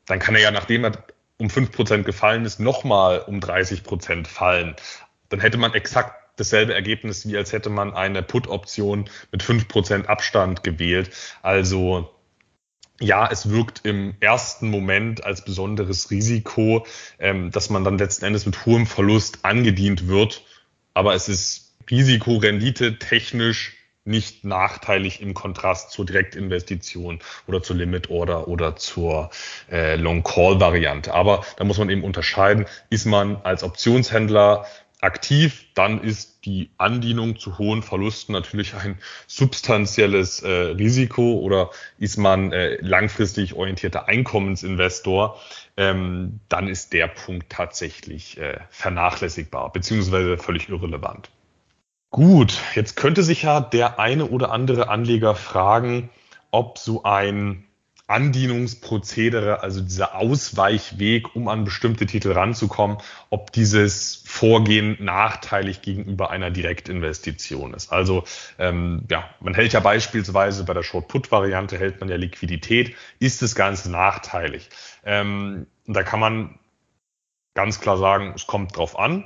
Dann 0.07 0.19
kann 0.19 0.35
er 0.35 0.43
ja, 0.43 0.51
nachdem 0.51 0.85
er 0.85 0.93
um 1.39 1.51
fünf 1.51 1.73
Prozent 1.73 2.07
gefallen 2.07 2.45
ist, 2.45 2.61
nochmal 2.61 3.21
um 3.21 3.41
30 3.41 3.83
Prozent 3.83 4.29
fallen. 4.29 4.77
Dann 5.29 5.41
hätte 5.41 5.59
man 5.59 5.75
exakt 5.75 6.15
dasselbe 6.37 6.75
Ergebnis, 6.75 7.27
wie 7.29 7.37
als 7.37 7.53
hätte 7.53 7.71
man 7.71 7.95
eine 7.95 8.23
Put-Option 8.23 9.09
mit 9.31 9.43
fünf 9.43 9.69
Prozent 9.69 10.09
Abstand 10.09 10.63
gewählt. 10.63 11.11
Also 11.43 12.11
ja, 13.01 13.29
es 13.31 13.51
wirkt 13.51 13.85
im 13.85 14.15
ersten 14.21 14.71
Moment 14.71 15.25
als 15.25 15.45
besonderes 15.45 16.11
Risiko, 16.11 16.87
ähm, 17.19 17.51
dass 17.51 17.71
man 17.71 17.85
dann 17.85 17.99
letzten 17.99 18.25
Endes 18.25 18.47
mit 18.47 18.67
hohem 18.67 18.87
Verlust 18.87 19.45
angedient 19.45 20.07
wird. 20.07 20.45
Aber 20.93 21.15
es 21.15 21.29
ist 21.29 21.77
Risikorendite 21.91 22.99
technisch 22.99 23.77
nicht 24.05 24.45
nachteilig 24.45 25.21
im 25.23 25.35
Kontrast 25.35 25.91
zur 25.91 26.05
Direktinvestition 26.05 27.21
oder 27.47 27.63
zur 27.63 27.77
Limit 27.77 28.11
Order 28.11 28.49
oder 28.49 28.77
zur 28.77 29.31
äh, 29.71 29.97
Long 29.97 30.23
Call 30.23 30.61
Variante. 30.61 31.15
Aber 31.15 31.45
da 31.57 31.65
muss 31.65 31.79
man 31.79 31.91
eben 31.91 32.05
unterscheiden, 32.05 32.67
ist 32.91 33.07
man 33.07 33.37
als 33.43 33.63
Optionshändler 33.63 34.67
aktiv, 35.05 35.67
dann 35.75 36.03
ist 36.03 36.45
die 36.47 36.71
Andienung 36.79 37.39
zu 37.39 37.59
hohen 37.59 37.83
Verlusten 37.83 38.33
natürlich 38.33 38.75
ein 38.75 38.99
substanzielles 39.27 40.43
äh, 40.43 40.49
Risiko 40.49 41.39
oder 41.41 41.71
ist 41.99 42.17
man 42.17 42.53
äh, 42.53 42.77
langfristig 42.81 43.55
orientierter 43.55 44.09
Einkommensinvestor, 44.09 45.39
ähm, 45.77 46.41
dann 46.49 46.69
ist 46.69 46.93
der 46.93 47.09
Punkt 47.09 47.51
tatsächlich 47.51 48.39
äh, 48.39 48.59
vernachlässigbar 48.71 49.73
beziehungsweise 49.73 50.39
völlig 50.39 50.69
irrelevant. 50.69 51.31
Gut, 52.15 52.63
jetzt 52.77 52.95
könnte 52.95 53.25
sich 53.25 53.43
ja 53.43 53.59
der 53.59 53.99
eine 53.99 54.27
oder 54.27 54.53
andere 54.53 54.89
Anleger 54.89 55.35
fragen, 55.35 56.11
ob 56.53 56.79
so 56.79 57.03
ein 57.03 57.65
Andienungsprozedere, 58.07 59.65
also 59.65 59.81
dieser 59.81 60.15
Ausweichweg, 60.15 61.35
um 61.35 61.49
an 61.49 61.65
bestimmte 61.65 62.07
Titel 62.07 62.31
ranzukommen, 62.31 62.99
ob 63.31 63.51
dieses 63.51 64.23
Vorgehen 64.27 64.97
nachteilig 65.01 65.83
gegenüber 65.83 66.31
einer 66.31 66.53
Direktinvestition 66.53 67.75
ist. 67.75 67.91
Also 67.93 68.23
ähm, 68.61 69.03
ja, 69.11 69.29
man 69.41 69.55
hält 69.55 69.73
ja 69.73 69.81
beispielsweise 69.81 70.63
bei 70.63 70.73
der 70.73 70.85
Short-Put-Variante 70.85 71.77
hält 71.81 71.99
man 71.99 72.09
ja 72.09 72.15
Liquidität, 72.15 72.95
ist 73.19 73.43
das 73.43 73.57
Ganze 73.57 73.91
nachteilig. 73.91 74.71
Ähm, 75.05 75.67
da 75.89 76.05
kann 76.05 76.21
man 76.21 76.61
ganz 77.55 77.81
klar 77.81 77.99
sagen, 77.99 78.35
es 78.37 78.47
kommt 78.47 78.77
drauf 78.77 78.97
an, 78.97 79.25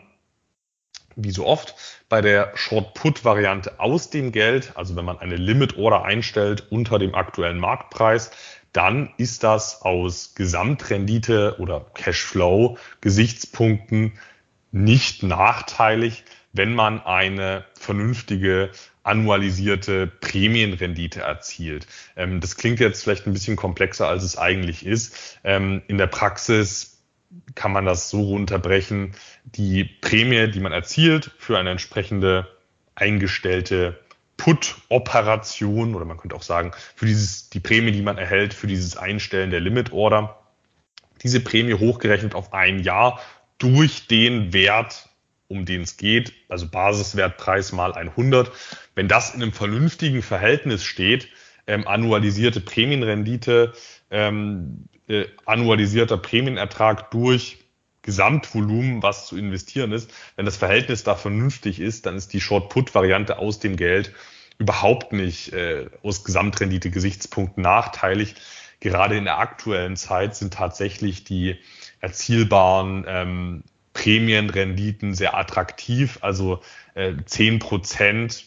wie 1.18 1.30
so 1.30 1.46
oft. 1.46 1.74
Bei 2.08 2.22
der 2.22 2.52
Short-Put-Variante 2.54 3.80
aus 3.80 4.08
dem 4.10 4.32
Geld, 4.32 4.72
also 4.76 4.96
wenn 4.96 5.04
man 5.04 5.18
eine 5.18 5.36
Limit-Order 5.36 6.04
einstellt 6.04 6.66
unter 6.70 6.98
dem 6.98 7.14
aktuellen 7.14 7.58
Marktpreis, 7.58 8.30
dann 8.72 9.10
ist 9.16 9.44
das 9.44 9.82
aus 9.82 10.34
Gesamtrendite 10.34 11.56
oder 11.58 11.86
Cashflow 11.94 12.78
Gesichtspunkten 13.00 14.12
nicht 14.70 15.22
nachteilig, 15.22 16.24
wenn 16.52 16.74
man 16.74 17.00
eine 17.00 17.64
vernünftige 17.74 18.70
annualisierte 19.02 20.06
Prämienrendite 20.06 21.20
erzielt. 21.20 21.86
Ähm, 22.14 22.40
das 22.40 22.56
klingt 22.56 22.78
jetzt 22.78 23.02
vielleicht 23.02 23.26
ein 23.26 23.32
bisschen 23.32 23.56
komplexer, 23.56 24.06
als 24.06 24.22
es 24.22 24.36
eigentlich 24.36 24.84
ist. 24.84 25.38
Ähm, 25.44 25.82
in 25.88 25.98
der 25.98 26.06
Praxis 26.06 26.97
kann 27.54 27.72
man 27.72 27.84
das 27.84 28.10
so 28.10 28.22
runterbrechen. 28.22 29.14
Die 29.44 29.84
Prämie, 29.84 30.50
die 30.50 30.60
man 30.60 30.72
erzielt 30.72 31.30
für 31.38 31.58
eine 31.58 31.70
entsprechende 31.70 32.48
eingestellte 32.94 33.98
Put-Operation 34.36 35.94
oder 35.94 36.04
man 36.04 36.16
könnte 36.16 36.36
auch 36.36 36.42
sagen, 36.42 36.72
für 36.94 37.06
dieses, 37.06 37.50
die 37.50 37.60
Prämie, 37.60 37.92
die 37.92 38.02
man 38.02 38.18
erhält 38.18 38.54
für 38.54 38.66
dieses 38.66 38.96
Einstellen 38.96 39.50
der 39.50 39.60
Limit-Order, 39.60 40.38
diese 41.22 41.40
Prämie 41.40 41.74
hochgerechnet 41.74 42.34
auf 42.34 42.52
ein 42.52 42.78
Jahr 42.78 43.20
durch 43.58 44.06
den 44.06 44.52
Wert, 44.52 45.08
um 45.48 45.64
den 45.64 45.82
es 45.82 45.96
geht, 45.96 46.32
also 46.48 46.68
Basiswertpreis 46.68 47.72
mal 47.72 47.92
100. 47.94 48.52
Wenn 48.94 49.08
das 49.08 49.34
in 49.34 49.42
einem 49.42 49.52
vernünftigen 49.52 50.22
Verhältnis 50.22 50.84
steht, 50.84 51.28
ähm, 51.68 51.86
annualisierte 51.86 52.60
Prämienrendite, 52.60 53.72
ähm, 54.10 54.86
äh, 55.06 55.26
annualisierter 55.44 56.16
Prämienertrag 56.16 57.12
durch 57.12 57.58
Gesamtvolumen, 58.02 59.02
was 59.02 59.26
zu 59.26 59.36
investieren 59.36 59.92
ist. 59.92 60.10
Wenn 60.34 60.46
das 60.46 60.56
Verhältnis 60.56 61.04
da 61.04 61.14
vernünftig 61.14 61.78
ist, 61.78 62.06
dann 62.06 62.16
ist 62.16 62.32
die 62.32 62.40
Short-Put-Variante 62.40 63.38
aus 63.38 63.60
dem 63.60 63.76
Geld 63.76 64.12
überhaupt 64.56 65.12
nicht 65.12 65.52
äh, 65.52 65.86
aus 66.02 66.24
Gesamtrendite-Gesichtspunkten 66.24 67.62
nachteilig. 67.62 68.34
Gerade 68.80 69.16
in 69.16 69.24
der 69.24 69.38
aktuellen 69.38 69.96
Zeit 69.96 70.36
sind 70.36 70.54
tatsächlich 70.54 71.24
die 71.24 71.56
erzielbaren 72.00 73.04
ähm, 73.06 73.64
Prämienrenditen 73.92 75.14
sehr 75.14 75.36
attraktiv. 75.36 76.18
Also 76.22 76.60
äh, 76.94 77.14
10 77.24 77.58
Prozent 77.58 78.46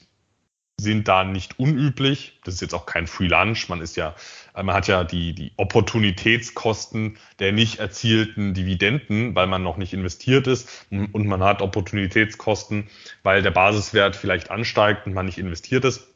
sind 0.82 1.08
da 1.08 1.24
nicht 1.24 1.60
unüblich. 1.60 2.40
Das 2.44 2.56
ist 2.56 2.62
jetzt 2.62 2.74
auch 2.74 2.86
kein 2.86 3.08
Free 3.08 3.28
Lunch. 3.28 3.70
Man 3.70 3.82
ist 3.82 3.96
ja, 3.96 4.16
äh, 4.56 4.64
man 4.64 4.76
hat 4.76 4.88
ja 4.88 5.04
die, 5.04 5.34
die 5.34 5.52
Opportunitätskosten 5.58 7.18
der 7.40 7.52
nicht 7.52 7.80
erzielten 7.80 8.54
Dividenden, 8.54 9.36
weil 9.36 9.48
man 9.48 9.64
noch 9.64 9.78
nicht 9.78 9.94
investiert 9.94 10.48
ist. 10.48 10.88
Und 10.90 11.28
man 11.28 11.44
hat 11.44 11.62
Opportunitätskosten, 11.62 12.88
weil 13.24 13.42
der 13.42 13.52
Basiswert 13.52 14.16
vielleicht 14.16 14.50
ansteigt 14.50 15.06
und 15.06 15.14
man 15.14 15.28
nicht 15.28 15.38
investiert 15.38 15.86
ist. 15.86 16.08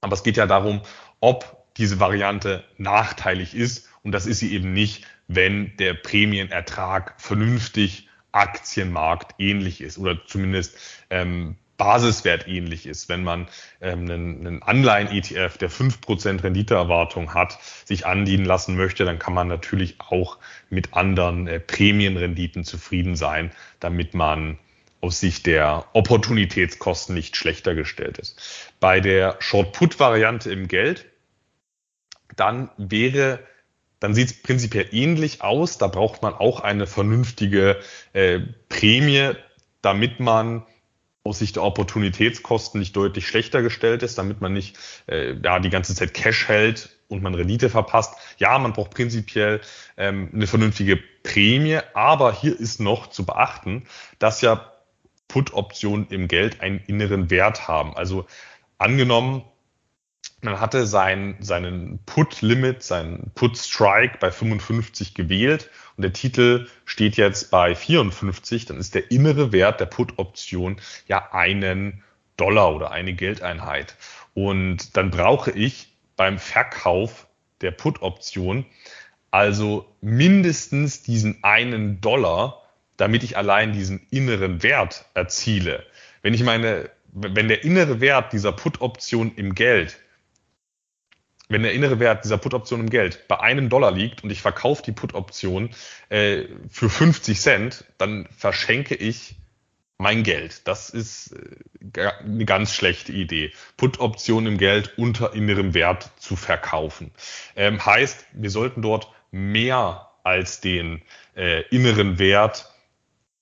Aber 0.00 0.14
es 0.14 0.22
geht 0.22 0.36
ja 0.36 0.46
darum, 0.46 0.82
ob 1.20 1.64
diese 1.76 2.00
Variante 2.00 2.64
nachteilig 2.76 3.54
ist. 3.54 3.88
Und 4.02 4.12
das 4.12 4.26
ist 4.26 4.40
sie 4.40 4.52
eben 4.52 4.72
nicht, 4.72 5.06
wenn 5.28 5.76
der 5.78 5.94
Prämienertrag 5.94 7.14
vernünftig 7.18 8.08
Aktienmarkt 8.32 9.36
ähnlich 9.38 9.80
ist 9.80 9.96
oder 9.96 10.26
zumindest 10.26 10.76
ähm, 11.08 11.56
Basiswert 11.76 12.46
ähnlich 12.46 12.86
ist. 12.86 13.08
Wenn 13.08 13.24
man 13.24 13.48
ähm, 13.80 14.00
einen, 14.00 14.46
einen 14.46 14.62
Anleihen-ETF, 14.62 15.58
der 15.58 15.70
fünf 15.70 16.00
Prozent 16.00 16.42
Renditeerwartung 16.42 17.34
hat, 17.34 17.58
sich 17.84 18.06
andienen 18.06 18.44
lassen 18.44 18.76
möchte, 18.76 19.04
dann 19.04 19.18
kann 19.18 19.34
man 19.34 19.48
natürlich 19.48 19.96
auch 20.00 20.38
mit 20.70 20.94
anderen 20.94 21.46
äh, 21.46 21.60
Prämienrenditen 21.60 22.64
zufrieden 22.64 23.16
sein, 23.16 23.50
damit 23.80 24.14
man 24.14 24.58
aus 25.00 25.20
Sicht 25.20 25.46
der 25.46 25.84
Opportunitätskosten 25.92 27.14
nicht 27.14 27.36
schlechter 27.36 27.74
gestellt 27.74 28.18
ist. 28.18 28.72
Bei 28.80 29.00
der 29.00 29.36
Short-Put-Variante 29.40 30.50
im 30.50 30.68
Geld, 30.68 31.06
dann 32.36 32.70
wäre 32.78 33.40
dann 34.04 34.14
sieht 34.14 34.28
es 34.28 34.42
prinzipiell 34.42 34.88
ähnlich 34.92 35.40
aus. 35.40 35.78
Da 35.78 35.86
braucht 35.86 36.20
man 36.20 36.34
auch 36.34 36.60
eine 36.60 36.86
vernünftige 36.86 37.80
äh, 38.12 38.40
Prämie, 38.68 39.32
damit 39.80 40.20
man 40.20 40.66
aus 41.24 41.38
Sicht 41.38 41.56
der 41.56 41.62
Opportunitätskosten 41.62 42.78
nicht 42.78 42.94
deutlich 42.94 43.26
schlechter 43.26 43.62
gestellt 43.62 44.02
ist, 44.02 44.18
damit 44.18 44.42
man 44.42 44.52
nicht 44.52 44.76
äh, 45.06 45.34
ja, 45.42 45.58
die 45.58 45.70
ganze 45.70 45.94
Zeit 45.94 46.12
Cash 46.12 46.48
hält 46.48 46.90
und 47.08 47.22
man 47.22 47.34
Rendite 47.34 47.70
verpasst. 47.70 48.14
Ja, 48.36 48.58
man 48.58 48.74
braucht 48.74 48.90
prinzipiell 48.90 49.62
ähm, 49.96 50.28
eine 50.34 50.46
vernünftige 50.46 50.98
Prämie, 51.22 51.78
aber 51.94 52.32
hier 52.34 52.58
ist 52.58 52.78
noch 52.78 53.06
zu 53.08 53.24
beachten, 53.24 53.86
dass 54.18 54.42
ja 54.42 54.70
Put-Optionen 55.28 56.08
im 56.08 56.28
Geld 56.28 56.60
einen 56.60 56.80
inneren 56.86 57.30
Wert 57.30 57.68
haben. 57.68 57.96
Also 57.96 58.26
angenommen, 58.76 59.44
man 60.44 60.60
hatte 60.60 60.86
sein, 60.86 61.36
seinen 61.40 61.98
Put-Limit, 62.06 62.82
seinen 62.82 63.32
Put-Strike 63.34 64.18
bei 64.20 64.30
55 64.30 65.14
gewählt 65.14 65.70
und 65.96 66.02
der 66.02 66.12
Titel 66.12 66.68
steht 66.84 67.16
jetzt 67.16 67.50
bei 67.50 67.74
54, 67.74 68.66
dann 68.66 68.78
ist 68.78 68.94
der 68.94 69.10
innere 69.10 69.52
Wert 69.52 69.80
der 69.80 69.86
Put-Option 69.86 70.76
ja 71.08 71.32
einen 71.32 72.02
Dollar 72.36 72.74
oder 72.74 72.90
eine 72.90 73.14
Geldeinheit. 73.14 73.96
Und 74.34 74.96
dann 74.96 75.10
brauche 75.10 75.50
ich 75.50 75.94
beim 76.16 76.38
Verkauf 76.38 77.26
der 77.60 77.70
Put-Option 77.70 78.66
also 79.30 79.92
mindestens 80.00 81.02
diesen 81.02 81.42
einen 81.42 82.00
Dollar, 82.00 82.62
damit 82.96 83.24
ich 83.24 83.36
allein 83.36 83.72
diesen 83.72 84.06
inneren 84.10 84.62
Wert 84.62 85.06
erziele. 85.14 85.84
Wenn 86.22 86.34
ich 86.34 86.44
meine, 86.44 86.88
wenn 87.12 87.48
der 87.48 87.64
innere 87.64 88.00
Wert 88.00 88.32
dieser 88.32 88.52
Put-Option 88.52 89.32
im 89.34 89.56
Geld 89.56 89.98
wenn 91.54 91.62
der 91.62 91.72
innere 91.72 92.00
Wert 92.00 92.24
dieser 92.24 92.36
Put-Option 92.36 92.80
im 92.80 92.90
Geld 92.90 93.28
bei 93.28 93.38
einem 93.38 93.68
Dollar 93.68 93.92
liegt 93.92 94.24
und 94.24 94.30
ich 94.30 94.42
verkaufe 94.42 94.82
die 94.82 94.90
Put-Option 94.90 95.70
äh, 96.08 96.46
für 96.68 96.90
50 96.90 97.40
Cent, 97.40 97.84
dann 97.96 98.26
verschenke 98.36 98.96
ich 98.96 99.36
mein 99.96 100.24
Geld. 100.24 100.66
Das 100.66 100.90
ist 100.90 101.36
äh, 101.94 102.10
eine 102.24 102.44
ganz 102.44 102.74
schlechte 102.74 103.12
Idee. 103.12 103.52
Put-Option 103.76 104.48
im 104.48 104.58
Geld 104.58 104.98
unter 104.98 105.32
innerem 105.32 105.74
Wert 105.74 106.10
zu 106.16 106.34
verkaufen. 106.34 107.12
Ähm, 107.54 107.86
heißt, 107.86 108.26
wir 108.32 108.50
sollten 108.50 108.82
dort 108.82 109.12
mehr 109.30 110.10
als 110.24 110.60
den 110.60 111.02
äh, 111.36 111.62
inneren 111.68 112.18
Wert 112.18 112.68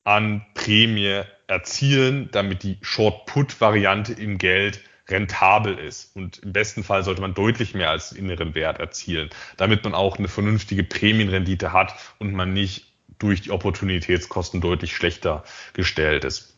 an 0.04 0.44
Prämie 0.52 1.22
erzielen, 1.46 2.28
damit 2.30 2.62
die 2.62 2.76
Short-Put-Variante 2.82 4.12
im 4.12 4.36
Geld 4.36 4.82
rentabel 5.12 5.78
ist. 5.78 6.16
Und 6.16 6.38
im 6.38 6.52
besten 6.52 6.82
Fall 6.82 7.04
sollte 7.04 7.20
man 7.20 7.34
deutlich 7.34 7.74
mehr 7.74 7.90
als 7.90 8.12
inneren 8.12 8.54
Wert 8.54 8.80
erzielen, 8.80 9.30
damit 9.56 9.84
man 9.84 9.94
auch 9.94 10.18
eine 10.18 10.28
vernünftige 10.28 10.82
Prämienrendite 10.82 11.72
hat 11.72 11.94
und 12.18 12.32
man 12.32 12.52
nicht 12.52 12.86
durch 13.18 13.42
die 13.42 13.50
Opportunitätskosten 13.50 14.60
deutlich 14.60 14.96
schlechter 14.96 15.44
gestellt 15.74 16.24
ist. 16.24 16.56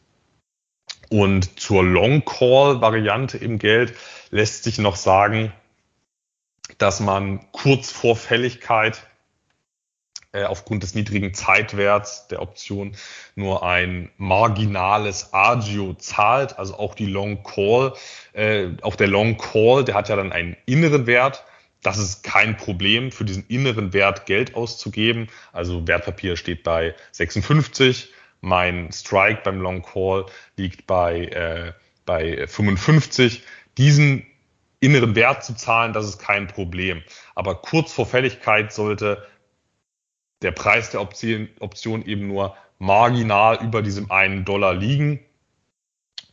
Und 1.11 1.61
zur 1.61 1.85
Long 1.85 2.25
Call 2.25 2.81
Variante 2.81 3.37
im 3.37 3.59
Geld 3.59 3.95
lässt 4.31 4.65
sich 4.65 4.79
noch 4.79 4.97
sagen, 4.97 5.53
dass 6.79 7.01
man 7.01 7.41
kurz 7.53 7.93
vor 7.93 8.17
Fälligkeit 8.17 9.07
äh, 10.35 10.45
aufgrund 10.45 10.83
des 10.83 10.95
niedrigen 10.95 11.33
Zeitwerts 11.33 12.27
der 12.27 12.43
Option 12.43 12.97
nur 13.37 13.63
ein 13.63 14.11
marginales 14.17 15.33
Agio 15.33 15.95
zahlt, 15.95 16.59
also 16.59 16.77
auch 16.77 16.95
die 16.97 17.07
Long 17.07 17.45
Call. 17.45 17.95
Äh, 18.33 18.71
auch 18.83 18.97
der 18.97 19.07
Long 19.07 19.39
Call, 19.39 19.85
der 19.85 19.95
hat 19.95 20.09
ja 20.09 20.17
dann 20.17 20.33
einen 20.33 20.57
inneren 20.67 21.07
Wert. 21.07 21.45
Das 21.83 21.99
ist 21.99 22.25
kein 22.25 22.57
Problem, 22.57 23.13
für 23.13 23.25
diesen 23.25 23.47
inneren 23.47 23.93
Wert 23.93 24.27
Geld 24.27 24.57
auszugeben. 24.57 25.29
Also 25.53 25.87
Wertpapier 25.87 26.37
steht 26.37 26.65
bei 26.65 26.95
56. 27.13 28.13
Mein 28.41 28.91
Strike 28.91 29.43
beim 29.45 29.61
Long 29.61 29.83
Call 29.83 30.27
liegt 30.57 30.87
bei, 30.89 31.27
äh, 31.27 31.73
bei 32.07 32.47
55. 32.49 33.43
Diesen 33.79 34.27
inneren 34.81 35.15
Wert 35.15 35.45
zu 35.45 35.55
zahlen, 35.55 35.93
das 35.93 36.07
ist 36.07 36.19
kein 36.19 36.49
Problem. 36.49 37.03
Aber 37.37 37.55
kurz 37.55 37.93
vor 37.93 38.07
Fälligkeit 38.07 38.73
sollte 38.73 39.25
der 40.45 40.53
Preis 40.53 40.91
der 40.91 41.01
Option, 41.01 42.07
eben 42.07 42.29
nur 42.29 42.55
marginal 42.79 43.59
über 43.65 43.83
diesem 43.83 44.11
einen 44.11 44.45
Dollar 44.45 44.75
liegen. 44.75 45.21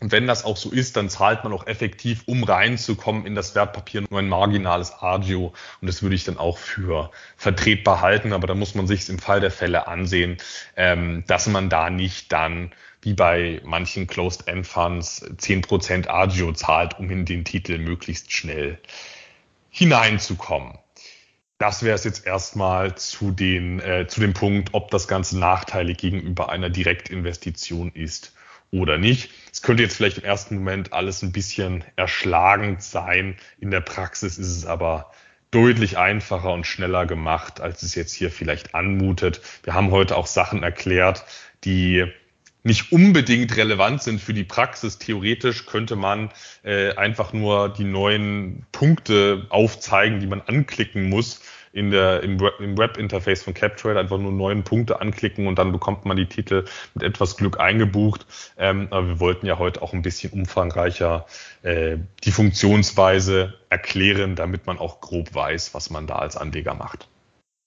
Und 0.02 0.12
wenn 0.12 0.26
das 0.26 0.44
auch 0.44 0.58
so 0.58 0.72
ist, 0.72 0.98
dann 0.98 1.10
zahlt 1.10 1.44
man 1.44 1.54
auch 1.54 1.68
effektiv, 1.68 2.24
um 2.26 2.44
reinzukommen 2.44 3.26
in 3.26 3.36
das 3.36 3.54
Wertpapier, 3.54 4.04
nur 4.10 4.20
ein 4.20 4.28
marginales 4.28 4.94
Agio. 5.00 5.54
Und 5.80 5.88
das 5.88 6.02
würde 6.02 6.16
ich 6.16 6.24
dann 6.24 6.38
auch 6.38 6.58
für 6.58 7.12
vertretbar 7.38 8.02
halten. 8.02 8.34
Aber 8.34 8.48
da 8.48 8.56
muss 8.56 8.74
man 8.74 8.88
sich 8.88 9.08
im 9.10 9.20
Fall 9.20 9.40
der 9.40 9.52
Fälle 9.52 9.88
ansehen, 9.88 10.38
ähm, 10.76 11.24
dass 11.28 11.48
man 11.48 11.70
da 11.70 11.90
nicht 11.90 12.32
dann 12.32 12.72
wie 13.04 13.14
bei 13.14 13.62
manchen 13.64 14.08
Closed-End-Funds 14.08 15.24
10% 15.38 16.08
Agio 16.08 16.52
zahlt, 16.52 17.00
um 17.00 17.10
in 17.10 17.26
den 17.26 17.46
Titel 17.46 17.78
möglichst 17.78 18.32
schnell 18.32 18.80
hineinzukommen 19.70 20.81
das 21.62 21.84
wäre 21.84 21.94
es 21.94 22.04
jetzt 22.04 22.26
erstmal 22.26 22.96
zu, 22.96 23.30
den, 23.30 23.80
äh, 23.80 24.08
zu 24.08 24.20
dem 24.20 24.34
Punkt, 24.34 24.70
ob 24.74 24.90
das 24.90 25.08
Ganze 25.08 25.38
nachteilig 25.38 25.98
gegenüber 25.98 26.50
einer 26.50 26.72
Direktinvestition 26.72 27.92
ist 27.92 28.34
oder 28.72 28.98
nicht. 28.98 29.30
Es 29.54 29.62
könnte 29.62 29.84
jetzt 29.84 29.96
vielleicht 29.96 30.18
im 30.18 30.24
ersten 30.24 30.56
Moment 30.56 30.92
alles 30.92 31.22
ein 31.22 31.32
bisschen 31.32 31.84
erschlagend 31.98 32.82
sein. 32.82 33.38
In 33.60 33.70
der 33.70 33.82
Praxis 33.82 34.40
ist 34.40 34.58
es 34.58 34.66
aber 34.66 35.12
deutlich 35.52 36.00
einfacher 36.00 36.52
und 36.52 36.66
schneller 36.66 37.06
gemacht, 37.06 37.62
als 37.62 37.84
es 37.84 37.94
jetzt 37.94 38.14
hier 38.14 38.32
vielleicht 38.32 38.74
anmutet. 38.74 39.42
Wir 39.62 39.76
haben 39.76 39.92
heute 39.92 40.18
auch 40.18 40.26
Sachen 40.26 40.64
erklärt, 40.64 41.26
die 41.64 42.12
nicht 42.64 42.92
unbedingt 42.92 43.56
relevant 43.56 44.02
sind 44.02 44.20
für 44.20 44.34
die 44.34 44.44
Praxis. 44.44 44.98
Theoretisch 44.98 45.66
könnte 45.68 45.96
man 45.96 46.32
äh, 46.64 46.96
einfach 46.96 47.34
nur 47.34 47.70
die 47.70 47.84
neuen 47.84 48.66
Punkte 48.72 49.46
aufzeigen, 49.50 50.20
die 50.20 50.28
man 50.28 50.42
anklicken 50.42 51.10
muss 51.10 51.42
in 51.74 51.92
der, 51.92 52.22
im, 52.24 52.38
im 52.60 52.78
Webinterface 52.78 53.44
von 53.44 53.54
CapTrade 53.54 54.00
einfach 54.00 54.18
nur 54.18 54.32
neun 54.32 54.64
Punkte 54.64 55.00
anklicken 55.00 55.48
und 55.48 55.58
dann 55.58 55.72
bekommt 55.72 56.06
man 56.06 56.18
die 56.18 56.26
Titel 56.26 56.66
mit 56.94 57.04
etwas 57.04 57.38
Glück 57.38 57.60
eingebucht. 57.60 58.26
Ähm, 58.58 58.88
aber 58.92 59.08
wir 59.08 59.20
wollten 59.20 59.46
ja 59.46 59.58
heute 59.58 59.82
auch 59.82 59.94
ein 59.94 60.02
bisschen 60.02 60.34
umfangreicher 60.34 61.26
äh, 61.64 61.98
die 62.24 62.32
Funktionsweise 62.32 63.54
erklären, 63.70 64.36
damit 64.36 64.66
man 64.66 64.78
auch 64.78 65.00
grob 65.02 65.34
weiß, 65.34 65.74
was 65.74 65.90
man 65.90 66.08
da 66.08 66.16
als 66.16 66.36
Anleger 66.36 66.74
macht. 66.74 67.08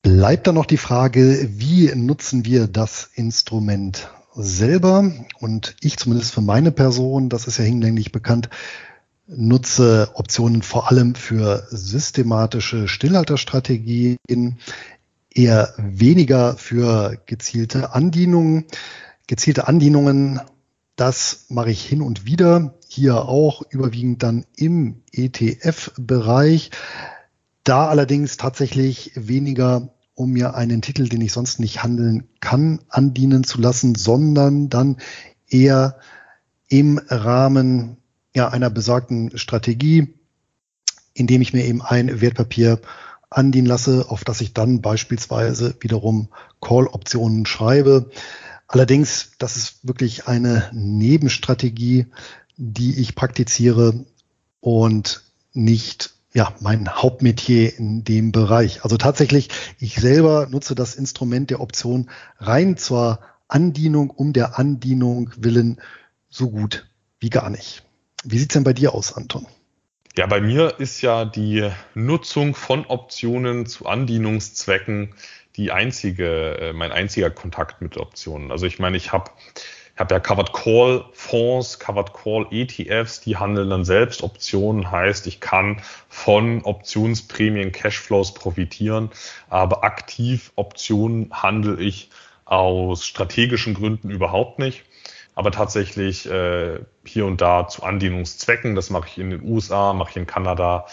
Bleibt 0.02 0.46
dann 0.46 0.56
noch 0.56 0.66
die 0.66 0.76
Frage, 0.76 1.48
wie 1.50 1.90
nutzen 1.94 2.44
wir 2.44 2.66
das 2.66 3.10
Instrument 3.14 4.10
selber? 4.34 5.10
Und 5.40 5.76
ich 5.80 5.96
zumindest 5.96 6.34
für 6.34 6.42
meine 6.42 6.72
Person, 6.72 7.30
das 7.30 7.46
ist 7.46 7.56
ja 7.58 7.64
hinlänglich 7.64 8.12
bekannt, 8.12 8.50
nutze 9.26 10.10
Optionen 10.14 10.62
vor 10.62 10.90
allem 10.90 11.14
für 11.14 11.66
systematische 11.70 12.88
Stillhalterstrategien, 12.88 14.18
eher 15.34 15.74
weniger 15.76 16.56
für 16.56 17.18
gezielte 17.26 17.94
Andienungen. 17.94 18.66
Gezielte 19.26 19.68
Andienungen, 19.68 20.40
das 20.96 21.46
mache 21.48 21.70
ich 21.70 21.84
hin 21.84 22.02
und 22.02 22.24
wieder, 22.24 22.74
hier 22.88 23.22
auch 23.22 23.62
überwiegend 23.70 24.22
dann 24.22 24.44
im 24.56 25.02
ETF-Bereich. 25.12 26.70
Da 27.64 27.88
allerdings 27.88 28.36
tatsächlich 28.36 29.12
weniger, 29.14 29.94
um 30.14 30.30
mir 30.30 30.54
einen 30.54 30.82
Titel, 30.82 31.08
den 31.08 31.22
ich 31.22 31.32
sonst 31.32 31.58
nicht 31.58 31.82
handeln 31.82 32.28
kann, 32.40 32.80
andienen 32.88 33.42
zu 33.42 33.60
lassen, 33.60 33.94
sondern 33.94 34.68
dann 34.68 34.98
eher 35.48 35.98
im 36.68 36.98
Rahmen 37.08 37.96
ja, 38.36 38.48
einer 38.48 38.70
besagten 38.70 39.36
Strategie, 39.38 40.14
indem 41.14 41.42
ich 41.42 41.52
mir 41.52 41.64
eben 41.64 41.82
ein 41.82 42.20
Wertpapier 42.20 42.80
andienen 43.30 43.66
lasse, 43.66 44.06
auf 44.08 44.24
das 44.24 44.40
ich 44.40 44.52
dann 44.54 44.80
beispielsweise 44.80 45.74
wiederum 45.80 46.28
Call-Optionen 46.60 47.46
schreibe. 47.46 48.10
Allerdings, 48.66 49.32
das 49.38 49.56
ist 49.56 49.86
wirklich 49.86 50.26
eine 50.26 50.70
Nebenstrategie, 50.72 52.06
die 52.56 52.98
ich 53.00 53.14
praktiziere 53.14 54.04
und 54.60 55.22
nicht 55.52 56.14
ja, 56.32 56.52
mein 56.60 56.88
Hauptmetier 56.88 57.78
in 57.78 58.02
dem 58.02 58.32
Bereich. 58.32 58.82
Also 58.82 58.96
tatsächlich, 58.96 59.50
ich 59.78 59.94
selber 59.94 60.48
nutze 60.50 60.74
das 60.74 60.96
Instrument 60.96 61.50
der 61.50 61.60
Option 61.60 62.10
rein 62.38 62.76
zur 62.76 63.20
Andienung 63.46 64.10
um 64.10 64.32
der 64.32 64.58
Andienung 64.58 65.30
willen 65.36 65.80
so 66.28 66.50
gut 66.50 66.88
wie 67.20 67.30
gar 67.30 67.50
nicht. 67.50 67.84
Wie 68.24 68.38
sieht's 68.38 68.54
denn 68.54 68.64
bei 68.64 68.72
dir 68.72 68.94
aus, 68.94 69.12
Anton? 69.12 69.46
Ja, 70.16 70.26
bei 70.26 70.40
mir 70.40 70.78
ist 70.78 71.00
ja 71.00 71.24
die 71.24 71.70
Nutzung 71.94 72.54
von 72.54 72.86
Optionen 72.86 73.66
zu 73.66 73.86
Andienungszwecken 73.86 75.14
die 75.56 75.70
einzige, 75.72 76.58
äh, 76.58 76.72
mein 76.72 76.92
einziger 76.92 77.30
Kontakt 77.30 77.80
mit 77.80 77.96
Optionen. 77.96 78.50
Also 78.50 78.66
ich 78.66 78.78
meine, 78.78 78.96
ich 78.96 79.12
habe 79.12 79.30
ich 79.94 80.00
habe 80.00 80.14
ja 80.14 80.18
Covered 80.18 80.52
Call 80.52 81.04
Fonds, 81.12 81.78
Covered 81.78 82.12
Call 82.12 82.48
ETFs, 82.50 83.20
die 83.20 83.36
handeln 83.36 83.70
dann 83.70 83.84
selbst 83.84 84.24
Optionen, 84.24 84.90
heißt, 84.90 85.28
ich 85.28 85.38
kann 85.40 85.80
von 86.08 86.62
Optionsprämien 86.62 87.70
Cashflows 87.70 88.34
profitieren, 88.34 89.10
aber 89.48 89.84
aktiv 89.84 90.50
Optionen 90.56 91.30
handle 91.32 91.80
ich 91.80 92.10
aus 92.44 93.06
strategischen 93.06 93.74
Gründen 93.74 94.10
überhaupt 94.10 94.58
nicht. 94.58 94.82
Aber 95.34 95.50
tatsächlich 95.50 96.30
äh, 96.30 96.78
hier 97.04 97.26
und 97.26 97.40
da 97.40 97.66
zu 97.66 97.82
Andienungszwecken, 97.82 98.74
das 98.74 98.90
mache 98.90 99.08
ich 99.08 99.18
in 99.18 99.30
den 99.30 99.42
USA, 99.42 99.92
mache 99.92 100.10
ich 100.10 100.16
in 100.16 100.26
Kanada, 100.26 100.86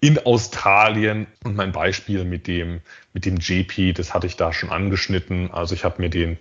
in 0.00 0.18
Australien. 0.18 1.26
Und 1.44 1.56
mein 1.56 1.72
Beispiel 1.72 2.24
mit 2.24 2.46
dem, 2.46 2.80
mit 3.12 3.26
dem 3.26 3.36
JP, 3.36 3.92
das 3.94 4.14
hatte 4.14 4.26
ich 4.26 4.36
da 4.36 4.52
schon 4.52 4.70
angeschnitten. 4.70 5.50
Also 5.50 5.74
ich 5.74 5.84
habe 5.84 6.00
mir 6.00 6.10
den 6.10 6.38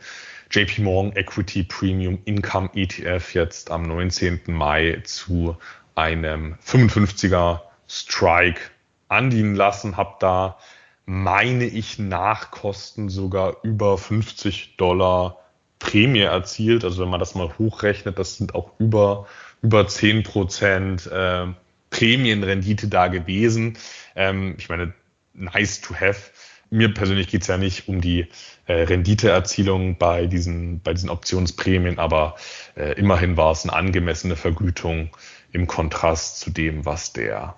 JP 0.51 0.81
Morgan 0.81 1.15
Equity 1.15 1.63
Premium 1.63 2.19
Income 2.25 2.69
ETF 2.73 3.33
jetzt 3.33 3.71
am 3.71 3.83
19. 3.83 4.41
Mai 4.47 5.01
zu 5.03 5.57
einem 5.95 6.55
55er 6.65 7.61
Strike 7.87 8.61
andienen 9.09 9.55
lassen, 9.55 9.97
habe 9.97 10.15
da, 10.19 10.57
meine 11.05 11.65
ich, 11.65 11.99
nach 11.99 12.51
Kosten 12.51 13.09
sogar 13.09 13.57
über 13.63 13.97
50 13.97 14.77
Dollar 14.77 15.37
Prämie 15.79 16.21
erzielt. 16.21 16.83
Also 16.83 17.01
wenn 17.01 17.09
man 17.09 17.19
das 17.19 17.35
mal 17.35 17.57
hochrechnet, 17.57 18.19
das 18.19 18.37
sind 18.37 18.55
auch 18.55 18.71
über, 18.79 19.27
über 19.61 19.87
10 19.87 20.23
Prozent 20.23 21.07
äh, 21.07 21.47
Prämienrendite 21.89 22.87
da 22.87 23.07
gewesen. 23.07 23.77
Ähm, 24.15 24.55
ich 24.57 24.69
meine, 24.69 24.93
nice 25.33 25.81
to 25.81 25.95
have 25.95 26.31
mir 26.69 26.93
persönlich 26.93 27.27
geht's 27.27 27.47
ja 27.47 27.57
nicht 27.57 27.87
um 27.87 28.01
die 28.01 28.27
äh, 28.67 28.73
Renditeerzielung 28.73 29.97
bei 29.97 30.27
diesen, 30.27 30.81
bei 30.81 30.93
diesen 30.93 31.09
Optionsprämien, 31.09 31.97
aber 31.97 32.35
äh, 32.75 32.93
immerhin 32.93 33.37
war 33.37 33.51
es 33.51 33.63
eine 33.63 33.73
angemessene 33.73 34.35
Vergütung 34.35 35.09
im 35.51 35.65
Kontrast 35.65 36.39
zu 36.39 36.51
dem, 36.51 36.85
was 36.85 37.13
der 37.13 37.55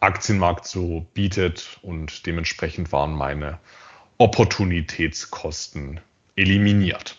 Aktienmarkt 0.00 0.66
so 0.66 1.06
bietet 1.14 1.78
und 1.82 2.26
dementsprechend 2.26 2.92
waren 2.92 3.12
meine 3.12 3.58
Opportunitätskosten 4.18 6.00
eliminiert. 6.36 7.18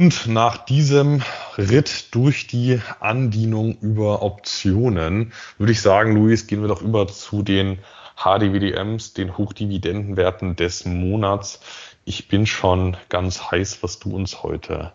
Und 0.00 0.28
nach 0.28 0.64
diesem 0.64 1.22
Ritt 1.58 2.14
durch 2.14 2.46
die 2.46 2.80
Andienung 3.00 3.76
über 3.82 4.22
Optionen 4.22 5.34
würde 5.58 5.72
ich 5.72 5.82
sagen, 5.82 6.16
Luis, 6.16 6.46
gehen 6.46 6.62
wir 6.62 6.68
doch 6.68 6.80
über 6.80 7.06
zu 7.06 7.42
den 7.42 7.80
HDWDMs, 8.16 9.12
den 9.12 9.36
Hochdividendenwerten 9.36 10.56
des 10.56 10.86
Monats. 10.86 11.60
Ich 12.06 12.28
bin 12.28 12.46
schon 12.46 12.96
ganz 13.10 13.50
heiß, 13.50 13.82
was 13.82 13.98
du 13.98 14.16
uns 14.16 14.42
heute 14.42 14.92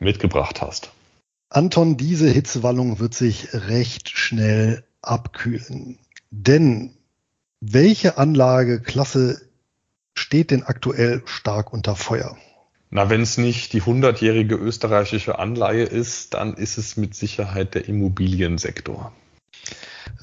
mitgebracht 0.00 0.60
hast. 0.60 0.90
Anton, 1.50 1.96
diese 1.96 2.28
Hitzewallung 2.28 2.98
wird 2.98 3.14
sich 3.14 3.50
recht 3.52 4.08
schnell 4.08 4.82
abkühlen. 5.02 6.00
Denn 6.32 6.96
welche 7.60 8.18
Anlageklasse 8.18 9.40
steht 10.14 10.50
denn 10.50 10.64
aktuell 10.64 11.22
stark 11.26 11.72
unter 11.72 11.94
Feuer? 11.94 12.36
Na, 12.90 13.10
wenn 13.10 13.20
es 13.20 13.36
nicht 13.36 13.74
die 13.74 13.82
hundertjährige 13.82 14.54
österreichische 14.54 15.38
Anleihe 15.38 15.84
ist, 15.84 16.34
dann 16.34 16.54
ist 16.54 16.78
es 16.78 16.96
mit 16.96 17.14
Sicherheit 17.14 17.74
der 17.74 17.86
Immobiliensektor. 17.86 19.12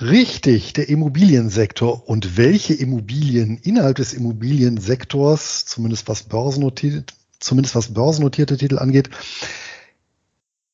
Richtig, 0.01 0.74
der 0.74 0.89
Immobiliensektor. 0.89 2.09
Und 2.09 2.38
welche 2.38 2.74
Immobilien 2.74 3.57
innerhalb 3.57 3.97
des 3.97 4.13
Immobiliensektors, 4.13 5.66
zumindest 5.66 6.07
was 6.09 6.24
börsennotiert, 6.24 7.13
zumindest 7.39 7.76
was 7.76 7.93
börsennotierte 7.93 8.57
Titel 8.57 8.80
angeht, 8.80 9.09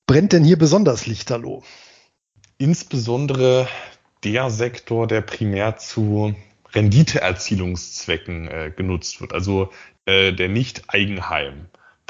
brennt 0.07 0.31
denn 0.31 0.45
hier 0.45 0.57
besonders 0.57 1.07
lichterloh? 1.07 1.61
Insbesondere 2.57 3.67
der 4.23 4.49
Sektor, 4.49 5.07
der 5.07 5.21
primär 5.21 5.77
zu 5.77 6.35
Renditeerzielungszwecken 6.73 8.47
äh, 8.47 8.71
genutzt 8.75 9.19
wird, 9.19 9.33
also 9.33 9.71
äh, 10.05 10.31
der 10.31 10.47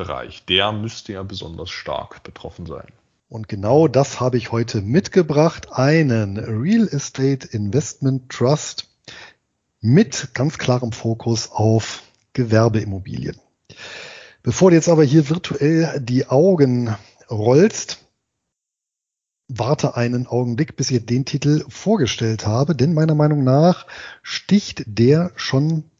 Nicht-Eigenheim-Bereich, 0.02 0.46
der 0.46 0.72
müsste 0.72 1.14
ja 1.14 1.24
besonders 1.24 1.70
stark 1.70 2.24
betroffen 2.24 2.66
sein. 2.66 2.88
Und 3.30 3.48
genau 3.48 3.88
das 3.88 4.20
habe 4.20 4.38
ich 4.38 4.52
heute 4.52 4.82
mitgebracht. 4.82 5.72
Einen 5.72 6.38
Real 6.38 6.88
Estate 6.88 7.48
Investment 7.48 8.30
Trust 8.30 8.90
mit 9.80 10.30
ganz 10.34 10.58
klarem 10.58 10.92
Fokus 10.92 11.52
auf 11.52 12.04
Gewerbeimmobilien. 12.34 13.38
Bevor 14.44 14.72
du 14.72 14.76
jetzt 14.76 14.90
aber 14.90 15.04
hier 15.04 15.30
virtuell 15.30 16.00
die 16.02 16.28
Augen 16.28 16.96
rollst, 17.30 18.00
warte 19.48 19.96
einen 19.96 20.28
Augenblick, 20.28 20.76
bis 20.76 20.92
ich 20.92 21.06
den 21.06 21.26
Titel 21.26 21.64
vorgestellt 21.70 22.46
habe, 22.48 22.76
denn 22.76 22.94
meiner 22.94 23.16
Meinung 23.16 23.44
nach 23.44 23.86
sticht 24.24 24.84
der 24.88 25.32
schon 25.36 25.91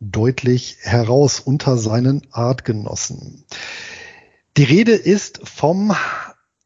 deutlich 0.00 0.78
heraus 0.80 1.40
unter 1.40 1.78
seinen 1.78 2.22
Artgenossen. 2.30 3.44
Die 4.56 4.64
Rede 4.64 4.92
ist 4.92 5.46
vom 5.48 5.94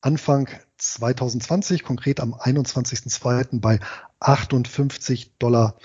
Anfang 0.00 0.48
2020, 0.78 1.84
konkret 1.84 2.20
am 2.20 2.34
21.02. 2.34 3.60
bei 3.60 3.78
58,15 4.20 5.28
Dollar 5.38 5.76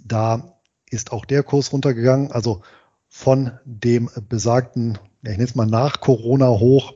Da 0.00 0.56
ist 0.88 1.12
auch 1.12 1.24
der 1.24 1.42
Kurs 1.42 1.72
runtergegangen. 1.72 2.30
Also 2.30 2.62
von 3.16 3.52
dem 3.64 4.10
besagten, 4.28 4.98
ich 5.22 5.30
nenne 5.30 5.44
es 5.44 5.54
mal 5.54 5.66
nach 5.66 6.00
Corona 6.00 6.48
hoch, 6.48 6.92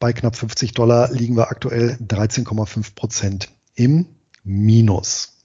bei 0.00 0.12
knapp 0.12 0.34
50 0.34 0.72
Dollar 0.72 1.12
liegen 1.12 1.36
wir 1.36 1.50
aktuell 1.50 1.96
13,5 2.04 2.96
Prozent 2.96 3.48
im 3.74 4.06
Minus. 4.42 5.38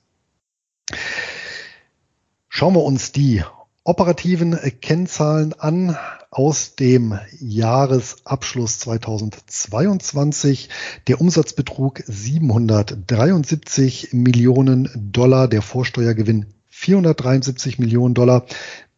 Schauen 2.49 2.73
wir 2.73 2.83
uns 2.83 3.11
die 3.11 3.43
operativen 3.83 4.57
Kennzahlen 4.81 5.53
an 5.53 5.95
aus 6.31 6.75
dem 6.75 7.19
Jahresabschluss 7.39 8.79
2022. 8.79 10.69
Der 11.07 11.21
Umsatz 11.21 11.53
betrug 11.53 12.01
773 12.07 14.13
Millionen 14.13 14.89
Dollar, 14.95 15.47
der 15.47 15.61
Vorsteuergewinn 15.61 16.47
473 16.69 17.77
Millionen 17.77 18.15
Dollar. 18.15 18.45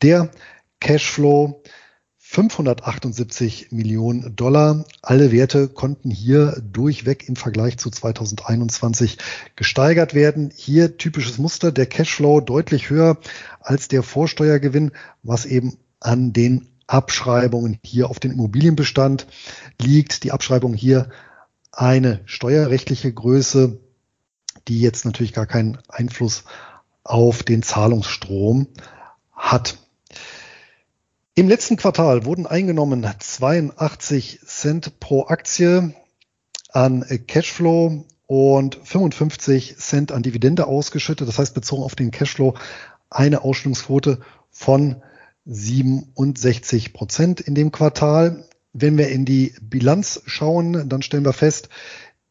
Der 0.02 0.32
Cashflow 0.84 1.64
578 2.18 3.72
Millionen 3.72 4.36
Dollar. 4.36 4.84
Alle 5.02 5.32
Werte 5.32 5.70
konnten 5.70 6.12
hier 6.12 6.62
durchweg 6.62 7.30
im 7.30 7.38
Vergleich 7.38 7.78
zu 7.78 7.90
2021 7.90 9.18
gesteigert 9.56 10.14
werden. 10.14 10.52
Hier 10.54 10.98
typisches 10.98 11.38
Muster, 11.38 11.72
der 11.72 11.86
Cashflow 11.86 12.42
deutlich 12.42 12.90
höher 12.90 13.18
als 13.62 13.88
der 13.88 14.04
Vorsteuergewinn, 14.04 14.92
was 15.22 15.46
eben 15.46 15.78
an 16.02 16.34
den 16.34 16.68
Abschreibungen 16.86 17.80
hier 17.86 18.10
auf 18.10 18.20
den 18.20 18.32
Immobilienbestand 18.32 19.26
liegt. 19.82 20.26
Die 20.26 20.34
Abschreibung 20.34 20.74
hier 20.74 21.08
eine 21.72 22.20
steuerrechtliche 22.26 23.14
Größe, 23.14 23.80
die 24.68 24.82
jetzt 24.82 25.06
natürlich 25.06 25.32
gar 25.32 25.46
keinen 25.46 25.78
Einfluss 25.88 26.44
auf 27.06 27.42
den 27.42 27.64
Zahlungsstrom 27.64 28.68
hat. 29.32 29.78
Im 31.36 31.48
letzten 31.48 31.78
Quartal 31.78 32.26
wurden 32.26 32.46
eingenommen 32.46 33.08
82 33.18 34.42
Cent 34.46 35.00
pro 35.00 35.26
Aktie 35.26 35.96
an 36.72 37.04
Cashflow 37.26 38.06
und 38.28 38.80
55 38.84 39.78
Cent 39.78 40.12
an 40.12 40.22
Dividende 40.22 40.68
ausgeschüttet. 40.68 41.28
Das 41.28 41.40
heißt, 41.40 41.56
bezogen 41.56 41.82
auf 41.82 41.96
den 41.96 42.12
Cashflow 42.12 42.54
eine 43.10 43.42
Ausstellungsquote 43.42 44.20
von 44.52 45.02
67 45.46 46.94
Prozent 46.94 47.42
in 47.42 47.56
dem 47.56 47.72
Quartal. 47.72 48.46
Wenn 48.72 49.00
wir 49.00 49.10
in 49.10 49.26
die 49.26 49.56
Bilanz 49.60 50.22
schauen, 50.28 50.88
dann 50.88 51.02
stellen 51.02 51.26
wir 51.26 51.34
fest, 51.34 51.70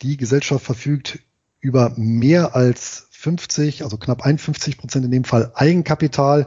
die 0.02 0.16
Gesellschaft 0.16 0.64
verfügt 0.64 1.18
über 1.58 1.92
mehr 1.96 2.54
als 2.54 3.08
50, 3.10 3.82
also 3.82 3.96
knapp 3.96 4.24
51 4.24 4.78
Prozent 4.78 5.04
in 5.04 5.10
dem 5.10 5.24
Fall 5.24 5.50
Eigenkapital. 5.56 6.46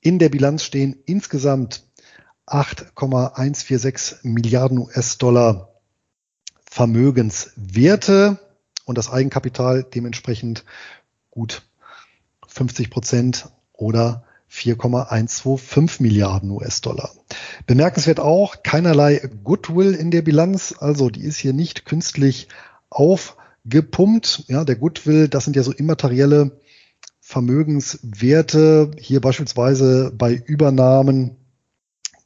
In 0.00 0.18
der 0.18 0.30
Bilanz 0.30 0.64
stehen 0.64 0.96
insgesamt 1.04 1.84
8,146 2.46 4.24
Milliarden 4.24 4.78
US-Dollar 4.78 5.68
Vermögenswerte 6.64 8.38
und 8.86 8.96
das 8.96 9.10
Eigenkapital 9.10 9.84
dementsprechend 9.84 10.64
gut 11.30 11.62
50 12.46 12.90
Prozent 12.90 13.48
oder 13.72 14.24
4,125 14.48 16.00
Milliarden 16.00 16.50
US-Dollar. 16.50 17.10
Bemerkenswert 17.66 18.20
auch, 18.20 18.62
keinerlei 18.62 19.20
Goodwill 19.44 19.94
in 19.94 20.10
der 20.10 20.22
Bilanz, 20.22 20.74
also 20.78 21.10
die 21.10 21.22
ist 21.22 21.38
hier 21.38 21.52
nicht 21.52 21.84
künstlich 21.84 22.48
aufgepumpt. 22.88 24.44
Ja, 24.48 24.64
der 24.64 24.76
Goodwill, 24.76 25.28
das 25.28 25.44
sind 25.44 25.56
ja 25.56 25.62
so 25.62 25.72
immaterielle 25.72 26.59
Vermögenswerte, 27.30 28.90
hier 28.98 29.20
beispielsweise 29.20 30.10
bei 30.12 30.34
Übernahmen 30.34 31.36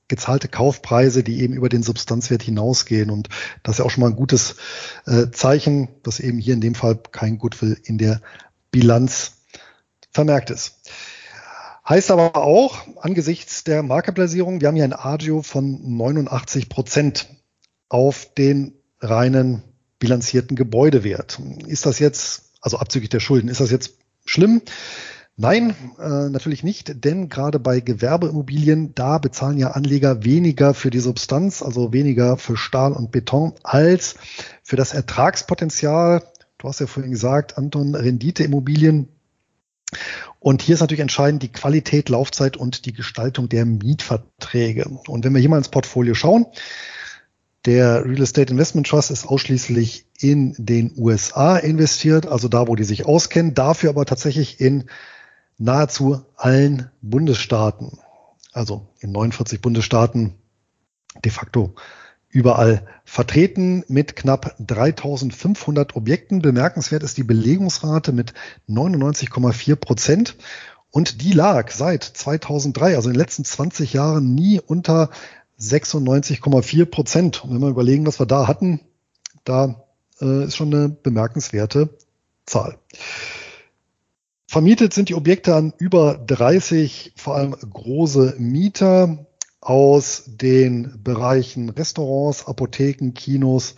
gezahlte 0.08 0.48
Kaufpreise, 0.48 1.22
die 1.22 1.42
eben 1.42 1.52
über 1.52 1.68
den 1.68 1.82
Substanzwert 1.82 2.42
hinausgehen. 2.42 3.10
Und 3.10 3.28
das 3.62 3.74
ist 3.74 3.78
ja 3.80 3.84
auch 3.84 3.90
schon 3.90 4.00
mal 4.00 4.08
ein 4.08 4.16
gutes 4.16 4.56
äh, 5.04 5.26
Zeichen, 5.30 5.88
dass 6.04 6.20
eben 6.20 6.38
hier 6.38 6.54
in 6.54 6.62
dem 6.62 6.74
Fall 6.74 6.98
kein 7.12 7.36
Goodwill 7.36 7.76
in 7.84 7.98
der 7.98 8.22
Bilanz 8.70 9.42
vermerkt 10.10 10.48
ist. 10.48 10.80
Heißt 11.86 12.10
aber 12.10 12.36
auch, 12.36 12.78
angesichts 12.96 13.62
der 13.62 13.82
Marktplatzierung, 13.82 14.62
wir 14.62 14.68
haben 14.68 14.76
hier 14.76 14.84
ein 14.84 14.94
Agio 14.94 15.42
von 15.42 15.96
89 15.98 16.70
Prozent 16.70 17.28
auf 17.90 18.32
den 18.32 18.72
reinen 19.00 19.64
bilanzierten 19.98 20.56
Gebäudewert. 20.56 21.38
Ist 21.66 21.84
das 21.84 21.98
jetzt, 21.98 22.52
also 22.62 22.78
abzüglich 22.78 23.10
der 23.10 23.20
Schulden, 23.20 23.50
ist 23.50 23.60
das 23.60 23.70
jetzt 23.70 23.98
schlimm? 24.24 24.62
Nein, 25.36 25.74
äh, 25.98 26.28
natürlich 26.28 26.62
nicht, 26.62 27.04
denn 27.04 27.28
gerade 27.28 27.58
bei 27.58 27.80
Gewerbeimmobilien, 27.80 28.94
da 28.94 29.18
bezahlen 29.18 29.58
ja 29.58 29.72
Anleger 29.72 30.24
weniger 30.24 30.74
für 30.74 30.90
die 30.90 31.00
Substanz, 31.00 31.60
also 31.60 31.92
weniger 31.92 32.36
für 32.36 32.56
Stahl 32.56 32.92
und 32.92 33.10
Beton, 33.10 33.52
als 33.64 34.14
für 34.62 34.76
das 34.76 34.94
Ertragspotenzial. 34.94 36.22
Du 36.58 36.68
hast 36.68 36.78
ja 36.78 36.86
vorhin 36.86 37.10
gesagt, 37.10 37.58
Anton, 37.58 37.96
Renditeimmobilien. 37.96 39.08
Und 40.38 40.62
hier 40.62 40.74
ist 40.74 40.80
natürlich 40.80 41.00
entscheidend 41.00 41.42
die 41.42 41.52
Qualität, 41.52 42.10
Laufzeit 42.10 42.56
und 42.56 42.86
die 42.86 42.92
Gestaltung 42.92 43.48
der 43.48 43.64
Mietverträge. 43.64 44.86
Und 45.08 45.24
wenn 45.24 45.32
wir 45.32 45.40
hier 45.40 45.50
mal 45.50 45.58
ins 45.58 45.68
Portfolio 45.68 46.14
schauen, 46.14 46.46
der 47.66 48.04
Real 48.04 48.22
Estate 48.22 48.52
Investment 48.52 48.86
Trust 48.86 49.10
ist 49.10 49.26
ausschließlich 49.26 50.06
in 50.18 50.54
den 50.58 50.92
USA 50.96 51.56
investiert, 51.56 52.26
also 52.26 52.48
da, 52.48 52.68
wo 52.68 52.76
die 52.76 52.84
sich 52.84 53.06
auskennen, 53.06 53.54
dafür 53.54 53.90
aber 53.90 54.04
tatsächlich 54.04 54.60
in 54.60 54.84
nahezu 55.56 56.22
allen 56.36 56.90
Bundesstaaten, 57.00 57.98
also 58.52 58.88
in 59.00 59.12
49 59.12 59.60
Bundesstaaten 59.60 60.34
de 61.24 61.32
facto 61.32 61.74
überall 62.28 62.84
vertreten 63.04 63.84
mit 63.86 64.16
knapp 64.16 64.56
3500 64.58 65.94
Objekten. 65.94 66.42
Bemerkenswert 66.42 67.04
ist 67.04 67.16
die 67.16 67.22
Belegungsrate 67.22 68.10
mit 68.10 68.34
99,4 68.68 69.76
Prozent. 69.76 70.36
Und 70.90 71.22
die 71.22 71.32
lag 71.32 71.70
seit 71.70 72.02
2003, 72.02 72.96
also 72.96 73.08
in 73.08 73.14
den 73.14 73.20
letzten 73.20 73.44
20 73.44 73.92
Jahren, 73.92 74.34
nie 74.34 74.60
unter 74.60 75.10
96,4 75.58 76.84
Prozent. 76.86 77.44
Und 77.44 77.54
wenn 77.54 77.60
wir 77.60 77.68
überlegen, 77.68 78.06
was 78.06 78.18
wir 78.18 78.26
da 78.26 78.48
hatten, 78.48 78.80
da 79.44 79.84
äh, 80.20 80.44
ist 80.44 80.56
schon 80.56 80.74
eine 80.74 80.88
bemerkenswerte 80.88 81.90
Zahl. 82.46 82.78
Vermietet 84.46 84.94
sind 84.94 85.08
die 85.08 85.14
Objekte 85.14 85.54
an 85.54 85.72
über 85.78 86.16
30, 86.16 87.14
vor 87.16 87.36
allem 87.36 87.52
große 87.52 88.36
Mieter 88.38 89.26
aus 89.60 90.24
den 90.26 91.02
Bereichen 91.02 91.70
Restaurants, 91.70 92.46
Apotheken, 92.46 93.14
Kinos, 93.14 93.74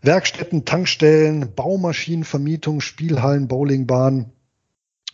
Werkstätten, 0.00 0.64
Tankstellen, 0.64 1.54
Baumaschinenvermietung, 1.54 2.80
Spielhallen, 2.80 3.48
Bowlingbahnen 3.48 4.32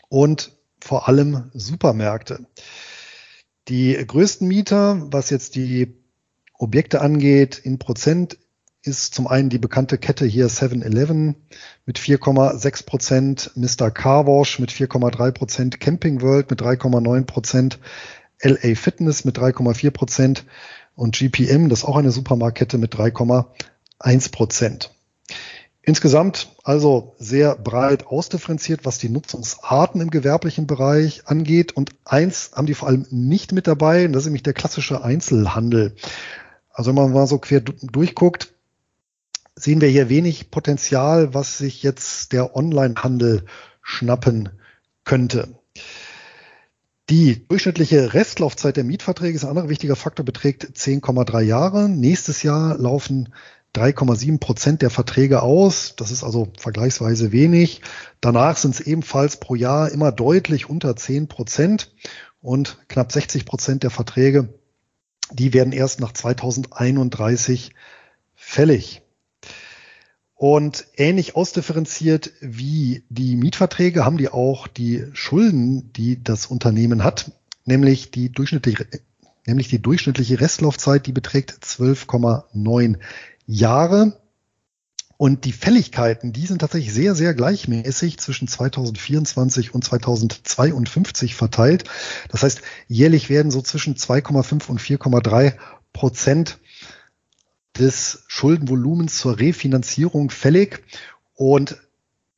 und 0.09 0.53
vor 0.81 1.09
allem 1.09 1.51
Supermärkte. 1.55 2.47
Die 3.69 3.95
größten 3.95 4.47
Mieter, 4.47 5.07
was 5.11 5.31
jetzt 5.31 5.55
die 5.55 5.95
Objekte 6.59 7.01
angeht, 7.01 7.59
in 7.59 7.79
Prozent 7.79 8.39
ist 8.83 9.15
zum 9.15 9.27
einen 9.27 9.49
die 9.49 9.59
bekannte 9.59 9.97
Kette 9.97 10.27
hier 10.27 10.49
7-Eleven 10.49 11.37
mit 11.87 11.99
4,6 11.99 12.85
Prozent, 12.85 13.51
Mr. 13.55 13.91
Car 13.91 14.27
Wash 14.27 14.59
mit 14.59 14.71
4,3 14.71 15.33
Prozent, 15.33 15.81
Camping 15.81 16.21
World 16.21 16.51
mit 16.51 16.61
3,9 16.61 17.25
Prozent, 17.25 17.79
LA 18.43 18.75
Fitness 18.75 19.25
mit 19.25 19.39
3,4 19.39 19.91
Prozent 19.91 20.45
und 20.95 21.17
GPM, 21.17 21.71
das 21.71 21.81
ist 21.81 21.85
auch 21.87 21.97
eine 21.97 22.11
Supermarktkette 22.13 22.77
mit 22.77 22.95
3,1 22.95 24.31
Prozent. 24.31 24.94
Insgesamt 25.87 26.55
also 26.63 27.15
sehr 27.19 27.57
breit 27.57 28.07
ausdifferenziert, 28.07 28.85
was 28.85 28.99
die 28.99 29.11
Nutzungsarten 29.11 30.01
im 30.01 30.11
gewerblichen 30.11 30.67
Bereich 30.67 31.27
angeht. 31.27 31.73
Und 31.73 31.91
eins 32.07 32.53
haben 32.55 32.67
die 32.67 32.75
vor 32.75 32.89
allem 32.89 33.07
nicht 33.11 33.53
mit 33.53 33.67
dabei, 33.67 34.07
und 34.07 34.13
das 34.13 34.23
ist 34.23 34.27
nämlich 34.27 34.43
der 34.43 34.55
klassische 34.55 35.05
Einzelhandel. 35.05 35.95
Also 36.71 36.89
wenn 36.89 36.97
man 36.97 37.13
mal 37.13 37.27
so 37.27 37.39
quer 37.39 37.61
durchguckt, 37.61 38.55
sehen 39.57 39.83
wir 39.83 39.89
hier 39.89 40.09
wenig 40.09 40.51
Potenzial, 40.51 41.35
was 41.35 41.59
sich 41.59 41.83
jetzt 41.83 42.33
der 42.33 42.57
Onlinehandel 42.57 43.45
schnappen 43.83 44.49
könnte. 45.05 45.49
Die 47.11 47.47
durchschnittliche 47.47 48.15
Restlaufzeit 48.15 48.79
der 48.79 48.85
Mietverträge 48.85 49.37
ist 49.37 49.45
ein 49.45 49.51
anderer 49.51 49.69
wichtiger 49.69 49.97
Faktor, 49.97 50.25
beträgt 50.25 50.65
10,3 50.65 51.43
Jahre. 51.43 51.91
Nächstes 51.91 52.43
Jahr 52.43 52.79
laufen 52.79 53.35
3,7 53.75 54.39
Prozent 54.39 54.83
der 54.83 54.91
Verträge 54.91 55.43
aus. 55.43 55.95
Das 55.97 56.11
ist 56.11 56.23
also 56.23 56.49
vergleichsweise 56.59 57.33
wenig. 57.33 57.83
Danach 58.21 58.57
sind 58.57 58.75
es 58.75 58.81
ebenfalls 58.81 59.39
pro 59.39 59.55
Jahr 59.55 59.91
immer 59.91 60.13
deutlich 60.13 60.71
unter 60.71 60.95
10 60.95 61.29
Prozent 61.29 61.93
und 62.41 62.79
knapp 62.89 63.11
60 63.11 63.45
Prozent 63.47 63.83
der 63.83 63.91
Verträge, 63.91 64.55
die 65.33 65.53
werden 65.55 65.73
erst 65.73 66.01
nach 66.01 66.13
2031 66.13 67.73
fällig. 68.35 69.03
Und 70.35 70.87
ähnlich 70.97 71.37
ausdifferenziert 71.37 72.33
wie 72.41 73.05
die 73.09 73.37
Mietverträge 73.37 74.05
haben 74.05 74.19
die 74.19 74.29
auch 74.29 74.67
die 74.67 75.07
Schulden, 75.15 75.93
die 75.93 76.23
das 76.23 76.47
Unternehmen 76.47 77.03
hat, 77.03 77.33
nämlich 77.65 78.11
die 78.11 78.31
durchschnittliche, 78.31 78.87
nämlich 79.47 79.69
die 79.69 79.81
durchschnittliche 79.81 80.41
Restlaufzeit, 80.41 81.07
die 81.07 81.13
beträgt 81.13 81.53
12,9 81.53 82.99
Jahre. 83.47 84.21
Und 85.17 85.45
die 85.45 85.53
Fälligkeiten, 85.53 86.33
die 86.33 86.47
sind 86.47 86.59
tatsächlich 86.59 86.93
sehr, 86.93 87.15
sehr 87.15 87.35
gleichmäßig 87.35 88.19
zwischen 88.19 88.49
2024 88.49 89.73
und 89.73 89.85
2052 89.85 91.35
verteilt. 91.37 91.85
Das 92.31 92.43
heißt, 92.43 92.63
jährlich 92.89 93.31
werden 93.31 93.53
so 93.53 93.63
zwischen 93.63 93.95
2,5 93.95 94.69
und 94.69 94.81
4,3 94.81 95.55
Prozent 95.93 96.59
des 97.79 98.25
Schuldenvolumens 98.27 99.17
zur 99.19 99.39
Refinanzierung 99.39 100.31
fällig 100.31 100.83
und 101.35 101.77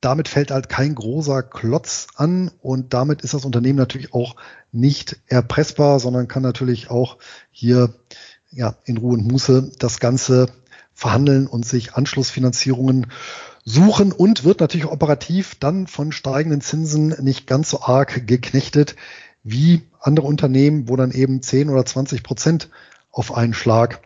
damit 0.00 0.28
fällt 0.28 0.50
halt 0.50 0.68
kein 0.68 0.94
großer 0.94 1.42
Klotz 1.42 2.08
an 2.16 2.50
und 2.60 2.94
damit 2.94 3.22
ist 3.22 3.34
das 3.34 3.44
Unternehmen 3.44 3.78
natürlich 3.78 4.12
auch 4.12 4.36
nicht 4.72 5.18
erpressbar, 5.26 6.00
sondern 6.00 6.28
kann 6.28 6.42
natürlich 6.42 6.90
auch 6.90 7.18
hier 7.50 7.94
ja, 8.50 8.76
in 8.84 8.98
Ruhe 8.98 9.14
und 9.14 9.26
Muße 9.26 9.72
das 9.78 9.98
Ganze 10.00 10.48
verhandeln 10.92 11.46
und 11.46 11.66
sich 11.66 11.94
Anschlussfinanzierungen 11.94 13.08
suchen 13.64 14.12
und 14.12 14.44
wird 14.44 14.60
natürlich 14.60 14.86
operativ 14.86 15.56
dann 15.56 15.86
von 15.86 16.12
steigenden 16.12 16.60
Zinsen 16.60 17.08
nicht 17.22 17.46
ganz 17.46 17.70
so 17.70 17.82
arg 17.82 18.26
geknechtet 18.26 18.96
wie 19.42 19.82
andere 20.00 20.26
Unternehmen, 20.26 20.88
wo 20.88 20.96
dann 20.96 21.10
eben 21.10 21.42
10 21.42 21.68
oder 21.68 21.84
20 21.84 22.22
Prozent 22.22 22.70
auf 23.10 23.34
einen 23.34 23.54
Schlag 23.54 24.00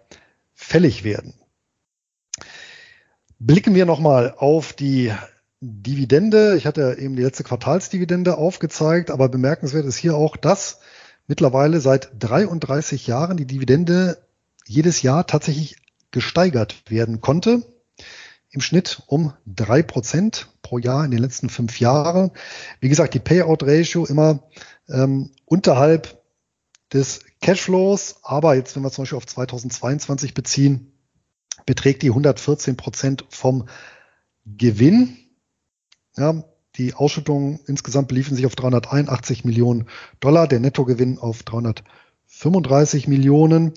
fällig 0.55 1.05
werden. 1.05 1.35
Blicken 3.39 3.75
wir 3.75 3.87
nochmal 3.87 4.35
auf 4.37 4.73
die 4.73 5.13
Dividende. 5.61 6.57
Ich 6.57 6.67
hatte 6.67 6.97
eben 6.99 7.17
die 7.17 7.23
letzte 7.23 7.45
Quartalsdividende 7.45 8.39
aufgezeigt, 8.39 9.11
aber 9.11 9.29
bemerkenswert 9.29 9.85
ist 9.85 9.97
hier 9.97 10.17
auch, 10.17 10.37
dass 10.37 10.81
mittlerweile 11.27 11.81
seit 11.81 12.11
33 12.19 13.07
Jahren 13.07 13.37
die 13.37 13.47
Dividende 13.47 14.19
jedes 14.67 15.03
Jahr 15.03 15.27
tatsächlich 15.27 15.77
gesteigert 16.11 16.83
werden 16.89 17.21
konnte. 17.21 17.63
Im 18.51 18.61
Schnitt 18.61 19.03
um 19.07 19.33
drei 19.47 19.83
Prozent 19.83 20.49
pro 20.63 20.79
Jahr 20.79 21.05
in 21.05 21.11
den 21.11 21.21
letzten 21.21 21.51
fünf 21.51 21.79
Jahren. 21.79 22.33
Wie 22.81 22.89
gesagt, 22.89 23.15
die 23.15 23.21
Payout-Ratio 23.21 24.07
immer 24.07 24.49
ähm, 24.89 25.31
unterhalb 25.45 26.21
des 26.93 27.21
Cashflows, 27.41 28.17
aber 28.23 28.55
jetzt, 28.55 28.75
wenn 28.75 28.83
wir 28.83 28.91
zum 28.91 29.03
Beispiel 29.03 29.19
auf 29.19 29.27
2022 29.27 30.35
beziehen, 30.35 30.93
beträgt 31.67 32.03
die 32.03 32.09
114 32.09 32.77
Prozent 32.77 33.25
vom 33.29 33.69
Gewinn. 34.47 35.17
Ja, 36.17 36.45
die 36.77 36.95
Ausschüttungen 36.95 37.61
insgesamt 37.67 38.09
beliefen 38.09 38.37
sich 38.37 38.47
auf 38.47 38.55
381 38.55 39.45
Millionen 39.45 39.89
Dollar, 40.21 40.47
der 40.47 40.61
Nettogewinn 40.61 41.19
auf 41.19 41.43
335 41.43 43.09
Millionen. 43.09 43.73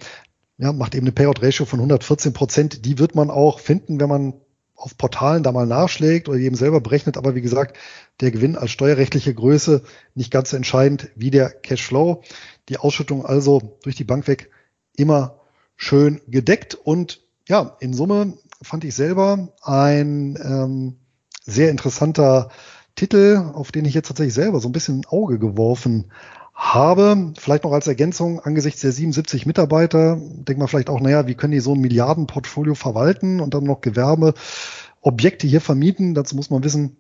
Ja, 0.58 0.72
macht 0.72 0.96
eben 0.96 1.06
eine 1.06 1.12
Payout-Ratio 1.12 1.66
von 1.66 1.80
114 1.80 2.34
Prozent. 2.34 2.86
Die 2.86 3.00
wird 3.00 3.16
man 3.16 3.32
auch 3.32 3.60
finden, 3.60 4.00
wenn 4.00 4.10
man 4.10 4.34
auf 4.76 4.98
Portalen 4.98 5.44
da 5.44 5.52
mal 5.52 5.66
nachschlägt 5.66 6.30
oder 6.30 6.38
eben 6.38 6.56
selber 6.56 6.82
berechnet. 6.82 7.18
Aber 7.18 7.36
wie 7.36 7.42
gesagt, 7.42 7.78
der 8.22 8.32
Gewinn 8.32 8.56
als 8.56 8.72
steuerrechtliche 8.72 9.34
Größe 9.34 9.84
nicht 10.14 10.32
ganz 10.32 10.52
so 10.52 10.58
entscheidend 10.58 11.10
wie 11.16 11.32
der 11.32 11.50
Cashflow. 11.50 12.22
Die 12.70 12.78
Ausschüttung 12.78 13.26
also 13.26 13.78
durch 13.84 13.96
die 13.96 14.04
Bank 14.04 14.28
weg 14.28 14.52
immer 14.96 15.40
schön 15.76 16.22
gedeckt. 16.28 16.76
Und 16.76 17.22
ja, 17.48 17.76
in 17.80 17.94
Summe 17.94 18.38
fand 18.62 18.84
ich 18.84 18.94
selber 18.94 19.54
ein 19.62 20.38
ähm, 20.44 20.98
sehr 21.46 21.70
interessanter 21.70 22.50
Titel, 22.96 23.52
auf 23.54 23.72
den 23.72 23.86
ich 23.86 23.94
jetzt 23.94 24.08
tatsächlich 24.08 24.34
selber 24.34 24.60
so 24.60 24.70
ein 24.70 24.74
bisschen 24.74 25.02
ein 25.02 25.06
Auge 25.06 25.40
geworfen 25.40 26.12
habe. 26.54 27.34
Vielleicht 27.38 27.64
noch 27.64 27.72
als 27.72 27.88
Ergänzung 27.88 28.40
angesichts 28.40 28.82
der 28.82 28.92
77 28.92 29.46
Mitarbeiter, 29.46 30.18
denkt 30.18 30.60
man 30.60 30.68
vielleicht 30.68 30.90
auch, 30.90 31.00
naja, 31.00 31.28
wie 31.28 31.36
können 31.36 31.52
die 31.52 31.60
so 31.60 31.74
ein 31.74 31.82
Milliardenportfolio 31.82 32.76
verwalten 32.76 33.40
und 33.40 33.54
dann 33.54 33.64
noch 33.64 33.82
Gewerbeobjekte 33.82 35.48
hier 35.48 35.62
vermieten? 35.62 36.14
Dazu 36.14 36.36
muss 36.36 36.52
man 36.52 36.64
wissen, 36.64 36.98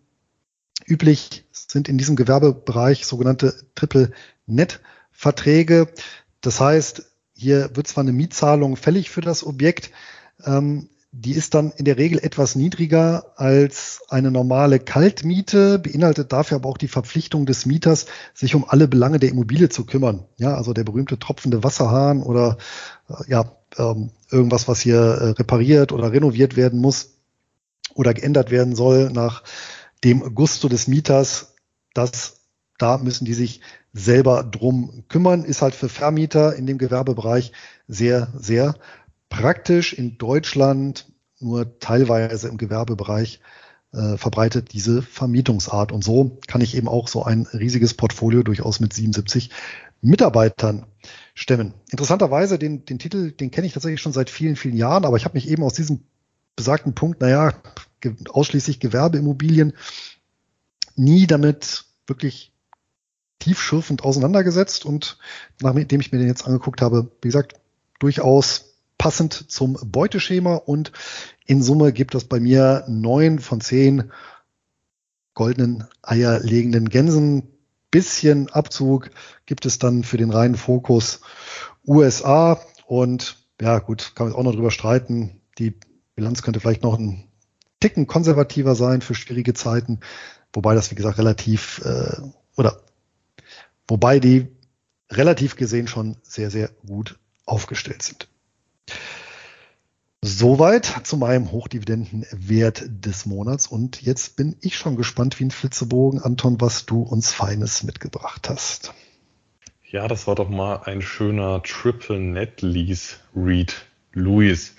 üblich 0.87 1.45
sind 1.51 1.87
in 1.87 1.97
diesem 1.97 2.15
Gewerbebereich 2.15 3.05
sogenannte 3.05 3.53
Triple-Net-Verträge. 3.75 5.87
Das 6.41 6.59
heißt, 6.59 7.05
hier 7.35 7.75
wird 7.75 7.87
zwar 7.87 8.03
eine 8.03 8.13
Mietzahlung 8.13 8.75
fällig 8.75 9.11
für 9.11 9.21
das 9.21 9.45
Objekt, 9.45 9.91
ähm, 10.45 10.89
die 11.15 11.33
ist 11.33 11.53
dann 11.53 11.71
in 11.77 11.85
der 11.85 11.97
Regel 11.97 12.17
etwas 12.17 12.55
niedriger 12.55 13.33
als 13.35 14.01
eine 14.09 14.31
normale 14.31 14.79
Kaltmiete, 14.79 15.77
beinhaltet 15.77 16.33
dafür 16.33 16.55
aber 16.55 16.69
auch 16.69 16.77
die 16.79 16.87
Verpflichtung 16.87 17.45
des 17.45 17.67
Mieters, 17.67 18.07
sich 18.33 18.55
um 18.55 18.65
alle 18.67 18.87
Belange 18.87 19.19
der 19.19 19.29
Immobilie 19.29 19.69
zu 19.69 19.85
kümmern. 19.85 20.25
Ja, 20.37 20.55
also 20.55 20.73
der 20.73 20.83
berühmte 20.83 21.19
tropfende 21.19 21.63
Wasserhahn 21.63 22.23
oder 22.23 22.57
äh, 23.09 23.13
ja, 23.27 23.55
ähm, 23.77 24.09
irgendwas, 24.31 24.67
was 24.67 24.81
hier 24.81 24.97
äh, 24.97 25.29
repariert 25.29 25.91
oder 25.91 26.11
renoviert 26.11 26.55
werden 26.55 26.81
muss 26.81 27.11
oder 27.93 28.15
geändert 28.15 28.49
werden 28.49 28.75
soll 28.75 29.11
nach 29.11 29.43
dem 30.03 30.33
Gusto 30.33 30.67
des 30.67 30.87
Mieters. 30.87 31.53
Das, 31.93 32.41
da 32.79 32.97
müssen 32.97 33.25
die 33.25 33.35
sich 33.35 33.61
selber 33.93 34.43
drum 34.43 35.03
kümmern, 35.09 35.43
ist 35.43 35.61
halt 35.61 35.75
für 35.75 35.89
Vermieter 35.89 36.55
in 36.55 36.65
dem 36.65 36.79
Gewerbebereich 36.79 37.51
sehr, 37.87 38.33
sehr 38.35 38.73
praktisch 39.33 39.93
in 39.93 40.17
Deutschland 40.17 41.11
nur 41.39 41.79
teilweise 41.79 42.47
im 42.47 42.57
Gewerbebereich 42.57 43.41
äh, 43.91 44.15
verbreitet 44.17 44.73
diese 44.73 45.01
Vermietungsart. 45.01 45.91
Und 45.91 46.03
so 46.03 46.37
kann 46.47 46.61
ich 46.61 46.77
eben 46.77 46.87
auch 46.87 47.07
so 47.07 47.23
ein 47.23 47.47
riesiges 47.51 47.95
Portfolio 47.95 48.43
durchaus 48.43 48.79
mit 48.79 48.93
77 48.93 49.49
Mitarbeitern 50.01 50.85
stemmen. 51.33 51.73
Interessanterweise, 51.89 52.59
den, 52.59 52.85
den 52.85 52.99
Titel, 52.99 53.31
den 53.31 53.51
kenne 53.51 53.65
ich 53.67 53.73
tatsächlich 53.73 54.01
schon 54.01 54.13
seit 54.13 54.29
vielen, 54.29 54.55
vielen 54.55 54.77
Jahren, 54.77 55.03
aber 55.03 55.17
ich 55.17 55.25
habe 55.25 55.35
mich 55.35 55.49
eben 55.49 55.63
aus 55.63 55.73
diesem 55.73 56.03
besagten 56.55 56.93
Punkt, 56.93 57.19
naja, 57.19 57.53
ausschließlich 58.29 58.79
Gewerbeimmobilien, 58.79 59.73
nie 60.95 61.25
damit 61.25 61.85
wirklich 62.05 62.53
tiefschürfend 63.39 64.03
auseinandergesetzt 64.03 64.85
und 64.85 65.17
nachdem 65.59 66.01
ich 66.01 66.11
mir 66.11 66.19
den 66.19 66.27
jetzt 66.27 66.45
angeguckt 66.45 66.81
habe, 66.81 67.11
wie 67.21 67.29
gesagt, 67.29 67.59
durchaus 67.99 68.72
passend 68.97 69.51
zum 69.51 69.77
Beuteschema 69.83 70.55
und 70.55 70.91
in 71.45 71.61
Summe 71.61 71.91
gibt 71.93 72.15
es 72.15 72.25
bei 72.25 72.39
mir 72.39 72.85
neun 72.87 73.39
von 73.39 73.61
zehn 73.61 74.11
goldenen 75.33 75.85
eierlegenden 76.01 76.89
Gänsen. 76.89 77.49
Bisschen 77.91 78.49
Abzug 78.49 79.11
gibt 79.45 79.65
es 79.65 79.77
dann 79.77 80.03
für 80.03 80.17
den 80.17 80.31
reinen 80.31 80.55
Fokus 80.55 81.21
USA 81.85 82.59
und 82.87 83.37
ja 83.61 83.79
gut, 83.79 84.13
kann 84.15 84.27
man 84.27 84.35
auch 84.35 84.43
noch 84.43 84.53
drüber 84.53 84.71
streiten. 84.71 85.41
Die 85.57 85.75
Bilanz 86.15 86.41
könnte 86.41 86.59
vielleicht 86.59 86.83
noch 86.83 86.97
ein 86.97 87.27
Ticken 87.79 88.07
konservativer 88.07 88.75
sein 88.75 89.01
für 89.01 89.13
schwierige 89.13 89.53
Zeiten, 89.53 89.99
wobei 90.53 90.73
das 90.73 90.89
wie 90.89 90.95
gesagt 90.95 91.17
relativ 91.17 91.81
äh, 91.83 92.21
oder 92.55 92.81
wobei 93.87 94.19
die 94.19 94.47
relativ 95.11 95.55
gesehen 95.55 95.87
schon 95.87 96.17
sehr, 96.23 96.49
sehr 96.49 96.69
gut 96.87 97.19
aufgestellt 97.45 98.01
sind. 98.01 98.27
Soweit 100.25 100.85
zu 101.03 101.17
meinem 101.17 101.51
Hochdividendenwert 101.51 102.83
des 102.87 103.25
Monats. 103.25 103.67
Und 103.67 104.01
jetzt 104.01 104.37
bin 104.37 104.55
ich 104.61 104.77
schon 104.77 104.95
gespannt 104.95 105.37
wie 105.39 105.43
ein 105.43 105.51
Flitzebogen, 105.51 106.21
Anton, 106.21 106.61
was 106.61 106.85
du 106.85 107.01
uns 107.01 107.33
Feines 107.33 107.83
mitgebracht 107.83 108.47
hast. 108.47 108.93
Ja, 109.89 110.07
das 110.07 110.25
war 110.25 110.35
doch 110.35 110.47
mal 110.47 110.77
ein 110.85 111.01
schöner 111.01 111.61
Triple 111.61 112.19
Net 112.19 112.61
Lease 112.61 113.17
Read, 113.35 113.85
Louis. 114.13 114.73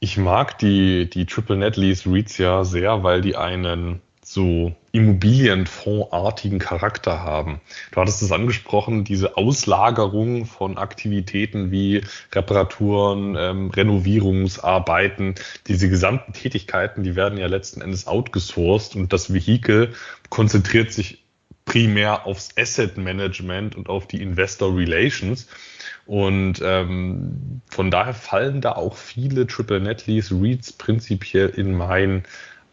Ich 0.00 0.16
mag 0.16 0.58
die, 0.58 1.08
die 1.08 1.26
Triple 1.26 1.56
Net 1.56 1.76
Lease 1.76 2.10
Reads 2.10 2.36
ja 2.36 2.64
sehr, 2.64 3.04
weil 3.04 3.20
die 3.20 3.36
einen 3.36 4.02
so 4.28 4.74
Immobilienfondsartigen 4.90 6.58
Charakter 6.58 7.22
haben. 7.22 7.60
Du 7.92 8.00
hattest 8.00 8.22
es 8.22 8.32
angesprochen, 8.32 9.04
diese 9.04 9.36
Auslagerung 9.36 10.46
von 10.46 10.78
Aktivitäten 10.78 11.70
wie 11.70 12.02
Reparaturen, 12.32 13.36
ähm, 13.38 13.70
Renovierungsarbeiten, 13.70 15.36
diese 15.68 15.88
gesamten 15.88 16.32
Tätigkeiten, 16.32 17.04
die 17.04 17.14
werden 17.14 17.38
ja 17.38 17.46
letzten 17.46 17.80
Endes 17.80 18.08
outgesourced 18.08 18.96
und 18.96 19.12
das 19.12 19.32
Vehikel 19.32 19.94
konzentriert 20.28 20.92
sich 20.92 21.22
primär 21.64 22.26
aufs 22.26 22.48
Asset 22.58 22.96
Management 22.96 23.76
und 23.76 23.88
auf 23.88 24.08
die 24.08 24.20
Investor 24.20 24.76
Relations. 24.76 25.46
Und 26.04 26.60
ähm, 26.64 27.60
von 27.68 27.92
daher 27.92 28.14
fallen 28.14 28.60
da 28.60 28.72
auch 28.72 28.96
viele 28.96 29.46
Triple 29.46 29.80
Net 29.80 30.08
Lease 30.08 30.34
REITs 30.34 30.72
prinzipiell 30.72 31.48
in 31.48 31.74
mein 31.74 32.24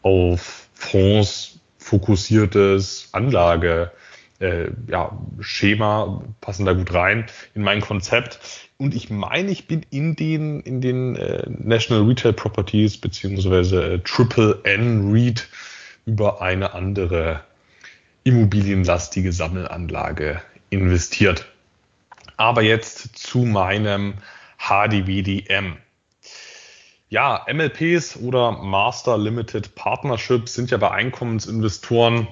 auf 0.01 0.62
Fonds 0.83 1.59
fokussiertes 1.77 3.09
Anlage 3.11 3.91
äh, 4.39 4.71
ja, 4.87 5.17
Schema 5.39 6.23
passen 6.41 6.65
da 6.65 6.73
gut 6.73 6.93
rein 6.93 7.25
in 7.53 7.61
mein 7.61 7.81
Konzept. 7.81 8.39
Und 8.77 8.93
ich 8.93 9.09
meine, 9.09 9.51
ich 9.51 9.67
bin 9.67 9.85
in 9.89 10.15
den, 10.15 10.59
in 10.61 10.81
den 10.81 11.15
äh, 11.15 11.45
National 11.49 12.03
Retail 12.05 12.33
Properties 12.33 12.97
beziehungsweise 12.97 13.93
äh, 13.93 13.99
Triple 13.99 14.59
N 14.63 15.11
REIT 15.11 15.47
über 16.05 16.41
eine 16.41 16.73
andere 16.73 17.41
immobilienlastige 18.23 19.31
Sammelanlage 19.31 20.41
investiert. 20.69 21.45
Aber 22.37 22.61
jetzt 22.61 23.17
zu 23.17 23.39
meinem 23.39 24.15
HDWDM. 24.57 25.77
Ja, 27.13 27.45
MLPs 27.47 28.17
oder 28.17 28.53
Master 28.53 29.19
Limited 29.19 29.75
Partnerships 29.75 30.55
sind 30.55 30.71
ja 30.71 30.77
bei 30.77 30.89
Einkommensinvestoren 30.89 32.27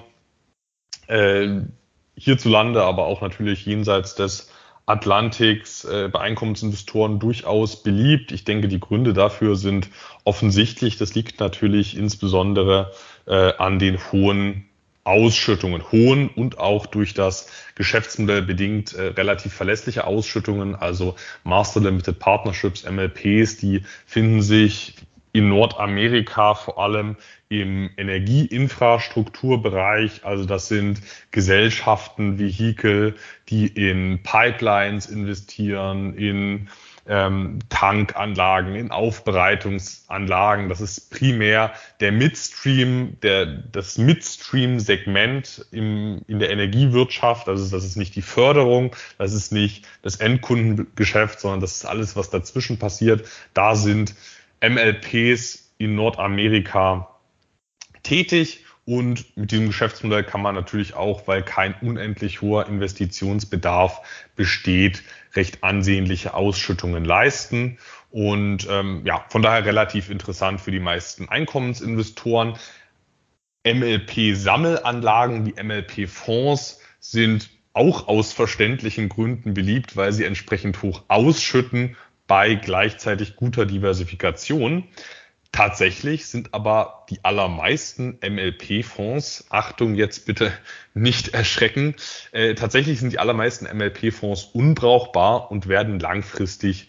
äh, 1.06 1.60
hierzulande, 2.16 2.82
aber 2.82 3.06
auch 3.06 3.20
natürlich 3.20 3.64
jenseits 3.64 4.16
des 4.16 4.50
Atlantiks 4.86 5.84
äh, 5.84 6.08
bei 6.12 6.18
Einkommensinvestoren 6.18 7.20
durchaus 7.20 7.84
beliebt. 7.84 8.32
Ich 8.32 8.42
denke, 8.42 8.66
die 8.66 8.80
Gründe 8.80 9.12
dafür 9.12 9.54
sind 9.54 9.88
offensichtlich. 10.24 10.96
Das 10.96 11.14
liegt 11.14 11.38
natürlich 11.38 11.96
insbesondere 11.96 12.90
äh, 13.28 13.52
an 13.58 13.78
den 13.78 14.00
hohen 14.10 14.68
Ausschüttungen, 15.04 15.82
hohen 15.90 16.28
und 16.28 16.58
auch 16.58 16.86
durch 16.86 17.14
das 17.14 17.48
Geschäftsmodell 17.74 18.42
bedingt 18.42 18.94
äh, 18.94 19.08
relativ 19.08 19.52
verlässliche 19.52 20.06
Ausschüttungen, 20.06 20.76
also 20.76 21.16
Master 21.42 21.80
Limited 21.80 22.18
Partnerships, 22.18 22.88
MLPs, 22.88 23.56
die 23.56 23.82
finden 24.06 24.42
sich 24.42 24.94
in 25.32 25.48
Nordamerika 25.48 26.54
vor 26.54 26.78
allem 26.78 27.16
im 27.48 27.90
Energieinfrastrukturbereich. 27.96 30.24
Also 30.24 30.44
das 30.44 30.68
sind 30.68 31.00
Gesellschaften, 31.30 32.38
Vehikel, 32.38 33.16
die 33.48 33.66
in 33.66 34.22
Pipelines 34.22 35.06
investieren, 35.06 36.14
in 36.14 36.68
ähm, 37.06 37.58
Tankanlagen, 37.68 38.74
in 38.74 38.90
Aufbereitungsanlagen. 38.90 40.68
Das 40.68 40.80
ist 40.80 41.10
primär 41.10 41.72
der 42.00 42.12
Midstream, 42.12 43.18
der, 43.22 43.46
das 43.46 43.98
Midstream-Segment 43.98 45.66
in 45.70 46.22
der 46.28 46.50
Energiewirtschaft. 46.50 47.48
Also 47.48 47.74
das 47.74 47.84
ist 47.84 47.96
nicht 47.96 48.14
die 48.14 48.22
Förderung, 48.22 48.94
das 49.18 49.32
ist 49.32 49.52
nicht 49.52 49.86
das 50.02 50.16
Endkundengeschäft, 50.16 51.40
sondern 51.40 51.60
das 51.60 51.76
ist 51.76 51.84
alles, 51.84 52.16
was 52.16 52.30
dazwischen 52.30 52.78
passiert. 52.78 53.28
Da 53.54 53.74
sind 53.74 54.14
MLPs 54.60 55.72
in 55.78 55.96
Nordamerika 55.96 57.08
tätig 58.02 58.61
und 58.84 59.36
mit 59.36 59.52
diesem 59.52 59.68
Geschäftsmodell 59.68 60.24
kann 60.24 60.42
man 60.42 60.56
natürlich 60.56 60.94
auch, 60.94 61.28
weil 61.28 61.42
kein 61.42 61.74
unendlich 61.80 62.40
hoher 62.40 62.66
Investitionsbedarf 62.66 64.00
besteht, 64.34 65.04
recht 65.34 65.62
ansehnliche 65.62 66.34
Ausschüttungen 66.34 67.04
leisten. 67.04 67.78
Und 68.10 68.66
ähm, 68.68 69.02
ja, 69.04 69.24
von 69.28 69.40
daher 69.40 69.64
relativ 69.64 70.10
interessant 70.10 70.60
für 70.60 70.72
die 70.72 70.80
meisten 70.80 71.28
Einkommensinvestoren. 71.28 72.58
MLP-Sammelanlagen 73.64 75.46
wie 75.46 75.62
MLP-Fonds 75.62 76.80
sind 76.98 77.50
auch 77.74 78.08
aus 78.08 78.32
verständlichen 78.32 79.08
Gründen 79.08 79.54
beliebt, 79.54 79.96
weil 79.96 80.12
sie 80.12 80.24
entsprechend 80.24 80.82
hoch 80.82 81.04
ausschütten 81.06 81.96
bei 82.26 82.56
gleichzeitig 82.56 83.36
guter 83.36 83.64
Diversifikation. 83.64 84.88
Tatsächlich 85.52 86.26
sind 86.26 86.54
aber 86.54 87.04
die 87.10 87.22
allermeisten 87.24 88.18
MLP-Fonds, 88.26 89.48
Achtung 89.50 89.94
jetzt 89.94 90.24
bitte 90.24 90.50
nicht 90.94 91.34
erschrecken, 91.34 91.94
äh, 92.32 92.54
tatsächlich 92.54 93.00
sind 93.00 93.12
die 93.12 93.18
allermeisten 93.18 93.66
MLP-Fonds 93.66 94.44
unbrauchbar 94.54 95.50
und 95.50 95.68
werden 95.68 96.00
langfristig 96.00 96.88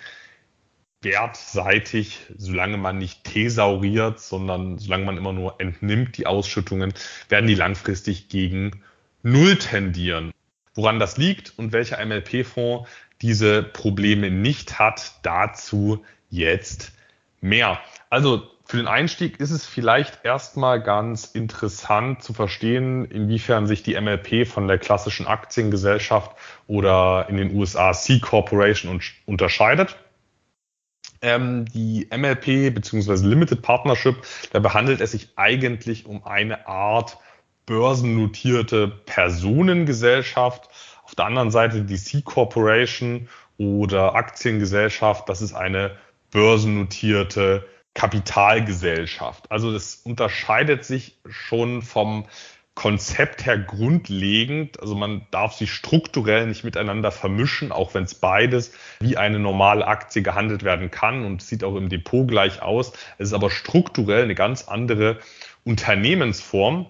wertseitig, 1.02 2.20
solange 2.38 2.78
man 2.78 2.98
nicht 2.98 3.26
thesauriert, 3.26 4.22
sondern 4.22 4.80
solange 4.80 5.04
man 5.04 5.18
immer 5.18 5.34
nur 5.34 5.60
entnimmt 5.60 6.18
die 6.18 6.26
Ausschüttungen, 6.26 6.94
werden 7.28 7.48
die 7.48 7.56
langfristig 7.56 8.30
gegen 8.30 8.82
Null 9.24 9.58
tendieren. 9.58 10.32
Woran 10.74 11.00
das 11.00 11.18
liegt 11.18 11.54
und 11.60 11.74
welcher 11.74 12.04
MLP-Fonds 12.04 12.90
diese 13.22 13.62
Probleme 13.62 14.32
nicht 14.32 14.80
hat, 14.80 15.16
dazu 15.24 16.06
jetzt 16.30 16.94
mehr. 17.42 17.80
Also 18.10 18.53
für 18.66 18.78
den 18.78 18.88
Einstieg 18.88 19.40
ist 19.40 19.52
es 19.52 19.66
vielleicht 19.66 20.24
erstmal 20.24 20.82
ganz 20.82 21.26
interessant 21.26 22.24
zu 22.24 22.34
verstehen, 22.34 23.06
inwiefern 23.06 23.68
sich 23.68 23.84
die 23.84 24.00
MLP 24.00 24.48
von 24.48 24.68
der 24.68 24.78
klassischen 24.78 25.28
Aktiengesellschaft 25.28 26.32
oder 26.68 27.28
in 27.30 27.38
den 27.38 27.54
USA 27.56 27.92
C 27.94 28.20
Corporation 28.20 29.02
unterscheidet. 29.26 29.98
Ähm, 31.22 31.66
die 31.66 32.08
MLP 32.10 32.74
bzw. 32.74 33.26
Limited 33.26 33.62
Partnership, 33.62 34.16
da 34.52 34.60
behandelt 34.60 35.02
es 35.02 35.12
sich 35.12 35.30
eigentlich 35.36 36.06
um 36.06 36.26
eine 36.26 36.68
Art 36.68 37.18
börsennotierte 37.66 38.88
Personengesellschaft. 38.88 40.70
Auf 41.04 41.16
der 41.16 41.26
anderen 41.26 41.52
Seite 41.52 41.84
die 41.84 41.98
C 41.98 42.22
Corporation 42.22 43.28
oder 43.58 44.16
Aktiengesellschaft, 44.16 45.28
das 45.28 45.42
ist 45.42 45.54
eine 45.54 45.98
börsennotierte 46.32 47.66
Kapitalgesellschaft. 47.94 49.52
Also 49.52 49.72
das 49.72 49.96
unterscheidet 50.04 50.84
sich 50.84 51.18
schon 51.28 51.82
vom 51.82 52.26
Konzept 52.76 53.46
her 53.46 53.58
grundlegend. 53.58 54.80
Also 54.80 54.96
man 54.96 55.28
darf 55.30 55.54
sie 55.54 55.68
strukturell 55.68 56.48
nicht 56.48 56.64
miteinander 56.64 57.12
vermischen, 57.12 57.72
auch 57.72 57.94
wenn 57.94 58.06
es 58.06 58.16
beides 58.16 58.74
wie 59.00 59.18
eine 59.18 59.38
normale 59.38 59.86
Aktie 59.86 60.24
gehandelt 60.24 60.64
werden 60.64 60.90
kann 60.90 61.24
und 61.24 61.44
sieht 61.44 61.64
auch 61.64 61.76
im 61.76 61.90
Depot 61.90 62.28
gleich 62.28 62.62
aus. 62.64 62.94
Es 63.20 63.28
ist 63.30 63.34
aber 63.34 63.52
strukturell 63.52 64.24
eine 64.24 64.36
ganz 64.36 64.68
andere 64.68 65.20
Unternehmensform. 65.64 66.88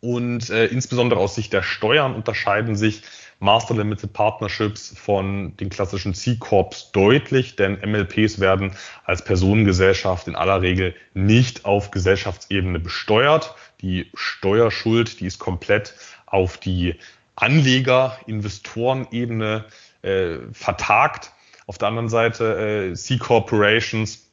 Und 0.00 0.50
äh, 0.50 0.66
insbesondere 0.66 1.18
aus 1.18 1.34
Sicht 1.34 1.54
der 1.54 1.62
Steuern 1.62 2.14
unterscheiden 2.14 2.76
sich 2.76 3.02
Master 3.38 3.74
Limited 3.74 4.12
Partnerships 4.12 4.94
von 4.96 5.56
den 5.58 5.68
klassischen 5.68 6.14
C-Corps 6.14 6.90
deutlich, 6.92 7.56
denn 7.56 7.78
MLPs 7.84 8.40
werden 8.40 8.72
als 9.04 9.22
Personengesellschaft 9.22 10.26
in 10.26 10.36
aller 10.36 10.62
Regel 10.62 10.94
nicht 11.14 11.64
auf 11.64 11.90
Gesellschaftsebene 11.90 12.80
besteuert. 12.80 13.54
Die 13.82 14.10
Steuerschuld, 14.14 15.20
die 15.20 15.26
ist 15.26 15.38
komplett 15.38 15.94
auf 16.24 16.56
die 16.56 16.96
Anleger, 17.34 18.18
Investorenebene 18.26 19.66
äh, 20.02 20.38
vertagt. 20.52 21.32
Auf 21.66 21.78
der 21.78 21.88
anderen 21.88 22.08
Seite 22.08 22.90
äh, 22.90 22.94
C-Corporations 22.94 24.25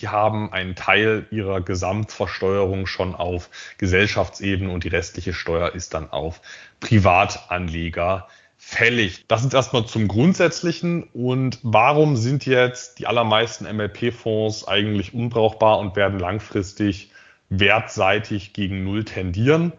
die 0.00 0.08
haben 0.08 0.52
einen 0.52 0.74
Teil 0.74 1.26
ihrer 1.30 1.60
Gesamtversteuerung 1.60 2.86
schon 2.86 3.14
auf 3.14 3.50
Gesellschaftsebene 3.78 4.70
und 4.70 4.84
die 4.84 4.88
restliche 4.88 5.32
Steuer 5.32 5.74
ist 5.74 5.94
dann 5.94 6.10
auf 6.10 6.40
Privatanleger 6.80 8.28
fällig. 8.56 9.24
Das 9.28 9.44
ist 9.44 9.52
erstmal 9.52 9.84
zum 9.86 10.08
Grundsätzlichen. 10.08 11.04
Und 11.12 11.58
warum 11.62 12.16
sind 12.16 12.46
jetzt 12.46 12.98
die 12.98 13.06
allermeisten 13.06 13.64
MLP-Fonds 13.64 14.66
eigentlich 14.66 15.14
unbrauchbar 15.14 15.78
und 15.78 15.96
werden 15.96 16.18
langfristig 16.18 17.10
wertseitig 17.50 18.52
gegen 18.52 18.84
Null 18.84 19.04
tendieren? 19.04 19.72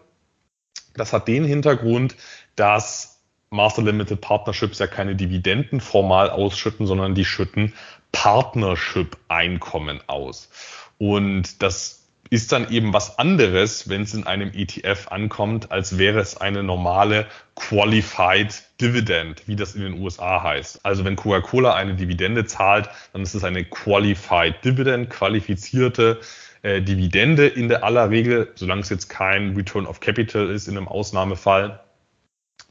Das 0.94 1.12
hat 1.12 1.28
den 1.28 1.44
Hintergrund, 1.44 2.16
dass 2.54 3.15
Master 3.50 3.82
Limited 3.82 4.20
Partnerships 4.20 4.78
ja 4.78 4.86
keine 4.86 5.14
Dividenden 5.14 5.80
formal 5.80 6.30
ausschütten, 6.30 6.86
sondern 6.86 7.14
die 7.14 7.24
schütten 7.24 7.74
Partnership-Einkommen 8.12 10.00
aus. 10.06 10.50
Und 10.98 11.62
das 11.62 12.06
ist 12.30 12.52
dann 12.52 12.70
eben 12.70 12.92
was 12.92 13.18
anderes, 13.18 13.88
wenn 13.88 14.02
es 14.02 14.14
in 14.14 14.26
einem 14.26 14.52
ETF 14.52 15.08
ankommt, 15.10 15.70
als 15.70 15.98
wäre 15.98 16.18
es 16.18 16.36
eine 16.36 16.62
normale 16.62 17.26
Qualified 17.54 18.62
Dividend, 18.80 19.42
wie 19.46 19.56
das 19.56 19.74
in 19.74 19.82
den 19.82 20.00
USA 20.00 20.42
heißt. 20.42 20.84
Also 20.84 21.04
wenn 21.04 21.16
Coca-Cola 21.16 21.74
eine 21.74 21.94
Dividende 21.94 22.44
zahlt, 22.44 22.88
dann 23.12 23.22
ist 23.22 23.34
es 23.34 23.44
eine 23.44 23.64
Qualified 23.64 24.64
Dividend, 24.64 25.08
qualifizierte 25.10 26.20
äh, 26.62 26.82
Dividende 26.82 27.46
in 27.46 27.68
der 27.68 27.84
aller 27.84 28.10
Regel, 28.10 28.50
solange 28.54 28.82
es 28.82 28.88
jetzt 28.88 29.08
kein 29.08 29.54
Return 29.54 29.86
of 29.86 30.00
Capital 30.00 30.50
ist 30.50 30.68
in 30.68 30.76
einem 30.76 30.88
Ausnahmefall. 30.88 31.80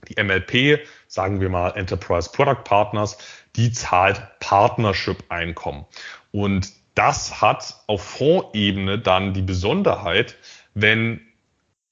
Die 0.08 0.22
MLP, 0.22 0.86
sagen 1.08 1.42
wir 1.42 1.50
mal 1.50 1.72
Enterprise 1.72 2.30
Product 2.32 2.64
Partners, 2.64 3.18
die 3.56 3.72
zahlt 3.72 4.22
Partnership-Einkommen. 4.40 5.86
Und 6.32 6.72
das 6.96 7.42
hat 7.42 7.76
auf 7.88 8.04
Fondsebene 8.04 9.00
dann 9.00 9.34
die 9.34 9.42
Besonderheit, 9.42 10.36
wenn 10.74 11.22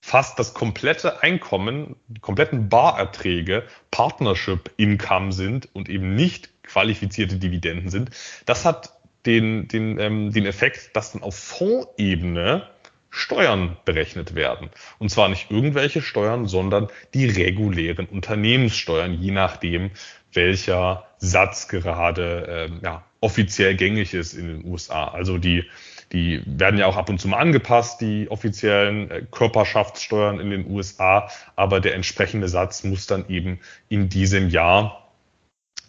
fast 0.02 0.38
das 0.38 0.54
komplette 0.54 1.24
Einkommen, 1.24 1.96
die 2.08 2.20
kompletten 2.20 2.68
Barerträge 2.68 3.64
Partnership 3.90 4.72
Income 4.76 5.32
sind 5.32 5.70
und 5.74 5.88
eben 5.88 6.16
nicht 6.16 6.50
qualifizierte 6.64 7.38
Dividenden 7.38 7.90
sind. 7.90 8.10
Das 8.46 8.66
hat 8.66 8.98
den, 9.26 9.70
den, 9.70 9.98
ähm, 10.00 10.32
den 10.34 10.46
Effekt, 10.46 10.96
dass 10.96 11.14
dann 11.14 11.24
auf 11.24 11.36
Fondsebene 11.36 12.68
Steuern 13.16 13.78
berechnet 13.86 14.34
werden. 14.34 14.72
Und 14.98 15.10
zwar 15.10 15.30
nicht 15.30 15.52
irgendwelche 15.52 16.02
Steuern, 16.02 16.48
sondern 16.48 16.88
die 17.14 17.28
regulären 17.28 18.08
Unternehmenssteuern, 18.08 19.14
je 19.14 19.30
nachdem, 19.32 19.92
welcher 20.34 21.06
Satz 21.20 21.68
gerade 21.68 22.68
ähm, 22.72 22.80
ja, 22.84 23.04
offiziell 23.22 23.76
gängig 23.76 24.16
ist 24.16 24.34
in 24.34 24.48
den 24.48 24.66
USA. 24.66 25.10
Also 25.10 25.38
die 25.38 25.64
die 26.12 26.44
werden 26.46 26.80
ja 26.80 26.86
auch 26.86 26.96
ab 26.96 27.10
und 27.10 27.20
zu 27.20 27.28
mal 27.28 27.38
angepasst, 27.38 28.00
die 28.00 28.30
offiziellen 28.30 29.10
äh, 29.10 29.26
Körperschaftssteuern 29.32 30.40
in 30.40 30.52
den 30.52 30.70
USA, 30.70 31.30
aber 31.56 31.80
der 31.80 31.96
entsprechende 31.96 32.48
Satz 32.48 32.84
muss 32.84 33.08
dann 33.08 33.28
eben 33.30 33.60
in 33.90 34.10
diesem 34.10 34.50
Jahr 34.50 35.12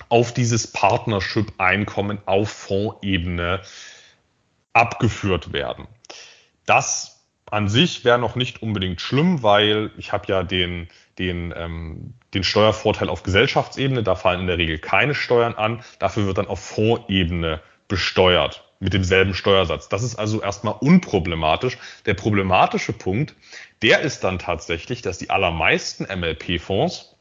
auf 0.08 0.32
dieses 0.32 0.66
Partnership-Einkommen 0.66 2.18
auf 2.24 2.50
Fondsebene 2.50 3.60
abgeführt 4.72 5.52
werden. 5.52 5.86
Das 6.64 7.13
an 7.50 7.68
sich 7.68 8.04
wäre 8.04 8.18
noch 8.18 8.36
nicht 8.36 8.62
unbedingt 8.62 9.00
schlimm, 9.00 9.42
weil 9.42 9.90
ich 9.96 10.12
habe 10.12 10.26
ja 10.28 10.42
den, 10.42 10.88
den, 11.18 11.52
ähm, 11.56 12.14
den 12.32 12.44
Steuervorteil 12.44 13.08
auf 13.08 13.22
Gesellschaftsebene, 13.22 14.02
da 14.02 14.14
fallen 14.14 14.40
in 14.40 14.46
der 14.46 14.58
Regel 14.58 14.78
keine 14.78 15.14
Steuern 15.14 15.54
an, 15.54 15.82
dafür 15.98 16.26
wird 16.26 16.38
dann 16.38 16.46
auf 16.46 16.60
Fondsebene 16.60 17.60
besteuert 17.88 18.64
mit 18.80 18.92
demselben 18.92 19.34
Steuersatz. 19.34 19.88
Das 19.88 20.02
ist 20.02 20.16
also 20.16 20.42
erstmal 20.42 20.74
unproblematisch. 20.74 21.78
Der 22.06 22.14
problematische 22.14 22.92
Punkt, 22.92 23.34
der 23.82 24.00
ist 24.00 24.24
dann 24.24 24.38
tatsächlich, 24.38 25.02
dass 25.02 25.18
die 25.18 25.30
allermeisten 25.30 26.04
MLP-Fonds 26.04 27.16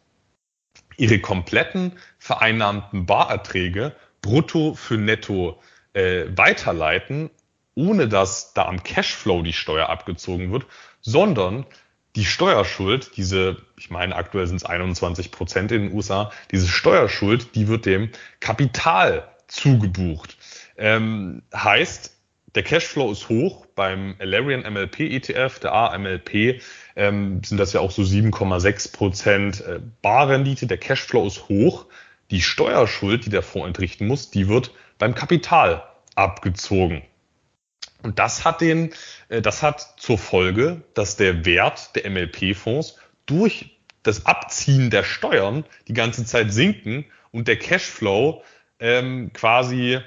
ihre 0.98 1.20
kompletten 1.20 1.94
vereinnahmten 2.18 3.06
Barerträge 3.06 3.96
brutto 4.22 4.74
für 4.74 4.98
netto 4.98 5.62
äh, 5.94 6.26
weiterleiten, 6.36 7.30
ohne 7.76 8.08
dass 8.08 8.54
da 8.54 8.66
am 8.66 8.84
Cashflow 8.84 9.42
die 9.42 9.54
Steuer 9.54 9.90
abgezogen 9.90 10.52
wird, 10.52 10.66
sondern 11.02 11.66
die 12.16 12.26
Steuerschuld, 12.26 13.18
diese, 13.18 13.58
ich 13.78 13.90
meine, 13.90 14.16
aktuell 14.16 14.46
sind 14.46 14.58
es 14.58 14.66
21 14.66 15.32
Prozent 15.32 15.72
in 15.72 15.84
den 15.84 15.94
USA, 15.94 16.32
diese 16.52 16.68
Steuerschuld, 16.68 17.56
die 17.56 17.68
wird 17.68 17.86
dem 17.86 18.10
Kapital 18.40 19.28
zugebucht. 19.48 20.38
Ähm, 20.78 21.42
heißt, 21.56 22.16
der 22.56 22.64
Cashflow 22.64 23.12
ist 23.12 23.30
hoch. 23.30 23.66
Beim 23.76 24.16
Alarian 24.20 24.62
MLP 24.72 25.00
ETF, 25.00 25.60
der 25.60 25.74
AMLP, 25.74 26.62
ähm, 26.96 27.44
sind 27.44 27.58
das 27.58 27.74
ja 27.74 27.80
auch 27.80 27.92
so 27.92 28.04
7,6 28.04 28.94
Prozent 28.94 29.62
äh, 29.62 29.80
Barrendite. 30.04 30.68
Der 30.68 30.78
Cashflow 30.78 31.26
ist 31.26 31.50
hoch. 31.50 31.88
Die 32.30 32.42
Steuerschuld, 32.42 33.26
die 33.26 33.30
der 33.32 33.42
Fonds 33.42 33.68
entrichten 33.68 34.08
muss, 34.08 34.30
die 34.30 34.48
wird 34.48 34.72
beim 35.00 35.16
Kapital 35.16 35.84
abgezogen. 36.16 37.02
Und 38.04 38.20
das 38.20 38.46
hat 38.46 38.62
den, 38.62 38.94
äh, 39.30 39.42
das 39.42 39.64
hat 39.64 39.96
zur 39.98 40.18
Folge, 40.18 40.84
dass 40.94 41.16
der 41.16 41.46
Wert 41.46 41.96
der 41.96 42.10
MLP-Fonds 42.10 42.98
durch 43.26 43.78
das 44.04 44.26
Abziehen 44.26 44.90
der 44.90 45.04
Steuern 45.04 45.66
die 45.88 45.94
ganze 45.94 46.26
Zeit 46.26 46.54
sinken 46.54 47.06
und 47.32 47.48
der 47.48 47.58
Cashflow 47.58 48.44
ähm, 48.80 49.32
quasi 49.34 50.00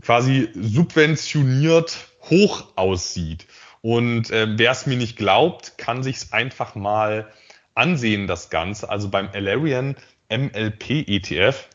quasi 0.00 0.48
subventioniert 0.54 2.08
hoch 2.22 2.68
aussieht. 2.76 3.46
Und 3.80 4.30
äh, 4.30 4.46
wer 4.56 4.70
es 4.70 4.86
mir 4.86 4.96
nicht 4.96 5.16
glaubt, 5.16 5.76
kann 5.76 6.02
sich's 6.02 6.32
einfach 6.32 6.74
mal 6.74 7.30
ansehen, 7.74 8.26
das 8.26 8.50
Ganze. 8.50 8.88
Also 8.88 9.10
beim 9.10 9.28
Alarian 9.32 9.96
MLP 10.30 11.06
ETF, 11.06 11.68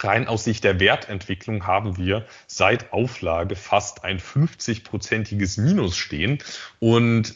rein 0.00 0.26
aus 0.26 0.44
Sicht 0.44 0.64
der 0.64 0.80
Wertentwicklung 0.80 1.66
haben 1.66 1.96
wir 1.96 2.26
seit 2.46 2.92
Auflage 2.92 3.56
fast 3.56 4.04
ein 4.04 4.18
50-prozentiges 4.18 5.60
Minus 5.60 5.96
stehen. 5.96 6.38
Und 6.80 7.34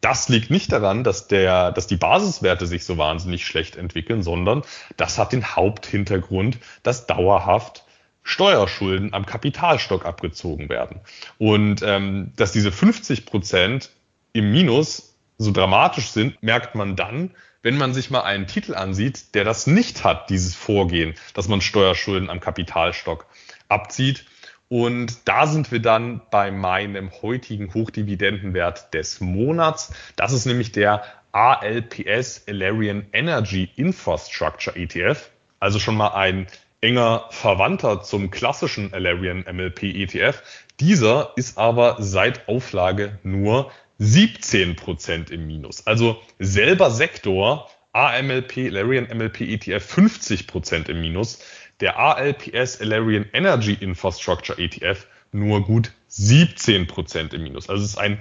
das 0.00 0.28
liegt 0.28 0.50
nicht 0.50 0.72
daran, 0.72 1.04
dass 1.04 1.28
der, 1.28 1.72
dass 1.72 1.86
die 1.86 1.96
Basiswerte 1.96 2.66
sich 2.66 2.84
so 2.84 2.98
wahnsinnig 2.98 3.44
schlecht 3.46 3.76
entwickeln, 3.76 4.22
sondern 4.22 4.62
das 4.96 5.18
hat 5.18 5.32
den 5.32 5.56
Haupthintergrund, 5.56 6.58
dass 6.82 7.06
dauerhaft 7.06 7.84
Steuerschulden 8.22 9.14
am 9.14 9.26
Kapitalstock 9.26 10.04
abgezogen 10.04 10.68
werden. 10.68 11.00
Und 11.38 11.82
ähm, 11.82 12.32
dass 12.36 12.52
diese 12.52 12.70
50 12.70 13.26
Prozent 13.26 13.90
im 14.32 14.52
Minus 14.52 15.16
so 15.38 15.50
dramatisch 15.50 16.08
sind, 16.08 16.42
merkt 16.42 16.74
man 16.74 16.94
dann, 16.94 17.30
wenn 17.62 17.76
man 17.76 17.94
sich 17.94 18.10
mal 18.10 18.22
einen 18.22 18.46
Titel 18.46 18.74
ansieht, 18.74 19.34
der 19.34 19.44
das 19.44 19.66
nicht 19.66 20.04
hat, 20.04 20.30
dieses 20.30 20.54
Vorgehen, 20.54 21.14
dass 21.34 21.48
man 21.48 21.60
Steuerschulden 21.60 22.30
am 22.30 22.40
Kapitalstock 22.40 23.26
abzieht. 23.68 24.24
Und 24.68 25.26
da 25.26 25.46
sind 25.46 25.72
wir 25.72 25.80
dann 25.80 26.20
bei 26.30 26.50
meinem 26.50 27.10
heutigen 27.22 27.72
Hochdividendenwert 27.72 28.92
des 28.92 29.20
Monats. 29.20 29.92
Das 30.16 30.32
ist 30.32 30.44
nämlich 30.44 30.72
der 30.72 31.04
ALPS 31.32 32.44
Alarian 32.46 33.06
Energy 33.12 33.70
Infrastructure 33.76 34.76
ETF. 34.76 35.30
Also 35.58 35.78
schon 35.78 35.96
mal 35.96 36.08
ein 36.08 36.46
enger 36.80 37.24
Verwandter 37.30 38.02
zum 38.02 38.30
klassischen 38.30 38.92
Alarian 38.92 39.44
MLP 39.50 39.82
ETF. 39.84 40.42
Dieser 40.80 41.32
ist 41.36 41.58
aber 41.58 41.96
seit 41.98 42.48
Auflage 42.48 43.18
nur 43.22 43.72
17 43.98 44.76
Prozent 44.76 45.30
im 45.30 45.46
Minus. 45.46 45.86
Also 45.86 46.20
selber 46.38 46.90
Sektor 46.90 47.68
AMLP, 47.92 48.68
Alarian 48.68 49.08
MLP 49.12 49.40
ETF 49.40 49.84
50 49.84 50.46
Prozent 50.46 50.88
im 50.88 51.00
Minus. 51.00 51.40
Der 51.80 51.98
ALPS 51.98 52.80
Alarian 52.80 53.26
Energy 53.32 53.74
Infrastructure 53.74 54.58
ETF 54.58 55.06
nur 55.32 55.62
gut 55.62 55.92
17 56.08 56.86
Prozent 56.86 57.34
im 57.34 57.42
Minus. 57.42 57.68
Also 57.68 57.84
es 57.84 57.90
ist 57.90 57.98
ein 57.98 58.20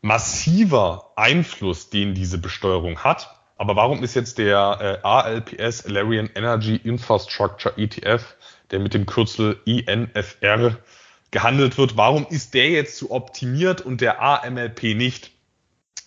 massiver 0.00 1.12
Einfluss, 1.16 1.90
den 1.90 2.14
diese 2.14 2.38
Besteuerung 2.38 2.98
hat. 2.98 3.30
Aber 3.56 3.76
warum 3.76 4.02
ist 4.02 4.14
jetzt 4.14 4.38
der 4.38 5.00
äh, 5.02 5.06
ALPS 5.06 5.86
Alarian 5.86 6.28
Energy 6.34 6.76
Infrastructure 6.76 7.76
ETF, 7.78 8.36
der 8.70 8.80
mit 8.80 8.94
dem 8.94 9.06
Kürzel 9.06 9.60
INFR 9.64 10.76
gehandelt 11.34 11.76
wird, 11.78 11.96
warum 11.96 12.28
ist 12.30 12.54
der 12.54 12.70
jetzt 12.70 12.96
so 12.96 13.10
optimiert 13.10 13.80
und 13.80 14.00
der 14.00 14.22
AMLP 14.22 14.94
nicht? 14.94 15.32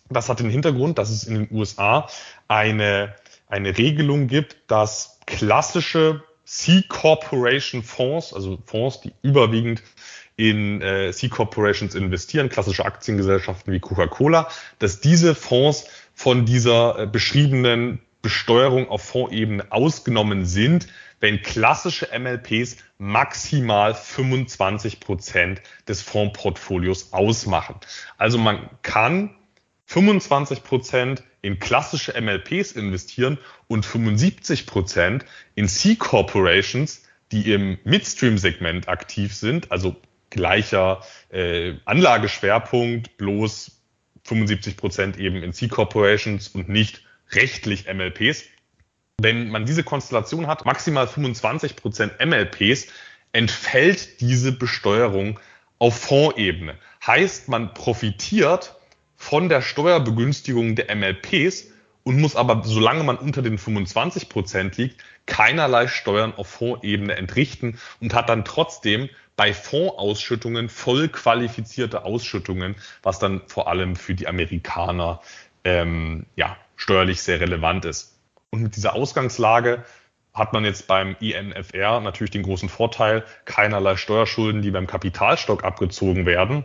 Das 0.10 0.30
hat 0.30 0.40
den 0.40 0.50
Hintergrund, 0.50 0.98
dass 0.98 1.10
es 1.10 1.26
in 1.26 1.36
den 1.36 1.48
USA 1.52 2.08
eine, 2.48 3.14
eine 3.48 3.78
Regelung 3.78 4.28
gibt, 4.28 4.56
dass 4.68 5.20
klassische 5.26 6.24
C-Corporation 6.46 7.84
Fonds, 7.84 8.34
also 8.34 8.58
Fonds, 8.66 9.02
die 9.02 9.12
überwiegend 9.22 9.84
in 10.38 10.82
äh, 10.82 11.12
C-Corporations 11.12 11.94
investieren, 11.94 12.48
klassische 12.48 12.86
Aktiengesellschaften 12.86 13.74
wie 13.74 13.82
Coca-Cola, 13.82 14.48
dass 14.80 15.02
diese 15.02 15.36
Fonds 15.36 15.88
von 16.14 16.46
dieser 16.46 17.00
äh, 17.00 17.06
beschriebenen 17.06 18.00
Besteuerung 18.28 18.90
auf 18.90 19.04
Fondsebene 19.04 19.72
ausgenommen 19.72 20.46
sind, 20.46 20.88
wenn 21.22 21.42
klassische 21.42 22.10
MLPs 22.14 22.76
maximal 22.98 23.96
25 23.96 25.00
Prozent 25.00 25.62
des 25.88 26.02
Fondsportfolios 26.02 27.14
ausmachen. 27.14 27.76
Also 28.18 28.38
man 28.38 28.70
kann 28.82 29.34
25 29.86 30.66
Prozent 30.66 31.24
in 31.42 31.60
klassische 31.60 32.20
MLPs 32.20 32.74
investieren 32.74 33.38
und 33.70 33.86
75 33.86 34.66
Prozent 34.66 35.24
in 35.56 35.70
C-Corporations, 35.70 37.04
die 37.32 37.54
im 37.54 37.78
Midstream-Segment 37.86 38.90
aktiv 38.90 39.34
sind, 39.34 39.72
also 39.72 39.96
gleicher 40.32 41.02
äh, 41.30 41.76
Anlageschwerpunkt, 41.86 43.16
bloß 43.16 43.72
75 44.26 44.76
Prozent 44.76 45.18
eben 45.18 45.42
in 45.42 45.54
C-Corporations 45.54 46.50
und 46.50 46.68
nicht 46.68 47.07
rechtlich 47.32 47.86
MLPs. 47.92 48.44
Wenn 49.20 49.50
man 49.50 49.66
diese 49.66 49.84
Konstellation 49.84 50.48
hat, 50.48 50.66
maximal 50.66 51.08
25 51.08 51.76
Prozent 51.76 52.14
MLPs, 52.24 52.88
entfällt 53.32 54.22
diese 54.22 54.52
Besteuerung 54.52 55.40
auf 55.80 56.00
Fondsebene. 56.00 56.76
Heißt, 57.06 57.50
man 57.50 57.74
profitiert 57.74 58.76
von 59.16 59.50
der 59.50 59.62
Steuerbegünstigung 59.62 60.76
der 60.76 60.96
MLPs 60.96 61.68
und 62.04 62.22
muss 62.22 62.36
aber, 62.36 62.62
solange 62.64 63.04
man 63.04 63.18
unter 63.18 63.42
den 63.42 63.58
25 63.58 64.30
Prozent 64.30 64.78
liegt, 64.78 65.04
keinerlei 65.26 65.88
Steuern 65.88 66.34
auf 66.36 66.48
Fondsebene 66.48 67.16
entrichten 67.16 67.80
und 68.00 68.14
hat 68.14 68.30
dann 68.30 68.46
trotzdem 68.46 69.10
bei 69.36 69.54
Fondsausschüttungen 69.54 70.70
voll 70.70 71.10
qualifizierte 71.10 72.06
Ausschüttungen, 72.06 72.76
was 73.04 73.20
dann 73.20 73.42
vor 73.48 73.68
allem 73.68 73.96
für 73.96 74.16
die 74.16 74.28
Amerikaner 74.28 75.22
ähm, 75.64 76.26
ja, 76.36 76.58
steuerlich 76.78 77.22
sehr 77.22 77.42
relevant 77.42 77.84
ist. 77.84 78.18
Und 78.52 78.62
mit 78.62 78.78
dieser 78.78 78.94
Ausgangslage 78.94 79.84
hat 80.34 80.54
man 80.54 80.64
jetzt 80.64 80.88
beim 80.88 81.18
INFR 81.20 82.00
natürlich 82.00 82.32
den 82.32 82.44
großen 82.44 82.70
Vorteil, 82.70 83.26
keinerlei 83.46 83.98
Steuerschulden, 83.98 84.62
die 84.62 84.72
beim 84.72 84.88
Kapitalstock 84.88 85.64
abgezogen 85.66 86.26
werden. 86.26 86.64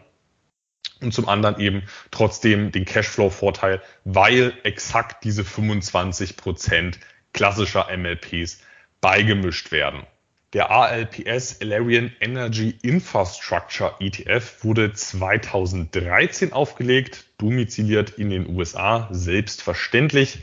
Und 1.01 1.13
zum 1.13 1.29
anderen 1.29 1.59
eben 1.59 1.83
trotzdem 2.13 2.71
den 2.71 2.85
Cashflow-Vorteil, 2.85 3.83
weil 4.05 4.53
exakt 4.63 5.25
diese 5.25 5.45
25 5.45 6.37
Prozent 6.37 7.01
klassischer 7.33 7.89
MLPs 7.97 8.61
beigemischt 9.01 9.73
werden. 9.73 10.07
Der 10.53 10.71
ALPS 10.71 11.63
Alerian 11.63 12.13
Energy 12.21 12.77
Infrastructure 12.83 13.95
ETF 14.01 14.63
wurde 14.65 14.93
2013 14.93 16.53
aufgelegt, 16.53 17.25
domiziliert 17.39 18.11
in 18.19 18.29
den 18.29 18.55
USA, 18.55 19.09
selbstverständlich. 19.11 20.41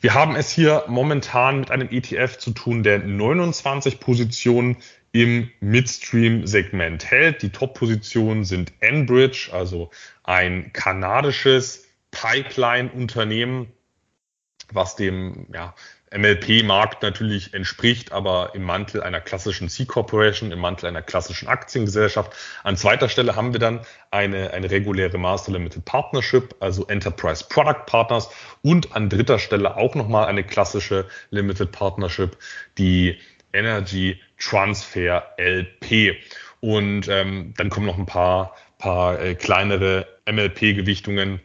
Wir 0.00 0.14
haben 0.14 0.34
es 0.34 0.50
hier 0.50 0.84
momentan 0.88 1.60
mit 1.60 1.70
einem 1.70 1.90
ETF 1.90 2.38
zu 2.38 2.52
tun, 2.52 2.82
der 2.82 3.00
29 3.00 4.00
Positionen 4.00 4.78
im 5.12 5.50
Midstream-Segment 5.60 7.10
hält. 7.10 7.42
Die 7.42 7.50
Top-Positionen 7.50 8.44
sind 8.44 8.72
Enbridge, 8.80 9.50
also 9.52 9.90
ein 10.24 10.72
kanadisches 10.72 11.86
Pipeline-Unternehmen, 12.12 13.70
was 14.72 14.96
dem 14.96 15.48
ja, 15.52 15.74
MLP-Markt 16.16 17.02
natürlich 17.02 17.54
entspricht, 17.54 18.12
aber 18.12 18.54
im 18.54 18.62
Mantel 18.62 19.02
einer 19.02 19.20
klassischen 19.20 19.68
C-Corporation, 19.68 20.52
im 20.52 20.58
Mantel 20.58 20.86
einer 20.86 21.02
klassischen 21.02 21.48
Aktiengesellschaft. 21.48 22.32
An 22.64 22.76
zweiter 22.76 23.08
Stelle 23.08 23.36
haben 23.36 23.52
wir 23.52 23.60
dann 23.60 23.80
eine, 24.10 24.52
eine 24.52 24.70
reguläre 24.70 25.18
Master 25.18 25.52
Limited 25.52 25.84
Partnership, 25.84 26.54
also 26.60 26.86
Enterprise 26.86 27.44
Product 27.48 27.84
Partners 27.86 28.30
und 28.62 28.94
an 28.94 29.08
dritter 29.08 29.38
Stelle 29.38 29.76
auch 29.76 29.94
nochmal 29.94 30.26
eine 30.26 30.44
klassische 30.44 31.06
Limited 31.30 31.72
Partnership, 31.72 32.36
die 32.78 33.18
Energy 33.52 34.20
Transfer 34.38 35.34
LP. 35.36 36.16
Und 36.60 37.08
ähm, 37.08 37.54
dann 37.56 37.70
kommen 37.70 37.86
noch 37.86 37.98
ein 37.98 38.06
paar, 38.06 38.54
paar 38.78 39.20
äh, 39.20 39.34
kleinere 39.34 40.06
MLP-Gewichtungen 40.26 41.40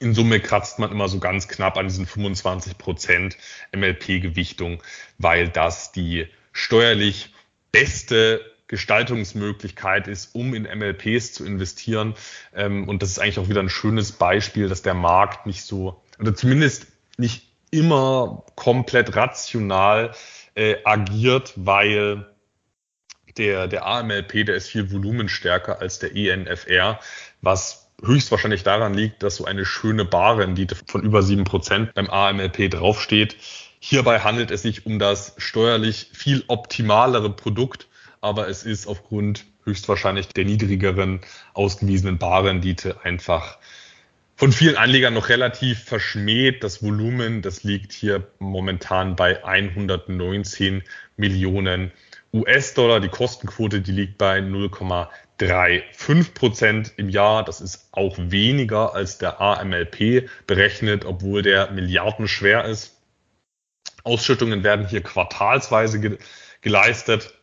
in 0.00 0.14
Summe 0.14 0.40
kratzt 0.40 0.78
man 0.78 0.90
immer 0.90 1.08
so 1.08 1.18
ganz 1.18 1.48
knapp 1.48 1.76
an 1.76 1.88
diesen 1.88 2.06
25 2.06 2.78
Prozent 2.78 3.36
MLP-Gewichtung, 3.74 4.82
weil 5.18 5.48
das 5.48 5.92
die 5.92 6.26
steuerlich 6.52 7.34
beste 7.72 8.40
Gestaltungsmöglichkeit 8.68 10.08
ist, 10.08 10.34
um 10.34 10.54
in 10.54 10.64
MLPs 10.64 11.32
zu 11.32 11.44
investieren. 11.44 12.14
Ähm, 12.54 12.86
und 12.88 13.02
das 13.02 13.10
ist 13.10 13.18
eigentlich 13.18 13.38
auch 13.38 13.48
wieder 13.48 13.62
ein 13.62 13.70
schönes 13.70 14.12
Beispiel, 14.12 14.68
dass 14.68 14.82
der 14.82 14.94
Markt 14.94 15.46
nicht 15.46 15.62
so, 15.62 16.02
oder 16.18 16.34
zumindest 16.34 16.86
nicht 17.16 17.48
immer 17.70 18.44
komplett 18.54 19.16
rational 19.16 20.14
äh, 20.54 20.76
agiert, 20.84 21.52
weil 21.56 22.26
der, 23.36 23.68
der 23.68 23.86
AMLP, 23.86 24.46
der 24.46 24.56
ist 24.56 24.68
viel 24.68 24.90
volumenstärker 24.90 25.80
als 25.80 25.98
der 25.98 26.14
ENFR, 26.14 27.00
was 27.40 27.87
höchstwahrscheinlich 28.02 28.62
daran 28.62 28.94
liegt, 28.94 29.22
dass 29.22 29.36
so 29.36 29.44
eine 29.44 29.64
schöne 29.64 30.04
Barrendite 30.04 30.76
von 30.86 31.02
über 31.02 31.22
sieben 31.22 31.44
Prozent 31.44 31.94
beim 31.94 32.08
AMLP 32.08 32.70
draufsteht. 32.70 33.36
Hierbei 33.80 34.20
handelt 34.20 34.50
es 34.50 34.62
sich 34.62 34.86
um 34.86 34.98
das 34.98 35.34
steuerlich 35.38 36.10
viel 36.12 36.44
optimalere 36.48 37.30
Produkt, 37.30 37.88
aber 38.20 38.48
es 38.48 38.64
ist 38.64 38.86
aufgrund 38.86 39.44
höchstwahrscheinlich 39.64 40.28
der 40.28 40.44
niedrigeren 40.44 41.20
ausgewiesenen 41.54 42.18
Barrendite 42.18 43.04
einfach 43.04 43.58
von 44.36 44.52
vielen 44.52 44.76
Anlegern 44.76 45.14
noch 45.14 45.28
relativ 45.28 45.82
verschmäht. 45.82 46.62
Das 46.62 46.82
Volumen, 46.82 47.42
das 47.42 47.64
liegt 47.64 47.92
hier 47.92 48.26
momentan 48.38 49.16
bei 49.16 49.44
119 49.44 50.82
Millionen 51.16 51.90
US-Dollar. 52.32 53.00
Die 53.00 53.08
Kostenquote, 53.08 53.80
die 53.80 53.92
liegt 53.92 54.18
bei 54.18 54.38
0,35 54.38 56.34
Prozent 56.34 56.92
im 56.96 57.08
Jahr. 57.08 57.44
Das 57.44 57.60
ist 57.60 57.88
auch 57.92 58.16
weniger 58.18 58.94
als 58.94 59.18
der 59.18 59.40
AMLP 59.40 60.28
berechnet, 60.46 61.04
obwohl 61.04 61.42
der 61.42 61.70
milliardenschwer 61.70 62.64
ist. 62.64 62.96
Ausschüttungen 64.04 64.64
werden 64.64 64.86
hier 64.86 65.02
quartalsweise 65.02 66.00
ge 66.00 66.18
geleistet 66.60 67.34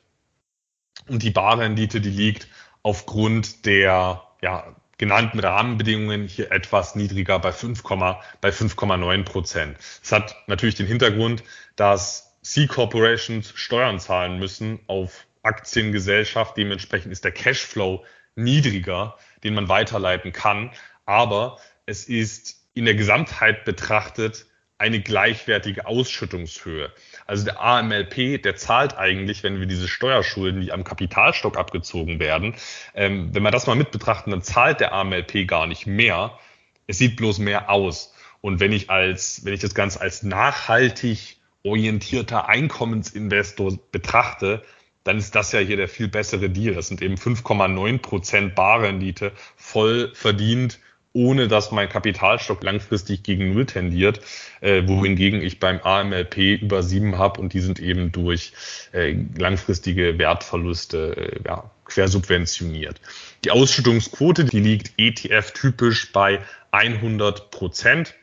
und 1.07 1.23
die 1.23 1.31
Barrendite, 1.31 2.01
die 2.01 2.09
liegt 2.09 2.47
aufgrund 2.83 3.65
der 3.65 4.23
ja, 4.41 4.75
genannten 4.97 5.39
Rahmenbedingungen 5.39 6.27
hier 6.27 6.51
etwas 6.51 6.95
niedriger 6.95 7.39
bei 7.39 7.51
5,9 7.51 9.23
Prozent. 9.23 9.77
Das 10.01 10.11
hat 10.11 10.35
natürlich 10.47 10.75
den 10.75 10.87
Hintergrund, 10.87 11.43
dass 11.75 12.24
C-Corporations 12.45 13.53
Steuern 13.55 13.99
zahlen 13.99 14.37
müssen 14.37 14.79
auf 14.85 15.25
Aktiengesellschaft. 15.41 16.55
Dementsprechend 16.55 17.11
ist 17.11 17.23
der 17.23 17.31
Cashflow 17.31 18.05
niedriger, 18.35 19.17
den 19.43 19.55
man 19.55 19.67
weiterleiten 19.67 20.31
kann. 20.31 20.69
Aber 21.07 21.57
es 21.87 22.05
ist 22.05 22.61
in 22.75 22.85
der 22.85 22.93
Gesamtheit 22.93 23.65
betrachtet 23.65 24.45
eine 24.77 25.01
gleichwertige 25.01 25.87
Ausschüttungshöhe. 25.87 26.91
Also 27.25 27.45
der 27.45 27.59
AMLP, 27.61 28.43
der 28.43 28.55
zahlt 28.55 28.95
eigentlich, 28.95 29.41
wenn 29.41 29.59
wir 29.59 29.65
diese 29.65 29.87
Steuerschulden, 29.87 30.61
die 30.61 30.71
am 30.71 30.83
Kapitalstock 30.83 31.57
abgezogen 31.57 32.19
werden, 32.19 32.53
ähm, 32.93 33.33
wenn 33.33 33.41
wir 33.41 33.51
das 33.51 33.65
mal 33.65 33.75
mit 33.75 33.89
betrachten, 33.89 34.29
dann 34.29 34.43
zahlt 34.43 34.81
der 34.81 34.93
AMLP 34.93 35.47
gar 35.47 35.65
nicht 35.65 35.87
mehr. 35.87 36.37
Es 36.85 36.99
sieht 36.99 37.15
bloß 37.15 37.39
mehr 37.39 37.71
aus. 37.71 38.13
Und 38.41 38.59
wenn 38.59 38.71
ich 38.71 38.91
als, 38.91 39.43
wenn 39.45 39.53
ich 39.53 39.61
das 39.61 39.73
Ganze 39.73 39.99
als 39.99 40.21
nachhaltig 40.21 41.37
orientierter 41.65 42.47
Einkommensinvestor 42.47 43.77
betrachte, 43.91 44.61
dann 45.03 45.17
ist 45.17 45.35
das 45.35 45.51
ja 45.51 45.59
hier 45.59 45.77
der 45.77 45.87
viel 45.87 46.07
bessere 46.07 46.49
Deal. 46.49 46.73
Das 46.73 46.87
sind 46.87 47.01
eben 47.01 47.15
5,9 47.15 47.99
Prozent 47.99 48.55
Barrendite 48.55 49.31
voll 49.55 50.11
verdient, 50.13 50.79
ohne 51.13 51.47
dass 51.47 51.71
mein 51.71 51.87
Kapitalstock 51.87 52.61
langfristig 52.63 53.23
gegen 53.23 53.53
Null 53.53 53.65
tendiert, 53.65 54.19
äh, 54.61 54.85
wohingegen 54.85 55.41
ich 55.41 55.59
beim 55.59 55.79
AMLP 55.79 56.37
über 56.61 56.83
sieben 56.83 57.17
habe 57.17 57.39
und 57.39 57.53
die 57.53 57.61
sind 57.61 57.79
eben 57.79 58.11
durch 58.11 58.51
äh, 58.91 59.15
langfristige 59.37 60.19
Wertverluste 60.19 61.15
äh, 61.15 61.47
ja, 61.47 61.71
quersubventioniert. 61.85 62.99
Die 63.45 63.51
Ausschüttungsquote, 63.51 64.43
die 64.43 64.59
liegt 64.59 64.91
ETF-typisch 64.97 66.11
bei 66.11 66.41
100 66.71 67.49
Prozent. 67.49 68.15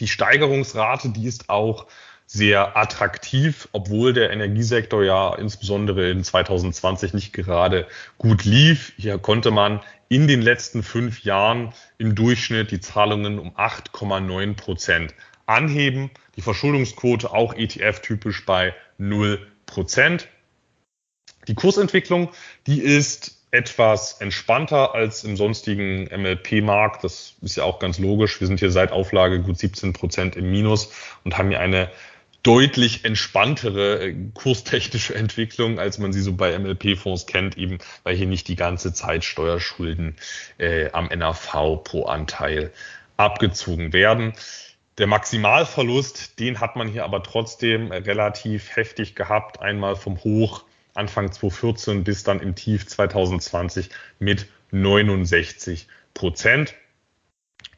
Die 0.00 0.08
Steigerungsrate, 0.08 1.10
die 1.10 1.26
ist 1.26 1.50
auch 1.50 1.86
sehr 2.30 2.76
attraktiv, 2.76 3.68
obwohl 3.72 4.12
der 4.12 4.30
Energiesektor 4.30 5.02
ja 5.02 5.34
insbesondere 5.34 6.10
in 6.10 6.22
2020 6.22 7.14
nicht 7.14 7.32
gerade 7.32 7.86
gut 8.18 8.44
lief. 8.44 8.92
Hier 8.98 9.18
konnte 9.18 9.50
man 9.50 9.80
in 10.10 10.28
den 10.28 10.42
letzten 10.42 10.82
fünf 10.82 11.24
Jahren 11.24 11.72
im 11.96 12.14
Durchschnitt 12.14 12.70
die 12.70 12.80
Zahlungen 12.80 13.38
um 13.38 13.56
8,9 13.56 14.54
Prozent 14.56 15.14
anheben. 15.46 16.10
Die 16.36 16.42
Verschuldungsquote 16.42 17.32
auch 17.32 17.54
ETF-typisch 17.54 18.44
bei 18.44 18.74
0 18.98 19.40
Prozent. 19.64 20.28
Die 21.48 21.54
Kursentwicklung, 21.54 22.28
die 22.66 22.82
ist 22.82 23.38
etwas 23.50 24.20
entspannter 24.20 24.94
als 24.94 25.24
im 25.24 25.38
sonstigen 25.38 26.04
MLP-Markt. 26.04 27.04
Das 27.04 27.36
ist 27.40 27.56
ja 27.56 27.64
auch 27.64 27.78
ganz 27.78 27.98
logisch. 27.98 28.38
Wir 28.38 28.46
sind 28.46 28.60
hier 28.60 28.70
seit 28.70 28.92
Auflage 28.92 29.40
gut 29.40 29.58
17 29.58 29.94
Prozent 29.94 30.36
im 30.36 30.50
Minus 30.50 30.92
und 31.24 31.38
haben 31.38 31.48
hier 31.48 31.60
eine 31.60 31.90
deutlich 32.42 33.04
entspanntere 33.04 34.08
äh, 34.08 34.16
kurstechnische 34.34 35.14
Entwicklung, 35.14 35.78
als 35.78 35.98
man 35.98 36.12
sie 36.12 36.20
so 36.20 36.34
bei 36.34 36.58
MLP-Fonds 36.58 37.26
kennt, 37.26 37.58
eben 37.58 37.78
weil 38.04 38.16
hier 38.16 38.26
nicht 38.26 38.48
die 38.48 38.56
ganze 38.56 38.92
Zeit 38.92 39.24
Steuerschulden 39.24 40.16
äh, 40.58 40.90
am 40.92 41.06
NAV 41.06 41.82
pro 41.84 42.04
Anteil 42.06 42.72
abgezogen 43.16 43.92
werden. 43.92 44.32
Der 44.98 45.06
Maximalverlust, 45.06 46.40
den 46.40 46.60
hat 46.60 46.74
man 46.74 46.88
hier 46.88 47.04
aber 47.04 47.22
trotzdem 47.22 47.92
relativ 47.92 48.74
heftig 48.74 49.14
gehabt. 49.14 49.60
Einmal 49.60 49.94
vom 49.94 50.22
Hoch 50.24 50.64
Anfang 50.94 51.30
2014 51.30 52.02
bis 52.02 52.24
dann 52.24 52.40
im 52.40 52.56
Tief 52.56 52.86
2020 52.86 53.90
mit 54.18 54.46
69 54.72 55.86
Prozent. 56.14 56.74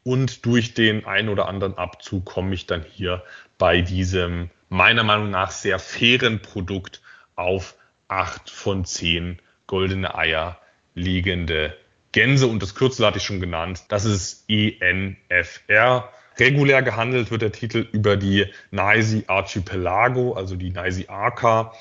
Und 0.03 0.47
durch 0.47 0.73
den 0.73 1.05
ein 1.05 1.28
oder 1.28 1.47
anderen 1.47 1.77
Abzug 1.77 2.24
komme 2.24 2.55
ich 2.55 2.66
dann 2.66 2.85
hier 2.91 3.23
bei 3.61 3.82
diesem 3.82 4.49
meiner 4.70 5.05
Meinung 5.05 5.31
nach 5.31 5.51
sehr 5.51 5.78
fairen 5.78 6.41
Produkt 6.41 7.03
auf 7.37 7.77
acht 8.09 8.49
von 8.49 8.87
zehn 8.87 9.39
goldene 9.66 10.15
Eier 10.16 10.59
liegende 10.95 11.77
Gänse 12.12 12.47
und 12.47 12.62
das 12.62 12.74
Kürzel 12.74 13.07
hatte 13.07 13.19
ich 13.19 13.24
schon 13.24 13.39
genannt. 13.39 13.85
Das 13.89 14.07
ist 14.07 14.47
ENFR. 14.49 16.09
Regulär 16.39 16.82
gehandelt 16.82 17.31
wird 17.31 17.43
der 17.43 17.53
Titel 17.53 17.87
über 17.93 18.16
die 18.16 18.47
NYSE 18.70 19.24
Archipelago, 19.28 20.32
also 20.32 20.57
die 20.57 20.70
NYSE 20.70 21.11
Arca. 21.11 21.74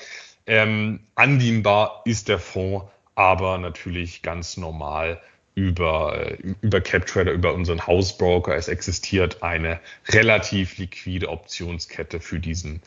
Ähm, 0.46 1.00
andienbar 1.14 2.02
ist 2.04 2.28
der 2.28 2.38
Fonds 2.38 2.90
aber 3.14 3.56
natürlich 3.56 4.20
ganz 4.22 4.58
normal 4.58 5.20
über, 5.60 6.38
über 6.62 6.80
CapTrader, 6.80 7.32
über 7.32 7.52
unseren 7.52 7.86
Hausbroker. 7.86 8.56
Es 8.56 8.68
existiert 8.68 9.42
eine 9.42 9.78
relativ 10.08 10.78
liquide 10.78 11.28
Optionskette 11.28 12.20
für 12.20 12.40
diesen 12.40 12.80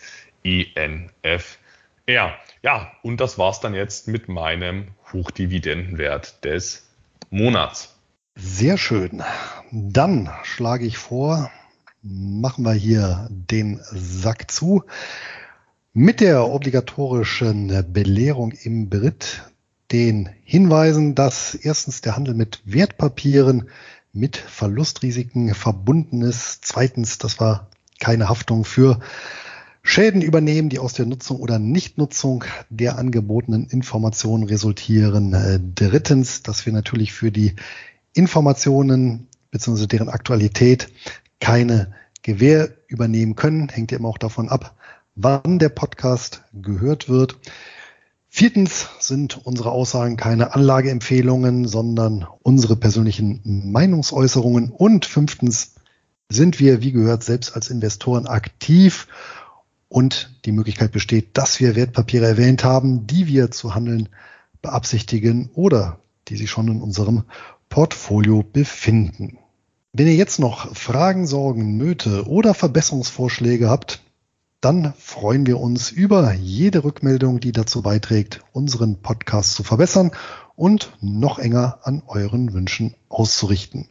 ENF. 0.43 1.59
Ja, 2.07 2.35
ja, 2.63 2.91
und 3.03 3.21
das 3.21 3.37
war's 3.37 3.59
dann 3.59 3.73
jetzt 3.75 4.07
mit 4.07 4.27
meinem 4.27 4.87
Hochdividendenwert 5.11 6.43
des 6.43 6.89
Monats. 7.29 7.95
Sehr 8.35 8.77
schön. 8.77 9.23
Dann 9.71 10.31
schlage 10.43 10.85
ich 10.85 10.97
vor, 10.97 11.51
machen 12.01 12.65
wir 12.65 12.73
hier 12.73 13.27
den 13.29 13.79
Sack 13.83 14.49
zu. 14.51 14.83
Mit 15.93 16.21
der 16.21 16.49
obligatorischen 16.49 17.93
Belehrung 17.93 18.51
im 18.51 18.89
Brit 18.89 19.43
den 19.93 20.29
Hinweisen, 20.43 21.13
dass 21.13 21.53
erstens 21.53 22.01
der 22.01 22.15
Handel 22.15 22.33
mit 22.33 22.61
Wertpapieren 22.65 23.69
mit 24.11 24.37
Verlustrisiken 24.37 25.53
verbunden 25.53 26.21
ist. 26.21 26.65
Zweitens, 26.65 27.19
dass 27.19 27.39
wir 27.39 27.67
keine 27.99 28.27
Haftung 28.27 28.65
für 28.65 28.99
Schäden 29.83 30.21
übernehmen, 30.21 30.69
die 30.69 30.79
aus 30.79 30.93
der 30.93 31.05
Nutzung 31.05 31.39
oder 31.39 31.59
Nichtnutzung 31.59 32.43
der 32.69 32.97
angebotenen 32.97 33.67
Informationen 33.67 34.43
resultieren. 34.43 35.33
Äh, 35.33 35.59
drittens, 35.75 36.41
dass 36.41 36.65
wir 36.65 36.73
natürlich 36.73 37.13
für 37.13 37.31
die 37.31 37.55
Informationen 38.13 39.27
bzw. 39.51 39.87
deren 39.87 40.09
Aktualität 40.09 40.89
keine 41.39 41.93
Gewähr 42.21 42.69
übernehmen 42.87 43.35
können. 43.35 43.69
Hängt 43.69 43.91
ja 43.91 43.97
immer 43.97 44.09
auch 44.09 44.17
davon 44.17 44.49
ab, 44.49 44.75
wann 45.15 45.59
der 45.59 45.69
Podcast 45.69 46.43
gehört 46.53 47.09
wird. 47.09 47.37
Viertens 48.35 48.87
sind 48.97 49.45
unsere 49.45 49.69
Aussagen 49.69 50.17
keine 50.17 50.55
Anlageempfehlungen, 50.55 51.67
sondern 51.67 52.25
unsere 52.41 52.75
persönlichen 52.75 53.41
Meinungsäußerungen. 53.43 54.71
Und 54.71 55.05
fünftens 55.05 55.75
sind 56.29 56.59
wir, 56.59 56.81
wie 56.81 56.91
gehört, 56.91 57.23
selbst 57.23 57.55
als 57.55 57.69
Investoren 57.69 58.25
aktiv 58.25 59.07
und 59.87 60.33
die 60.45 60.51
Möglichkeit 60.51 60.91
besteht, 60.91 61.37
dass 61.37 61.59
wir 61.59 61.75
Wertpapiere 61.75 62.25
erwähnt 62.25 62.63
haben, 62.63 63.05
die 63.05 63.27
wir 63.27 63.51
zu 63.51 63.75
handeln 63.75 64.09
beabsichtigen 64.63 65.51
oder 65.53 65.99
die 66.27 66.35
sich 66.35 66.49
schon 66.49 66.69
in 66.69 66.81
unserem 66.81 67.25
Portfolio 67.69 68.41
befinden. 68.41 69.37
Wenn 69.91 70.07
ihr 70.07 70.15
jetzt 70.15 70.39
noch 70.39 70.75
Fragen, 70.75 71.27
Sorgen, 71.27 71.77
Nöte 71.77 72.27
oder 72.27 72.55
Verbesserungsvorschläge 72.55 73.69
habt, 73.69 74.02
dann 74.63 74.93
freuen 74.97 75.45
wir 75.45 75.59
uns 75.59 75.91
über 75.91 76.33
jede 76.33 76.83
Rückmeldung, 76.85 77.41
die 77.41 77.51
dazu 77.51 77.81
beiträgt, 77.81 78.39
unseren 78.53 79.01
Podcast 79.01 79.55
zu 79.55 79.63
verbessern 79.63 80.11
und 80.55 80.93
noch 81.01 81.37
enger 81.37 81.79
an 81.83 82.01
euren 82.07 82.53
Wünschen 82.53 82.95
auszurichten. 83.09 83.89